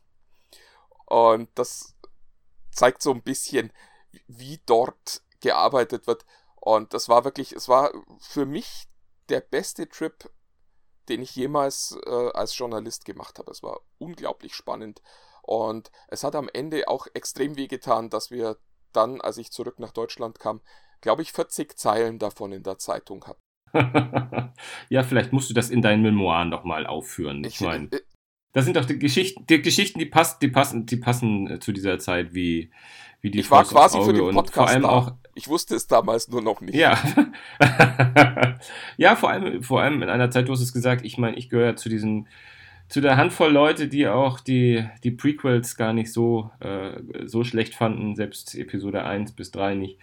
Und 1.06 1.50
das 1.56 1.96
zeigt 2.72 3.02
so 3.02 3.12
ein 3.12 3.22
bisschen, 3.22 3.72
wie 4.28 4.60
dort 4.66 5.22
gearbeitet 5.42 6.08
wird. 6.08 6.26
Und 6.56 6.94
das 6.94 7.10
war 7.10 7.24
wirklich, 7.24 7.52
es 7.54 7.68
war 7.68 7.92
für 8.20 8.46
mich 8.46 8.88
der 9.30 9.42
beste 9.42 9.88
Trip, 9.88 10.30
den 11.10 11.22
ich 11.22 11.36
jemals 11.36 11.98
äh, 12.06 12.30
als 12.34 12.58
Journalist 12.58 13.06
gemacht 13.06 13.40
habe. 13.40 13.52
Es 13.52 13.64
war 13.64 13.82
unglaublich 13.98 14.56
spannend. 14.56 15.02
Und 15.46 15.92
es 16.08 16.24
hat 16.24 16.36
am 16.36 16.50
Ende 16.52 16.88
auch 16.88 17.08
extrem 17.14 17.58
wehgetan, 17.58 18.10
dass 18.10 18.32
wir 18.32 18.58
dann, 18.94 19.22
als 19.22 19.38
ich 19.38 19.52
zurück 19.52 19.80
nach 19.80 19.92
Deutschland 19.92 20.40
kam, 20.40 20.62
glaube 21.02 21.22
ich, 21.22 21.34
40 21.34 21.78
Zeilen 21.78 22.18
davon 22.18 22.54
in 22.54 22.64
der 22.64 22.78
Zeitung 22.78 23.26
hatten. 23.26 23.42
ja, 24.90 25.04
vielleicht 25.04 25.34
musst 25.34 25.50
du 25.50 25.54
das 25.54 25.70
in 25.70 25.82
deinen 25.82 26.02
Memoiren 26.02 26.52
doch 26.52 26.64
mal 26.64 26.86
aufführen. 26.86 27.44
Ich, 27.44 27.56
ich 27.56 27.62
meine, 27.62 27.88
äh, 27.92 28.02
das 28.54 28.66
sind 28.66 28.78
doch 28.78 28.86
die 28.86 29.00
Geschichten, 29.00 29.46
die 29.48 29.62
Geschichten, 29.62 30.00
die 30.00 30.06
passen, 30.06 30.38
die 30.42 30.48
passen, 30.48 30.86
die 30.86 30.98
passen 30.98 31.50
äh, 31.50 31.60
zu 31.60 31.72
dieser 31.72 31.98
Zeit 32.00 32.34
wie, 32.34 32.72
wie 33.20 33.32
die 33.32 33.40
Ich 33.40 33.52
war 33.52 33.66
quasi 33.66 34.02
für 34.02 34.14
den 34.14 34.32
Podcast 34.32 34.54
vor 34.54 34.68
allem 34.68 34.84
da. 34.84 34.90
auch. 34.90 35.12
Ich 35.34 35.48
wusste 35.48 35.76
es 35.76 35.88
damals 35.88 36.28
nur 36.28 36.44
noch 36.44 36.62
nicht. 36.62 36.76
Ja, 36.76 36.96
ja, 38.98 39.16
vor 39.16 39.32
allem, 39.32 39.64
vor 39.64 39.82
allem 39.82 40.04
in 40.04 40.10
einer 40.10 40.30
Zeit, 40.30 40.48
du 40.48 40.54
hast 40.54 40.62
es 40.62 40.72
gesagt. 40.72 41.04
Ich 41.04 41.18
meine, 41.18 41.36
ich 41.36 41.50
gehöre 41.50 41.76
zu 41.76 41.90
diesen 41.90 42.28
zu 42.88 43.02
der 43.02 43.18
Handvoll 43.18 43.52
Leute, 43.52 43.88
die 43.88 44.08
auch 44.08 44.40
die, 44.40 44.86
die 45.04 45.12
Prequels 45.12 45.76
gar 45.76 45.94
nicht 45.94 46.12
so, 46.12 46.52
äh, 46.60 47.02
so 47.26 47.44
schlecht 47.44 47.76
fanden, 47.76 48.16
selbst 48.16 48.56
Episode 48.56 49.04
1 49.04 49.32
bis 49.32 49.52
3 49.52 49.76
nicht. 49.76 49.98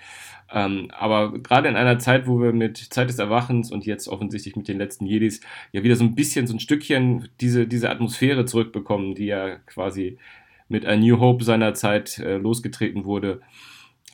Ähm, 0.53 0.91
aber 0.91 1.33
gerade 1.39 1.69
in 1.69 1.77
einer 1.77 1.99
Zeit, 1.99 2.27
wo 2.27 2.41
wir 2.41 2.53
mit 2.53 2.77
Zeit 2.77 3.09
des 3.09 3.19
Erwachens 3.19 3.71
und 3.71 3.87
jetzt 3.87 4.09
offensichtlich 4.09 4.57
mit 4.57 4.67
den 4.67 4.79
letzten 4.79 5.07
Jedis 5.07 5.41
ja 5.73 5.85
wieder 5.85 5.95
so 5.95 6.05
ein 6.05 6.17
bisschen, 6.17 6.47
so 6.47 6.55
ein 6.55 6.61
Stückchen 6.61 7.29
diese, 7.41 7.69
diese 7.69 7.91
Atmosphäre 7.91 8.45
zurückbekommen, 8.45 9.15
die 9.15 9.27
ja 9.27 9.57
quasi 9.67 10.19
mit 10.69 10.87
A 10.87 10.97
New 10.97 11.21
Hope 11.21 11.45
seiner 11.45 11.75
Zeit 11.75 12.19
äh, 12.19 12.39
losgetreten 12.39 13.05
wurde. 13.05 13.41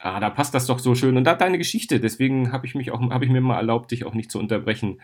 Ah, 0.01 0.21
da 0.21 0.29
passt 0.29 0.55
das 0.55 0.67
doch 0.67 0.79
so 0.79 0.95
schön. 0.95 1.17
Und 1.17 1.25
da 1.25 1.35
deine 1.35 1.57
Geschichte. 1.57 2.01
Deswegen 2.01 2.53
habe 2.53 2.67
ich 2.67 2.75
mich 2.75 2.91
habe 2.91 3.25
ich 3.25 3.31
mir 3.31 3.41
mal 3.41 3.57
erlaubt, 3.57 3.91
dich 3.91 4.05
auch 4.05 4.15
nicht 4.15 4.31
zu 4.31 4.39
unterbrechen 4.39 5.01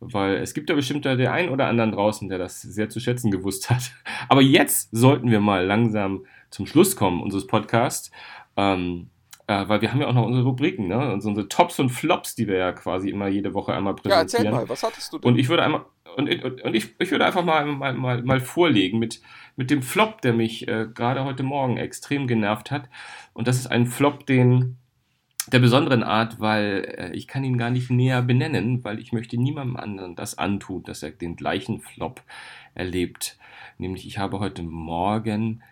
weil 0.00 0.36
es 0.36 0.54
gibt 0.54 0.68
ja 0.70 0.76
bestimmt 0.76 1.04
da 1.04 1.14
den 1.16 1.28
einen 1.28 1.48
oder 1.48 1.66
anderen 1.66 1.92
draußen, 1.92 2.28
der 2.28 2.38
das 2.38 2.62
sehr 2.62 2.88
zu 2.88 3.00
schätzen 3.00 3.30
gewusst 3.30 3.70
hat. 3.70 3.92
Aber 4.28 4.42
jetzt 4.42 4.90
sollten 4.92 5.30
wir 5.30 5.40
mal 5.40 5.64
langsam 5.64 6.24
zum 6.50 6.66
Schluss 6.66 6.96
kommen 6.96 7.22
unseres 7.22 7.46
Podcasts. 7.46 8.10
Ähm, 8.56 9.10
Äh, 9.48 9.68
weil 9.68 9.80
wir 9.80 9.92
haben 9.92 10.00
ja 10.00 10.08
auch 10.08 10.12
noch 10.14 10.26
unsere 10.26 10.44
Rubriken, 10.44 10.88
ne? 10.88 11.12
Und 11.12 11.20
so 11.20 11.28
unsere 11.28 11.48
Tops 11.48 11.78
und 11.78 11.90
Flops, 11.90 12.34
die 12.34 12.48
wir 12.48 12.56
ja 12.56 12.72
quasi 12.72 13.10
immer 13.10 13.28
jede 13.28 13.54
Woche 13.54 13.72
einmal 13.72 13.94
präsentieren. 13.94 14.44
Ja, 14.44 14.50
erzähl 14.50 14.50
mal, 14.50 14.68
was 14.68 14.82
hattest 14.82 15.12
du 15.12 15.18
denn? 15.20 15.30
Und 15.30 15.38
ich 15.38 15.48
würde 15.48 15.62
einmal, 15.62 15.84
und, 16.16 16.28
und, 16.44 16.62
und 16.62 16.74
ich, 16.74 16.96
ich 16.98 17.10
würde 17.12 17.24
einfach 17.24 17.44
mal, 17.44 17.64
mal, 17.64 17.94
mal, 17.94 18.24
mal 18.24 18.40
vorlegen 18.40 18.98
mit, 18.98 19.20
mit 19.54 19.70
dem 19.70 19.82
Flop, 19.82 20.20
der 20.22 20.32
mich 20.32 20.66
äh, 20.66 20.88
gerade 20.92 21.24
heute 21.24 21.44
Morgen 21.44 21.76
extrem 21.76 22.26
genervt 22.26 22.72
hat. 22.72 22.88
Und 23.34 23.46
das 23.46 23.56
ist 23.56 23.68
ein 23.68 23.86
Flop, 23.86 24.26
den 24.26 24.78
der 25.52 25.58
besonderen 25.60 26.02
Art, 26.02 26.40
weil 26.40 26.94
äh, 26.98 27.12
ich 27.12 27.28
kann 27.28 27.44
ihn 27.44 27.58
gar 27.58 27.70
nicht 27.70 27.90
näher 27.90 28.22
benennen, 28.22 28.84
weil 28.84 28.98
ich 28.98 29.12
möchte 29.12 29.36
niemandem 29.36 29.76
anderen 29.76 30.16
das 30.16 30.38
antun, 30.38 30.82
dass 30.82 31.02
er 31.02 31.10
den 31.10 31.36
gleichen 31.36 31.80
Flop 31.80 32.22
erlebt. 32.74 33.38
Nämlich 33.78 34.06
ich 34.06 34.18
habe 34.18 34.40
heute 34.40 34.62
Morgen 34.62 35.62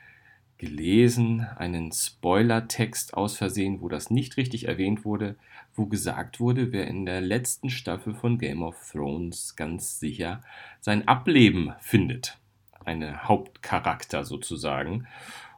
gelesen, 0.59 1.47
einen 1.57 1.93
Spoilertext 1.93 3.15
aus 3.15 3.37
Versehen, 3.37 3.81
wo 3.81 3.89
das 3.89 4.11
nicht 4.11 4.37
richtig 4.37 4.69
erwähnt 4.69 5.05
wurde, 5.05 5.37
wo 5.75 5.87
gesagt 5.87 6.41
wurde, 6.41 6.73
wer 6.73 6.87
in 6.87 7.05
der 7.05 7.21
letzten 7.21 7.71
Staffel 7.71 8.15
von 8.15 8.39
Game 8.39 8.63
of 8.63 8.77
Thrones 8.93 9.57
ganz 9.57 9.99
sicher 9.99 10.43
sein 10.81 11.09
Ableben 11.09 11.73
findet. 11.81 12.39
Eine 12.85 13.25
Hauptcharakter 13.25 14.25
sozusagen. 14.25 15.07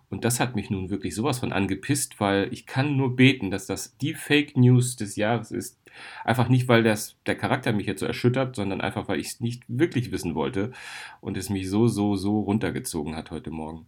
Und 0.09 0.25
das 0.25 0.39
hat 0.39 0.55
mich 0.55 0.71
nun 0.71 0.91
wirklich 0.91 1.15
sowas 1.15 1.41
von 1.41 1.53
angepisst, 1.53 2.21
weil 2.21 2.53
ich 2.53 2.67
kann 2.67 2.97
nur 2.97 3.17
beten, 3.17 3.51
dass 3.51 3.67
das 3.67 3.97
die 3.99 4.15
Fake 4.15 4.57
News 4.57 4.97
des 4.97 5.17
Jahres 5.17 5.51
ist. 5.51 5.81
Einfach 6.25 6.49
nicht, 6.49 6.69
weil 6.69 6.83
das, 6.83 7.17
der 7.27 7.37
Charakter 7.37 7.73
mich 7.73 7.87
jetzt 7.87 8.01
so 8.01 8.07
erschüttert, 8.07 8.55
sondern 8.55 8.81
einfach, 8.81 9.09
weil 9.09 9.19
ich 9.19 9.29
es 9.29 9.41
nicht 9.41 9.65
wirklich 9.67 10.13
wissen 10.13 10.35
wollte 10.35 10.73
und 11.21 11.37
es 11.37 11.51
mich 11.51 11.69
so, 11.69 11.89
so, 11.89 12.15
so 12.15 12.41
runtergezogen 12.41 13.17
hat 13.17 13.31
heute 13.31 13.51
Morgen. 13.51 13.87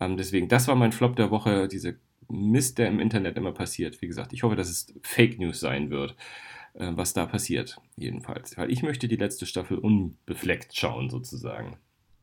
Ähm, 0.00 0.16
deswegen, 0.16 0.48
das 0.48 0.66
war 0.66 0.74
mein 0.74 0.92
Flop 0.92 1.16
der 1.16 1.30
Woche, 1.30 1.68
diese 1.68 1.98
Mist, 2.28 2.78
der 2.78 2.88
im 2.88 3.00
Internet 3.00 3.36
immer 3.36 3.52
passiert. 3.52 4.00
Wie 4.02 4.06
gesagt, 4.06 4.32
ich 4.32 4.42
hoffe, 4.42 4.56
dass 4.56 4.70
es 4.70 4.92
Fake 5.02 5.38
News 5.38 5.60
sein 5.60 5.90
wird, 5.90 6.16
äh, 6.74 6.90
was 6.92 7.12
da 7.12 7.26
passiert, 7.26 7.80
jedenfalls. 7.96 8.56
Weil 8.56 8.72
ich 8.72 8.82
möchte 8.82 9.06
die 9.06 9.16
letzte 9.16 9.46
Staffel 9.46 9.78
unbefleckt 9.78 10.76
schauen, 10.76 11.10
sozusagen. 11.10 11.76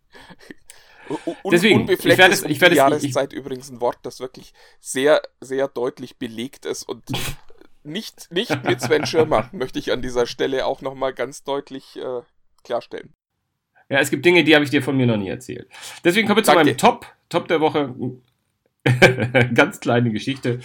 Un 1.26 1.36
Deswegen, 1.52 1.82
unbefleckt 1.82 2.14
ich 2.14 2.18
werde 2.18 2.34
es, 2.34 2.44
ich 2.44 2.62
werde 2.62 2.76
es, 2.76 2.78
Jahreszeit 2.78 3.34
ich, 3.34 3.40
übrigens 3.40 3.70
ein 3.70 3.82
Wort, 3.82 3.98
das 4.04 4.20
wirklich 4.20 4.54
sehr, 4.80 5.22
sehr 5.42 5.68
deutlich 5.68 6.18
belegt 6.18 6.66
ist 6.66 6.84
und 6.84 7.04
nicht, 7.84 8.32
nicht 8.32 8.64
mit 8.64 8.82
Sven 8.82 9.06
Schirmer, 9.06 9.50
möchte 9.52 9.80
ich 9.80 9.92
an 9.92 10.02
dieser 10.02 10.28
Stelle 10.28 10.66
auch 10.66 10.82
nochmal 10.82 11.14
ganz 11.14 11.44
deutlich 11.44 11.98
äh, 11.98 12.22
klarstellen. 12.64 13.14
Ja, 13.90 14.00
es 14.00 14.10
gibt 14.10 14.26
Dinge, 14.26 14.44
die 14.44 14.54
habe 14.54 14.66
ich 14.66 14.72
dir 14.72 14.84
von 14.84 14.98
mir 14.98 15.06
noch 15.06 15.18
nie 15.18 15.30
erzählt. 15.30 15.70
Deswegen 16.04 16.28
kommen 16.28 16.38
wir 16.38 16.44
zu 16.44 16.52
Danke. 16.52 16.66
meinem 16.66 16.78
Top, 16.78 17.06
Top 17.30 17.48
der 17.48 17.62
Woche. 17.62 17.96
Ganz 19.54 19.80
kleine 19.80 20.12
Geschichte. 20.12 20.60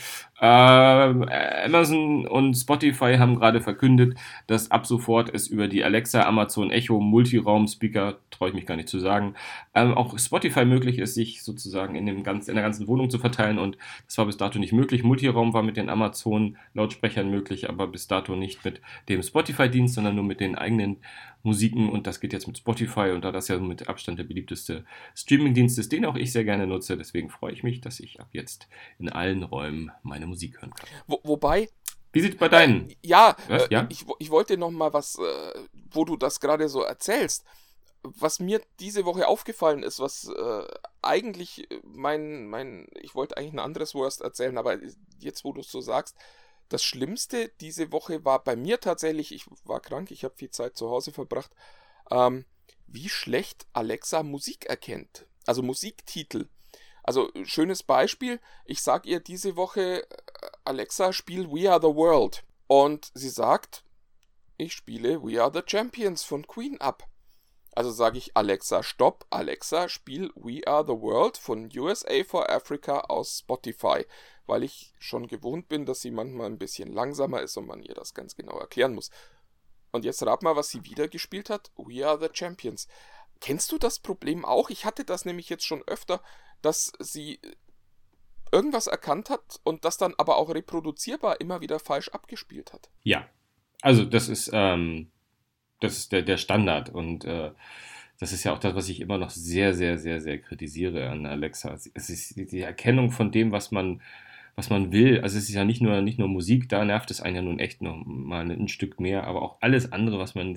Ähm, 0.45 1.29
Amazon 1.65 2.27
und 2.27 2.55
Spotify 2.55 3.15
haben 3.17 3.37
gerade 3.37 3.61
verkündet, 3.61 4.19
dass 4.49 4.73
ab 4.73 4.87
sofort 4.87 5.33
es 5.33 5.47
über 5.47 5.69
die 5.69 5.85
Alexa, 5.85 6.27
Amazon 6.27 6.73
Echo, 6.73 6.99
Multiraum-Speaker, 6.99 8.19
traue 8.31 8.49
ich 8.49 8.55
mich 8.55 8.67
gar 8.67 8.77
nicht 8.77 8.89
zu 8.89 8.99
sagen, 8.99 9.35
ähm, 9.73 9.95
auch 9.95 10.19
Spotify 10.19 10.65
möglich 10.65 10.99
ist, 10.99 11.15
sich 11.15 11.45
sozusagen 11.45 11.95
in, 11.95 12.07
dem 12.07 12.25
ganz, 12.25 12.49
in 12.49 12.57
der 12.57 12.65
ganzen 12.65 12.89
Wohnung 12.89 13.09
zu 13.09 13.21
verteilen. 13.21 13.61
Und 13.61 13.79
das 14.07 14.19
war 14.19 14.27
bis 14.27 14.37
dato 14.37 14.59
nicht 14.59 14.73
möglich. 14.73 15.05
Multiraum 15.05 15.53
war 15.53 15.63
mit 15.63 15.77
den 15.77 15.89
Amazon-Lautsprechern 15.89 17.31
möglich, 17.31 17.69
aber 17.69 17.87
bis 17.87 18.09
dato 18.09 18.35
nicht 18.35 18.65
mit 18.65 18.81
dem 19.09 19.23
Spotify-Dienst, 19.23 19.95
sondern 19.95 20.17
nur 20.17 20.25
mit 20.25 20.41
den 20.41 20.57
eigenen 20.57 20.97
Musiken 21.43 21.89
und 21.89 22.07
das 22.07 22.21
geht 22.21 22.33
jetzt 22.33 22.47
mit 22.47 22.59
Spotify 22.59 23.11
und 23.11 23.25
da 23.25 23.33
das 23.33 23.49
ja 23.49 23.59
mit 23.59 23.89
Abstand 23.89 24.19
der 24.19 24.25
beliebteste 24.25 24.85
Streamingdienst 25.15 25.79
ist, 25.79 25.91
den 25.91 26.05
auch 26.05 26.17
ich 26.17 26.33
sehr 26.33 26.45
gerne 26.45 26.67
nutze, 26.67 26.97
deswegen 26.97 27.31
freue 27.31 27.53
ich 27.53 27.63
mich, 27.63 27.81
dass 27.81 28.01
ich 28.01 28.21
ab 28.21 28.29
jetzt 28.33 28.69
in 28.99 29.09
allen 29.09 29.43
Räumen 29.43 29.91
meine 30.03 30.27
Musik 30.33 30.61
hören 30.61 30.75
kann. 30.75 30.89
Wo, 31.07 31.21
wobei. 31.23 31.69
Wie 32.13 32.21
sieht 32.21 32.35
es 32.35 32.39
bei 32.39 32.49
deinen? 32.49 32.91
Äh, 32.91 32.97
ja, 33.03 33.37
äh, 33.49 33.67
ja? 33.71 33.87
Ich, 33.91 34.05
ich 34.19 34.31
wollte 34.31 34.57
noch 34.59 34.71
mal 34.71 34.93
was, 34.93 35.19
äh, 35.19 35.55
wo 35.91 36.05
du 36.05 36.17
das 36.17 36.41
gerade 36.41 36.69
so 36.69 36.83
erzählst. 36.83 37.45
Was 38.03 38.41
mir 38.41 38.61
diese 38.81 39.05
Woche 39.05 39.29
aufgefallen 39.29 39.85
ist, 39.85 40.01
was 40.01 40.29
äh, 40.29 40.67
eigentlich 41.03 41.69
mein, 41.85 42.49
mein, 42.49 42.89
ich 43.01 43.15
wollte 43.15 43.37
eigentlich 43.37 43.53
ein 43.53 43.61
anderes 43.61 43.95
Worst 43.95 44.23
erzählen, 44.23 44.59
aber 44.59 44.79
jetzt, 45.21 45.45
wo 45.45 45.53
du 45.53 45.61
es 45.61 45.71
so 45.71 45.81
sagst, 45.81 46.17
das 46.69 46.83
Schlimmste 46.83 47.53
diese 47.61 47.93
Woche 47.93 48.25
war 48.25 48.43
bei 48.43 48.57
mir 48.57 48.81
tatsächlich, 48.81 49.33
ich 49.33 49.47
war 49.65 49.81
krank, 49.81 50.11
ich 50.11 50.25
habe 50.25 50.35
viel 50.35 50.51
Zeit 50.51 50.77
zu 50.77 50.91
Hause 50.91 51.13
verbracht, 51.13 51.53
ähm, 52.11 52.45
wie 52.87 53.09
schlecht 53.09 53.67
Alexa 53.73 54.23
Musik 54.23 54.67
erkennt. 54.67 55.27
Also 55.47 55.63
Musiktitel. 55.63 56.49
Also 57.03 57.31
schönes 57.45 57.83
Beispiel, 57.83 58.41
ich 58.65 58.81
sage 58.81 59.09
ihr 59.09 59.21
diese 59.21 59.57
Woche, 59.57 60.09
äh, 60.09 60.22
Alexa, 60.65 61.13
spiel 61.13 61.51
We 61.51 61.71
Are 61.71 61.81
the 61.81 61.95
World. 61.95 62.45
Und 62.67 63.11
sie 63.15 63.29
sagt, 63.29 63.85
ich 64.57 64.73
spiele 64.73 65.23
We 65.23 65.43
Are 65.43 65.53
the 65.53 65.63
Champions 65.67 66.23
von 66.25 66.47
Queen 66.47 66.81
ab. 66.81 67.09
Also 67.75 67.91
sage 67.91 68.19
ich 68.19 68.37
Alexa, 68.37 68.83
stopp, 68.83 69.25
Alexa, 69.31 69.89
spiel 69.89 70.31
We 70.35 70.67
Are 70.67 70.85
the 70.85 70.93
World 70.93 71.39
von 71.39 71.71
USA 71.75 72.23
for 72.25 72.51
Africa 72.51 73.01
aus 73.01 73.39
Spotify 73.39 74.05
weil 74.47 74.65
ich 74.65 74.93
schon 74.99 75.27
gewohnt 75.29 75.69
bin, 75.69 75.87
dass 75.87 76.01
sie 76.01 76.11
manchmal 76.11 76.47
ein 76.47 76.59
bisschen 76.59 76.93
langsamer 76.93 77.43
ist 77.43 77.57
und 77.57 77.67
man 77.67 77.83
ihr 77.83 77.95
das 77.95 78.15
ganz 78.15 78.37
genau 78.37 78.59
erklären 78.59 78.95
muss. 78.95 79.11
Und 79.93 80.05
jetzt 80.05 80.23
rat 80.25 80.43
mal, 80.43 80.57
was 80.57 80.71
sie 80.71 80.85
wieder 80.85 81.09
gespielt 81.09 81.51
hat. 81.51 81.71
We 81.77 82.07
are 82.07 82.19
the 82.19 82.29
Champions. 82.33 82.89
Kennst 83.41 83.73
du 83.73 83.79
das 83.79 83.99
Problem 83.99 84.45
auch? 84.45 84.71
Ich 84.71 84.85
hatte 84.85 85.05
das 85.05 85.25
nämlich 85.25 85.49
jetzt 85.49 85.67
schon 85.67 85.83
öfter, 85.87 86.23
dass 86.61 86.93
sie 86.99 87.41
irgendwas 88.53 88.87
erkannt 88.87 89.31
hat 89.31 89.61
und 89.65 89.85
das 89.85 89.97
dann 89.97 90.15
aber 90.19 90.37
auch 90.37 90.55
reproduzierbar 90.55 91.41
immer 91.41 91.61
wieder 91.61 91.79
falsch 91.79 92.09
abgespielt 92.11 92.73
hat. 92.73 92.91
Ja, 93.03 93.27
also 93.81 94.05
das 94.05 94.29
ist, 94.29 94.51
ähm, 94.53 95.11
das 95.81 95.97
ist 95.99 96.13
der, 96.13 96.23
der 96.23 96.37
Standard 96.37 96.91
und 96.91 97.25
äh, 97.25 97.51
das 98.21 98.33
ist 98.33 98.45
ja 98.45 98.53
auch 98.53 98.61
das, 98.61 98.75
was 98.75 98.89
ich 98.89 99.01
immer 99.01 99.19
noch 99.19 99.31
sehr, 99.31 99.75
sehr, 99.75 99.99
sehr, 99.99 100.21
sehr 100.21 100.39
kritisiere 100.39 101.11
an 101.11 101.27
Alexa. 101.27 101.73
Es 101.73 102.09
ist 102.09 102.37
die 102.37 102.61
Erkennung 102.61 103.11
von 103.11 103.33
dem, 103.33 103.51
was 103.51 103.73
man 103.73 104.01
was 104.55 104.71
man 104.71 104.93
will. 104.93 105.21
Also 105.21 105.39
es 105.39 105.49
ist 105.49 105.55
ja 105.55 105.65
nicht 105.65 105.81
nur, 105.81 106.01
nicht 106.03 106.19
nur 106.19 106.29
Musik, 106.29 106.69
da 106.69 106.85
nervt 106.85 107.11
es 107.11 107.21
einen 107.21 107.37
ja 107.37 107.43
nun 107.43 107.59
echt 107.59 107.81
noch 107.83 108.03
mal 108.05 108.51
ein 108.51 108.69
Stück 108.69 109.01
mehr, 109.01 109.25
aber 109.25 109.43
auch 109.43 109.57
alles 109.61 109.93
andere, 109.93 110.19
was 110.19 110.35
man, 110.35 110.57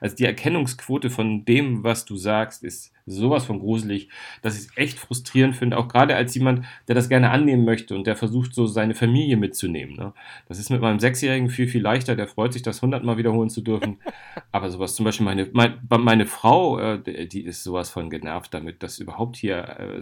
also 0.00 0.16
die 0.16 0.24
Erkennungsquote 0.24 1.10
von 1.10 1.44
dem, 1.44 1.84
was 1.84 2.04
du 2.04 2.16
sagst, 2.16 2.64
ist 2.64 2.92
sowas 3.08 3.44
von 3.44 3.60
gruselig, 3.60 4.08
dass 4.42 4.54
ich 4.58 4.66
es 4.66 4.76
echt 4.76 4.98
frustrierend 4.98 5.56
finde, 5.56 5.78
auch 5.78 5.88
gerade 5.88 6.16
als 6.16 6.34
jemand, 6.34 6.64
der 6.86 6.94
das 6.94 7.08
gerne 7.08 7.30
annehmen 7.30 7.64
möchte 7.64 7.94
und 7.94 8.06
der 8.06 8.16
versucht, 8.16 8.54
so 8.54 8.66
seine 8.66 8.94
Familie 8.94 9.36
mitzunehmen. 9.36 9.96
Ne? 9.96 10.12
Das 10.46 10.58
ist 10.58 10.70
mit 10.70 10.80
meinem 10.80 11.00
Sechsjährigen 11.00 11.50
viel, 11.50 11.68
viel 11.68 11.82
leichter, 11.82 12.16
der 12.16 12.28
freut 12.28 12.52
sich, 12.52 12.62
das 12.62 12.82
hundertmal 12.82 13.16
wiederholen 13.16 13.50
zu 13.50 13.60
dürfen. 13.60 13.98
Aber 14.52 14.70
sowas, 14.70 14.94
zum 14.94 15.04
Beispiel 15.04 15.24
meine, 15.24 15.48
meine, 15.52 15.78
meine 15.88 16.26
Frau, 16.26 16.78
äh, 16.78 17.26
die 17.26 17.44
ist 17.44 17.62
sowas 17.62 17.90
von 17.90 18.10
genervt 18.10 18.52
damit, 18.54 18.82
dass 18.82 18.98
überhaupt 18.98 19.36
hier 19.36 19.56
äh, 19.78 20.00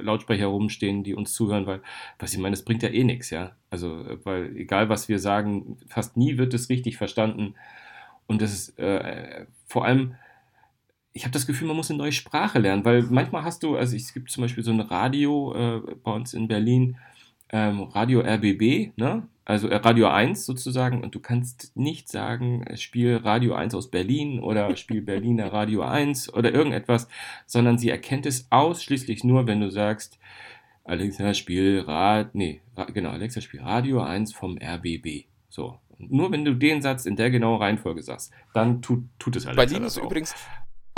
Lautsprecher 0.00 0.46
rumstehen, 0.46 1.04
die 1.04 1.14
uns 1.14 1.32
zuhören, 1.32 1.66
weil, 1.66 1.80
was 2.18 2.32
ich 2.32 2.38
meine, 2.38 2.52
das 2.52 2.64
bringt 2.64 2.82
ja 2.82 2.88
eh 2.88 3.04
nichts, 3.04 3.30
ja. 3.30 3.52
Also, 3.70 4.04
weil 4.24 4.56
egal 4.56 4.88
was 4.88 5.08
wir 5.08 5.18
sagen, 5.18 5.76
fast 5.86 6.16
nie 6.16 6.38
wird 6.38 6.54
es 6.54 6.68
richtig 6.68 6.96
verstanden. 6.96 7.54
Und 8.26 8.42
das 8.42 8.52
ist 8.52 8.78
äh, 8.78 9.46
vor 9.66 9.84
allem, 9.84 10.14
ich 11.12 11.24
habe 11.24 11.32
das 11.32 11.46
Gefühl, 11.46 11.68
man 11.68 11.76
muss 11.76 11.90
eine 11.90 11.98
neue 11.98 12.12
Sprache 12.12 12.58
lernen, 12.58 12.84
weil 12.84 13.02
manchmal 13.02 13.42
hast 13.42 13.62
du, 13.62 13.76
also 13.76 13.96
es 13.96 14.14
gibt 14.14 14.30
zum 14.30 14.42
Beispiel 14.42 14.62
so 14.62 14.70
ein 14.70 14.80
Radio 14.80 15.54
äh, 15.54 15.94
bei 16.02 16.12
uns 16.12 16.34
in 16.34 16.46
Berlin, 16.46 16.96
ähm, 17.52 17.82
Radio 17.82 18.20
RBB, 18.20 18.96
ne? 18.96 19.26
also 19.44 19.68
äh, 19.68 19.76
Radio 19.76 20.06
1 20.06 20.46
sozusagen, 20.46 21.02
und 21.02 21.14
du 21.14 21.20
kannst 21.20 21.76
nicht 21.76 22.08
sagen, 22.08 22.62
äh, 22.62 22.76
spiel 22.76 23.16
Radio 23.16 23.54
1 23.54 23.74
aus 23.74 23.90
Berlin 23.90 24.38
oder 24.38 24.76
spiel 24.76 25.02
Berliner 25.02 25.52
Radio 25.52 25.82
1 25.82 26.32
oder 26.32 26.54
irgendetwas, 26.54 27.08
sondern 27.46 27.76
sie 27.76 27.90
erkennt 27.90 28.26
es 28.26 28.46
ausschließlich 28.50 29.24
nur, 29.24 29.48
wenn 29.48 29.60
du 29.60 29.70
sagst, 29.70 30.18
Alexa, 30.84 31.34
spiel 31.34 31.80
Rad, 31.80 32.34
nee, 32.34 32.60
genau, 32.94 33.10
Alexa, 33.10 33.40
spiel 33.40 33.62
Radio 33.62 34.00
1 34.00 34.32
vom 34.32 34.58
RBB. 34.58 35.24
So. 35.48 35.78
Nur 35.98 36.32
wenn 36.32 36.44
du 36.44 36.54
den 36.54 36.80
Satz 36.80 37.04
in 37.04 37.16
der 37.16 37.30
genauen 37.30 37.60
Reihenfolge 37.60 38.02
sagst, 38.02 38.32
dann 38.54 38.80
tut, 38.80 39.04
tut 39.18 39.36
es. 39.36 39.44
Berlin 39.44 39.82
ist 39.84 39.98
auch. 39.98 40.04
übrigens 40.04 40.34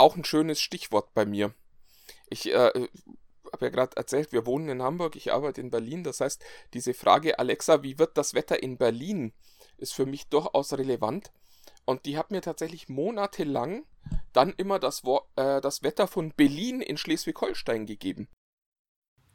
auch 0.02 0.16
ein 0.16 0.24
schönes 0.24 0.60
Stichwort 0.60 1.14
bei 1.14 1.24
mir. 1.24 1.54
Ich 2.28 2.52
äh, 2.52 2.70
habe 3.52 3.66
ja 3.66 3.70
gerade 3.70 3.96
erzählt, 3.96 4.32
wir 4.32 4.46
wohnen 4.46 4.68
in 4.68 4.82
Hamburg, 4.82 5.16
ich 5.16 5.32
arbeite 5.32 5.60
in 5.60 5.70
Berlin. 5.70 6.04
Das 6.04 6.20
heißt, 6.20 6.44
diese 6.74 6.94
Frage, 6.94 7.38
Alexa, 7.38 7.82
wie 7.82 7.98
wird 7.98 8.18
das 8.18 8.34
Wetter 8.34 8.62
in 8.62 8.78
Berlin, 8.78 9.32
ist 9.78 9.94
für 9.94 10.06
mich 10.06 10.28
durchaus 10.28 10.72
relevant. 10.72 11.32
Und 11.84 12.06
die 12.06 12.16
hat 12.16 12.30
mir 12.30 12.40
tatsächlich 12.40 12.88
monatelang 12.88 13.84
dann 14.32 14.52
immer 14.56 14.78
das, 14.78 15.02
äh, 15.36 15.60
das 15.60 15.82
Wetter 15.82 16.06
von 16.06 16.32
Berlin 16.32 16.80
in 16.80 16.96
Schleswig-Holstein 16.96 17.86
gegeben. 17.86 18.28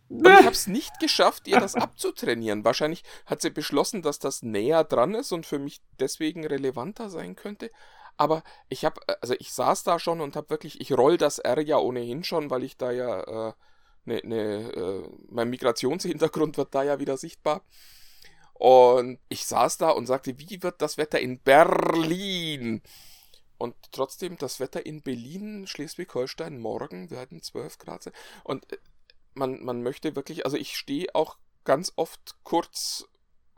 Und 0.09 0.25
ich 0.25 0.37
habe 0.37 0.51
es 0.51 0.67
nicht 0.67 0.99
geschafft, 0.99 1.47
ihr 1.47 1.59
das 1.59 1.75
abzutrainieren. 1.75 2.63
Wahrscheinlich 2.63 3.03
hat 3.25 3.41
sie 3.41 3.49
beschlossen, 3.49 4.01
dass 4.01 4.19
das 4.19 4.41
näher 4.41 4.85
dran 4.85 5.13
ist 5.13 5.33
und 5.33 5.45
für 5.45 5.59
mich 5.59 5.81
deswegen 5.99 6.45
relevanter 6.45 7.09
sein 7.09 7.35
könnte. 7.35 7.71
Aber 8.17 8.43
ich 8.69 8.83
habe, 8.83 8.99
äh, 9.07 9.15
also 9.21 9.35
ich 9.39 9.53
saß 9.53 9.83
da 9.83 9.99
schon 9.99 10.21
und 10.21 10.35
habe 10.35 10.49
wirklich, 10.49 10.81
ich 10.81 10.91
roll 10.91 11.17
das 11.17 11.39
R 11.39 11.61
ja 11.61 11.77
ohnehin 11.77 12.23
schon, 12.23 12.49
weil 12.49 12.63
ich 12.63 12.77
da 12.77 12.91
ja, 12.91 13.49
äh, 13.49 13.53
ne, 14.05 14.21
ne, 14.23 14.71
äh, 14.73 15.09
mein 15.29 15.49
Migrationshintergrund 15.49 16.57
wird 16.57 16.73
da 16.75 16.83
ja 16.83 16.99
wieder 16.99 17.17
sichtbar. 17.17 17.63
Und 18.53 19.19
ich 19.29 19.45
saß 19.45 19.77
da 19.77 19.91
und 19.91 20.07
sagte, 20.07 20.39
wie 20.39 20.63
wird 20.63 20.81
das 20.81 20.97
Wetter 20.97 21.19
in 21.19 21.39
Berlin? 21.39 22.81
Und 23.59 23.75
trotzdem, 23.91 24.37
das 24.37 24.59
Wetter 24.59 24.85
in 24.85 25.01
Berlin, 25.01 25.67
Schleswig-Holstein, 25.67 26.59
morgen 26.59 27.09
werden 27.11 27.41
12 27.41 27.77
Grad 27.77 28.03
sein. 28.03 28.13
Und 28.43 28.71
äh, 28.71 28.77
man, 29.35 29.63
man 29.63 29.83
möchte 29.83 30.15
wirklich, 30.15 30.45
also 30.45 30.57
ich 30.57 30.75
stehe 30.75 31.13
auch 31.13 31.37
ganz 31.63 31.93
oft 31.95 32.37
kurz 32.43 33.05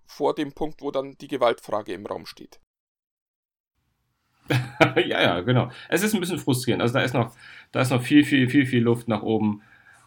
vor 0.05 0.33
dem 0.33 0.53
Punkt, 0.53 0.81
wo 0.81 0.91
dann 0.91 1.17
die 1.19 1.27
Gewaltfrage 1.27 1.93
im 1.93 2.05
Raum 2.05 2.25
steht. 2.25 2.59
ja, 4.95 5.21
ja, 5.21 5.41
genau. 5.41 5.69
Es 5.89 6.03
ist 6.03 6.13
ein 6.13 6.19
bisschen 6.19 6.39
frustrierend. 6.39 6.81
Also 6.81 6.93
da 6.93 7.01
ist 7.01 7.13
noch, 7.13 7.33
da 7.71 7.81
ist 7.81 7.91
noch 7.91 8.01
viel, 8.01 8.23
viel, 8.23 8.49
viel, 8.49 8.65
viel 8.65 8.83
Luft 8.83 9.07
nach 9.07 9.21
oben. 9.21 9.61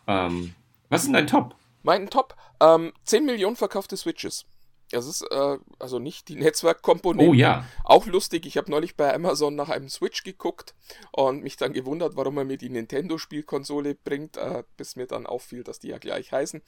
Ähm, 0.07 0.55
was 0.89 1.03
ist 1.03 1.07
denn 1.07 1.15
dein 1.15 1.27
Top? 1.27 1.55
Mein 1.83 2.09
Top, 2.11 2.37
ähm, 2.61 2.93
10 3.05 3.25
Millionen 3.25 3.57
verkaufte 3.57 3.97
Switches. 3.97 4.47
Das 4.93 5.07
ist 5.07 5.23
äh, 5.23 5.59
also 5.79 5.99
nicht 5.99 6.29
die 6.29 6.37
Netzwerkkomponente. 6.37 7.31
Oh 7.31 7.33
ja. 7.33 7.65
Auch 7.83 8.07
lustig. 8.07 8.45
Ich 8.45 8.59
habe 8.59 8.71
neulich 8.71 8.95
bei 8.95 9.13
Amazon 9.13 9.55
nach 9.57 9.71
einem 9.71 9.89
Switch 9.89 10.23
geguckt 10.23 10.75
und 11.13 11.43
mich 11.43 11.57
dann 11.57 11.73
gewundert, 11.73 12.15
warum 12.15 12.37
er 12.37 12.45
mir 12.45 12.59
die 12.59 12.69
Nintendo-Spielkonsole 12.69 13.95
bringt, 13.95 14.37
äh, 14.37 14.65
bis 14.77 14.97
mir 14.97 15.07
dann 15.07 15.27
auffiel, 15.27 15.65
dass 15.65 15.79
die 15.79 15.89
ja 15.89 15.99
gleich 15.99 16.31
heißen. 16.31 16.61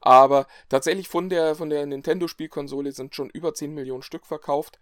Aber 0.00 0.48
tatsächlich 0.68 1.08
von 1.08 1.28
der, 1.28 1.54
von 1.54 1.70
der 1.70 1.86
Nintendo-Spielkonsole 1.86 2.90
sind 2.90 3.14
schon 3.14 3.30
über 3.30 3.54
10 3.54 3.72
Millionen 3.72 4.02
Stück 4.02 4.26
verkauft, 4.26 4.80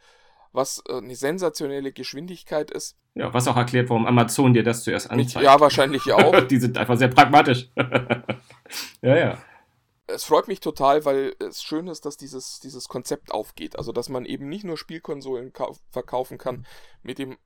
was 0.57 0.83
äh, 0.89 0.97
eine 0.97 1.15
sensationelle 1.15 1.93
Geschwindigkeit 1.93 2.71
ist. 2.71 2.97
Ja, 3.15 3.33
was 3.33 3.47
auch 3.47 3.57
erklärt, 3.57 3.89
warum 3.89 4.07
Amazon 4.07 4.53
dir 4.53 4.63
das 4.63 4.83
zuerst 4.83 5.11
anzeigt. 5.11 5.45
Ja, 5.45 5.61
wahrscheinlich 5.61 6.13
auch. 6.13 6.41
die 6.49 6.59
sind 6.59 6.77
einfach 6.77 6.97
sehr 6.97 7.09
pragmatisch. 7.09 7.71
ja, 9.03 9.17
ja 9.17 9.39
es 10.09 10.25
freut 10.25 10.49
mich 10.49 10.61
total, 10.61 11.05
weil 11.05 11.35
es 11.41 11.63
schön 11.63 11.89
ist, 11.89 12.05
dass 12.07 12.17
dieses, 12.17 12.61
dieses 12.61 12.89
Konzept 12.89 13.33
aufgeht. 13.33 13.77
Also, 13.77 13.93
dass 13.93 14.09
man 14.09 14.25
eben 14.25 14.49
nicht 14.49 14.65
nur 14.65 14.77
Spielkonsolen 14.77 15.53
verkaufen 15.91 16.39
kann 16.39 16.67
mit 17.03 17.19
dem 17.19 17.37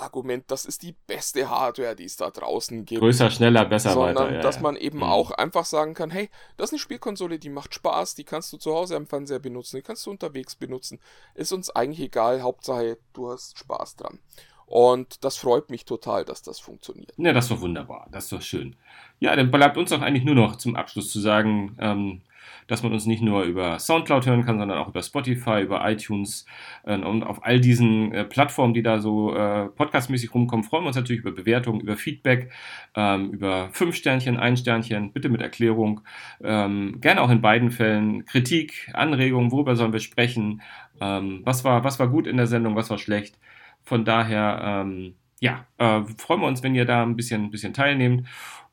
Argument, 0.00 0.44
das 0.48 0.64
ist 0.64 0.82
die 0.82 0.94
beste 1.06 1.48
Hardware, 1.48 1.94
die 1.94 2.04
es 2.04 2.16
da 2.16 2.30
draußen 2.30 2.84
gibt. 2.84 3.00
Größer, 3.00 3.30
schneller, 3.30 3.64
besser, 3.64 3.92
sondern 3.92 4.16
weiter. 4.16 4.34
Ja, 4.34 4.40
dass 4.40 4.60
man 4.60 4.76
eben 4.76 4.98
mhm. 4.98 5.04
auch 5.04 5.30
einfach 5.30 5.64
sagen 5.64 5.94
kann, 5.94 6.10
hey, 6.10 6.30
das 6.56 6.70
ist 6.70 6.74
eine 6.74 6.78
Spielkonsole, 6.80 7.38
die 7.38 7.50
macht 7.50 7.74
Spaß, 7.74 8.14
die 8.14 8.24
kannst 8.24 8.52
du 8.52 8.56
zu 8.56 8.74
Hause 8.74 8.96
am 8.96 9.06
Fernseher 9.06 9.38
benutzen, 9.38 9.76
die 9.76 9.82
kannst 9.82 10.06
du 10.06 10.10
unterwegs 10.10 10.56
benutzen. 10.56 11.00
Ist 11.34 11.52
uns 11.52 11.70
eigentlich 11.70 12.00
egal, 12.00 12.42
Hauptsache 12.42 12.98
du 13.12 13.30
hast 13.30 13.58
Spaß 13.58 13.96
dran. 13.96 14.18
Und 14.66 15.24
das 15.24 15.36
freut 15.36 15.68
mich 15.68 15.84
total, 15.84 16.24
dass 16.24 16.42
das 16.42 16.60
funktioniert. 16.60 17.12
Ja, 17.16 17.32
das 17.32 17.48
doch 17.48 17.60
wunderbar. 17.60 18.06
Das 18.12 18.28
doch 18.28 18.40
schön. 18.40 18.76
Ja, 19.18 19.34
dann 19.34 19.50
bleibt 19.50 19.76
uns 19.76 19.90
doch 19.90 20.00
eigentlich 20.00 20.22
nur 20.22 20.36
noch 20.36 20.56
zum 20.56 20.76
Abschluss 20.76 21.10
zu 21.10 21.18
sagen, 21.18 21.76
ähm, 21.80 22.22
dass 22.66 22.82
man 22.82 22.92
uns 22.92 23.06
nicht 23.06 23.22
nur 23.22 23.42
über 23.42 23.78
Soundcloud 23.78 24.26
hören 24.26 24.44
kann, 24.44 24.58
sondern 24.58 24.78
auch 24.78 24.88
über 24.88 25.02
Spotify, 25.02 25.60
über 25.62 25.88
iTunes 25.88 26.46
äh, 26.84 26.96
und 26.96 27.22
auf 27.22 27.44
all 27.44 27.60
diesen 27.60 28.12
äh, 28.12 28.24
Plattformen, 28.24 28.74
die 28.74 28.82
da 28.82 29.00
so 29.00 29.34
äh, 29.34 29.66
podcastmäßig 29.68 30.34
rumkommen, 30.34 30.64
freuen 30.64 30.84
wir 30.84 30.88
uns 30.88 30.96
natürlich 30.96 31.22
über 31.22 31.32
Bewertungen, 31.32 31.80
über 31.80 31.96
Feedback, 31.96 32.50
ähm, 32.94 33.30
über 33.30 33.70
fünf 33.72 33.96
Sternchen, 33.96 34.36
ein 34.36 34.56
Sternchen, 34.56 35.12
bitte 35.12 35.28
mit 35.28 35.40
Erklärung. 35.40 36.00
Ähm, 36.42 37.00
gerne 37.00 37.22
auch 37.22 37.30
in 37.30 37.40
beiden 37.40 37.70
Fällen 37.70 38.24
Kritik, 38.24 38.90
Anregungen, 38.94 39.52
worüber 39.52 39.76
sollen 39.76 39.92
wir 39.92 40.00
sprechen, 40.00 40.62
ähm, 41.00 41.40
was, 41.44 41.64
war, 41.64 41.84
was 41.84 41.98
war 41.98 42.08
gut 42.08 42.26
in 42.26 42.36
der 42.36 42.46
Sendung, 42.46 42.76
was 42.76 42.90
war 42.90 42.98
schlecht. 42.98 43.38
Von 43.82 44.04
daher, 44.04 44.60
ähm, 44.62 45.14
ja, 45.40 45.66
äh, 45.78 46.02
freuen 46.18 46.40
wir 46.40 46.46
uns, 46.46 46.62
wenn 46.62 46.74
ihr 46.74 46.84
da 46.84 47.02
ein 47.02 47.16
bisschen, 47.16 47.44
ein 47.44 47.50
bisschen 47.50 47.72
teilnehmt. 47.72 48.26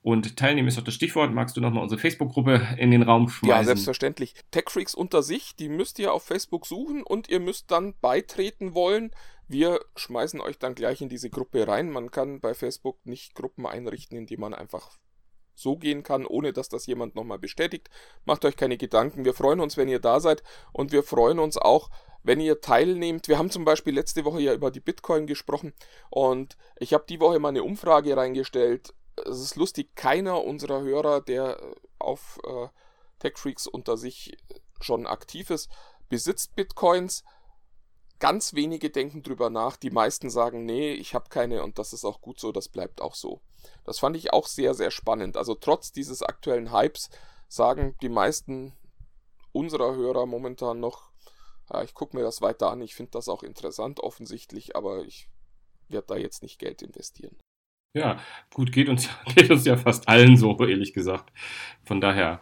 Und 0.07 0.37
teilnehmen 0.37 0.69
ist 0.69 0.79
auch 0.79 0.85
das 0.85 0.93
Stichwort. 0.93 1.33
Magst 1.33 1.57
du 1.57 1.59
nochmal 1.59 1.83
unsere 1.83 1.99
Facebook-Gruppe 1.99 2.65
in 2.77 2.91
den 2.91 3.03
Raum 3.03 3.27
schmeißen? 3.27 3.49
Ja, 3.49 3.61
selbstverständlich. 3.65 4.35
TechFreaks 4.51 4.95
unter 4.95 5.21
sich, 5.21 5.57
die 5.57 5.67
müsst 5.67 5.99
ihr 5.99 6.13
auf 6.13 6.23
Facebook 6.23 6.65
suchen 6.65 7.03
und 7.03 7.27
ihr 7.27 7.41
müsst 7.41 7.71
dann 7.71 7.93
beitreten 7.99 8.73
wollen. 8.73 9.11
Wir 9.49 9.81
schmeißen 9.97 10.39
euch 10.39 10.59
dann 10.59 10.75
gleich 10.75 11.01
in 11.01 11.09
diese 11.09 11.29
Gruppe 11.29 11.67
rein. 11.67 11.91
Man 11.91 12.09
kann 12.09 12.39
bei 12.39 12.53
Facebook 12.53 13.05
nicht 13.05 13.35
Gruppen 13.35 13.65
einrichten, 13.65 14.17
in 14.17 14.27
die 14.27 14.37
man 14.37 14.53
einfach 14.53 14.91
so 15.55 15.75
gehen 15.75 16.03
kann, 16.03 16.25
ohne 16.25 16.53
dass 16.53 16.69
das 16.69 16.85
jemand 16.85 17.15
nochmal 17.15 17.39
bestätigt. 17.39 17.89
Macht 18.23 18.45
euch 18.45 18.55
keine 18.55 18.77
Gedanken. 18.77 19.25
Wir 19.25 19.33
freuen 19.33 19.59
uns, 19.59 19.75
wenn 19.75 19.89
ihr 19.89 19.99
da 19.99 20.21
seid 20.21 20.41
und 20.71 20.93
wir 20.93 21.03
freuen 21.03 21.39
uns 21.39 21.57
auch, 21.57 21.89
wenn 22.23 22.39
ihr 22.39 22.61
teilnehmt. 22.61 23.27
Wir 23.27 23.37
haben 23.37 23.51
zum 23.51 23.65
Beispiel 23.65 23.95
letzte 23.95 24.23
Woche 24.23 24.39
ja 24.39 24.53
über 24.53 24.71
die 24.71 24.79
Bitcoin 24.79 25.27
gesprochen 25.27 25.73
und 26.09 26.55
ich 26.79 26.93
habe 26.93 27.03
die 27.09 27.19
Woche 27.19 27.39
mal 27.39 27.49
eine 27.49 27.63
Umfrage 27.63 28.15
reingestellt. 28.15 28.93
Es 29.25 29.39
ist 29.39 29.55
lustig, 29.55 29.95
keiner 29.95 30.43
unserer 30.43 30.81
Hörer, 30.81 31.21
der 31.21 31.59
auf 31.99 32.39
äh, 32.43 32.67
TechFreaks 33.19 33.67
unter 33.67 33.97
sich 33.97 34.37
schon 34.79 35.07
aktiv 35.07 35.49
ist, 35.49 35.69
besitzt 36.09 36.55
Bitcoins. 36.55 37.23
Ganz 38.19 38.53
wenige 38.53 38.89
denken 38.89 39.21
drüber 39.21 39.49
nach. 39.49 39.77
Die 39.77 39.91
meisten 39.91 40.29
sagen, 40.29 40.65
nee, 40.65 40.93
ich 40.93 41.13
habe 41.13 41.29
keine 41.29 41.63
und 41.63 41.77
das 41.77 41.93
ist 41.93 42.05
auch 42.05 42.21
gut 42.21 42.39
so, 42.39 42.51
das 42.51 42.69
bleibt 42.69 43.01
auch 43.01 43.15
so. 43.15 43.41
Das 43.83 43.99
fand 43.99 44.15
ich 44.15 44.33
auch 44.33 44.47
sehr, 44.47 44.73
sehr 44.73 44.91
spannend. 44.91 45.37
Also 45.37 45.55
trotz 45.55 45.91
dieses 45.91 46.23
aktuellen 46.23 46.71
Hypes 46.71 47.09
sagen 47.47 47.95
die 48.01 48.09
meisten 48.09 48.73
unserer 49.51 49.95
Hörer 49.95 50.25
momentan 50.25 50.79
noch, 50.79 51.11
ja, 51.71 51.83
ich 51.83 51.93
gucke 51.93 52.15
mir 52.15 52.23
das 52.23 52.41
weiter 52.41 52.71
an, 52.71 52.81
ich 52.81 52.95
finde 52.95 53.11
das 53.11 53.27
auch 53.27 53.43
interessant 53.43 53.99
offensichtlich, 53.99 54.75
aber 54.75 55.03
ich 55.03 55.29
werde 55.89 56.07
da 56.07 56.15
jetzt 56.15 56.43
nicht 56.43 56.59
Geld 56.59 56.81
investieren. 56.81 57.37
Ja, 57.93 58.17
gut, 58.53 58.71
geht 58.71 58.89
uns, 58.89 59.09
geht 59.35 59.49
uns 59.49 59.65
ja 59.65 59.77
fast 59.77 60.07
allen 60.07 60.37
so, 60.37 60.57
ehrlich 60.59 60.93
gesagt. 60.93 61.31
Von 61.83 62.01
daher, 62.01 62.41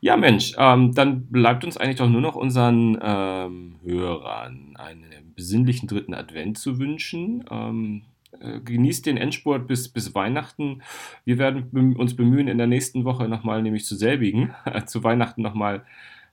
ja 0.00 0.16
Mensch, 0.16 0.54
ähm, 0.58 0.94
dann 0.94 1.26
bleibt 1.26 1.64
uns 1.64 1.76
eigentlich 1.76 1.96
doch 1.96 2.08
nur 2.08 2.20
noch 2.20 2.36
unseren 2.36 2.98
ähm, 3.02 3.76
Hörern 3.84 4.76
einen 4.76 5.34
besinnlichen 5.34 5.88
dritten 5.88 6.14
Advent 6.14 6.58
zu 6.58 6.78
wünschen. 6.78 7.44
Ähm, 7.50 8.02
äh, 8.40 8.60
genießt 8.60 9.06
den 9.06 9.16
Endspurt 9.16 9.66
bis, 9.66 9.88
bis 9.88 10.14
Weihnachten. 10.14 10.82
Wir 11.24 11.38
werden 11.38 11.96
uns 11.96 12.16
bemühen, 12.16 12.48
in 12.48 12.58
der 12.58 12.66
nächsten 12.66 13.04
Woche 13.04 13.28
nochmal, 13.28 13.62
nämlich 13.62 13.84
zu 13.84 13.94
selbigen, 13.94 14.54
zu 14.86 15.04
Weihnachten 15.04 15.42
nochmal 15.42 15.84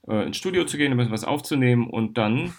äh, 0.07 0.25
ins 0.25 0.37
Studio 0.37 0.65
zu 0.65 0.77
gehen, 0.77 0.91
ein 0.91 0.97
bisschen 0.97 1.13
was 1.13 1.23
aufzunehmen 1.25 1.89
und 1.89 2.17
dann 2.17 2.53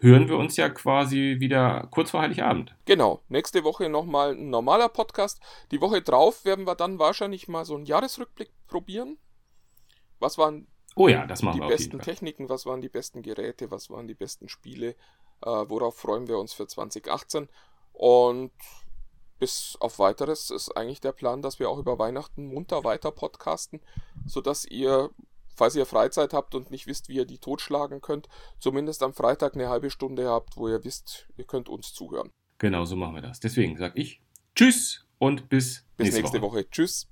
hören 0.00 0.28
wir 0.28 0.36
uns 0.36 0.56
ja 0.56 0.68
quasi 0.68 1.36
wieder 1.38 1.88
kurz 1.90 2.10
vor 2.10 2.20
Heiligabend. 2.20 2.74
Genau, 2.84 3.20
nächste 3.28 3.64
Woche 3.64 3.88
nochmal 3.88 4.32
ein 4.32 4.50
normaler 4.50 4.88
Podcast. 4.88 5.40
Die 5.70 5.80
Woche 5.80 6.02
drauf 6.02 6.44
werden 6.44 6.66
wir 6.66 6.74
dann 6.74 6.98
wahrscheinlich 6.98 7.48
mal 7.48 7.64
so 7.64 7.74
einen 7.74 7.86
Jahresrückblick 7.86 8.50
probieren. 8.66 9.18
Was 10.20 10.38
waren 10.38 10.66
oh 10.94 11.08
ja, 11.08 11.26
das 11.26 11.42
machen 11.42 11.56
die 11.56 11.62
wir 11.62 11.68
besten 11.68 12.00
Techniken, 12.00 12.48
was 12.48 12.66
waren 12.66 12.80
die 12.80 12.88
besten 12.88 13.22
Geräte, 13.22 13.70
was 13.70 13.90
waren 13.90 14.08
die 14.08 14.14
besten 14.14 14.48
Spiele, 14.48 14.90
äh, 15.42 15.50
worauf 15.68 15.96
freuen 15.96 16.28
wir 16.28 16.38
uns 16.38 16.52
für 16.52 16.66
2018. 16.66 17.48
Und 17.92 18.52
bis 19.38 19.76
auf 19.80 19.98
weiteres 19.98 20.50
ist 20.50 20.76
eigentlich 20.76 21.00
der 21.00 21.12
Plan, 21.12 21.42
dass 21.42 21.58
wir 21.58 21.70
auch 21.70 21.78
über 21.78 21.98
Weihnachten 21.98 22.46
munter 22.46 22.84
weiter 22.84 23.12
podcasten, 23.12 23.80
sodass 24.26 24.64
ihr 24.64 25.10
falls 25.58 25.74
ihr 25.74 25.84
Freizeit 25.84 26.32
habt 26.32 26.54
und 26.54 26.70
nicht 26.70 26.86
wisst, 26.86 27.08
wie 27.08 27.16
ihr 27.16 27.26
die 27.26 27.38
totschlagen 27.38 28.00
könnt, 28.00 28.28
zumindest 28.58 29.02
am 29.02 29.12
Freitag 29.12 29.54
eine 29.54 29.68
halbe 29.68 29.90
Stunde 29.90 30.28
habt, 30.28 30.56
wo 30.56 30.68
ihr 30.68 30.84
wisst, 30.84 31.28
ihr 31.36 31.44
könnt 31.44 31.68
uns 31.68 31.92
zuhören. 31.92 32.30
Genau, 32.58 32.84
so 32.84 32.96
machen 32.96 33.14
wir 33.14 33.22
das. 33.22 33.40
Deswegen 33.40 33.76
sage 33.76 34.00
ich 34.00 34.22
Tschüss 34.54 35.06
und 35.18 35.48
bis, 35.48 35.84
bis 35.96 36.06
nächste, 36.06 36.22
nächste 36.22 36.42
Woche. 36.42 36.58
Woche. 36.58 36.70
Tschüss. 36.70 37.06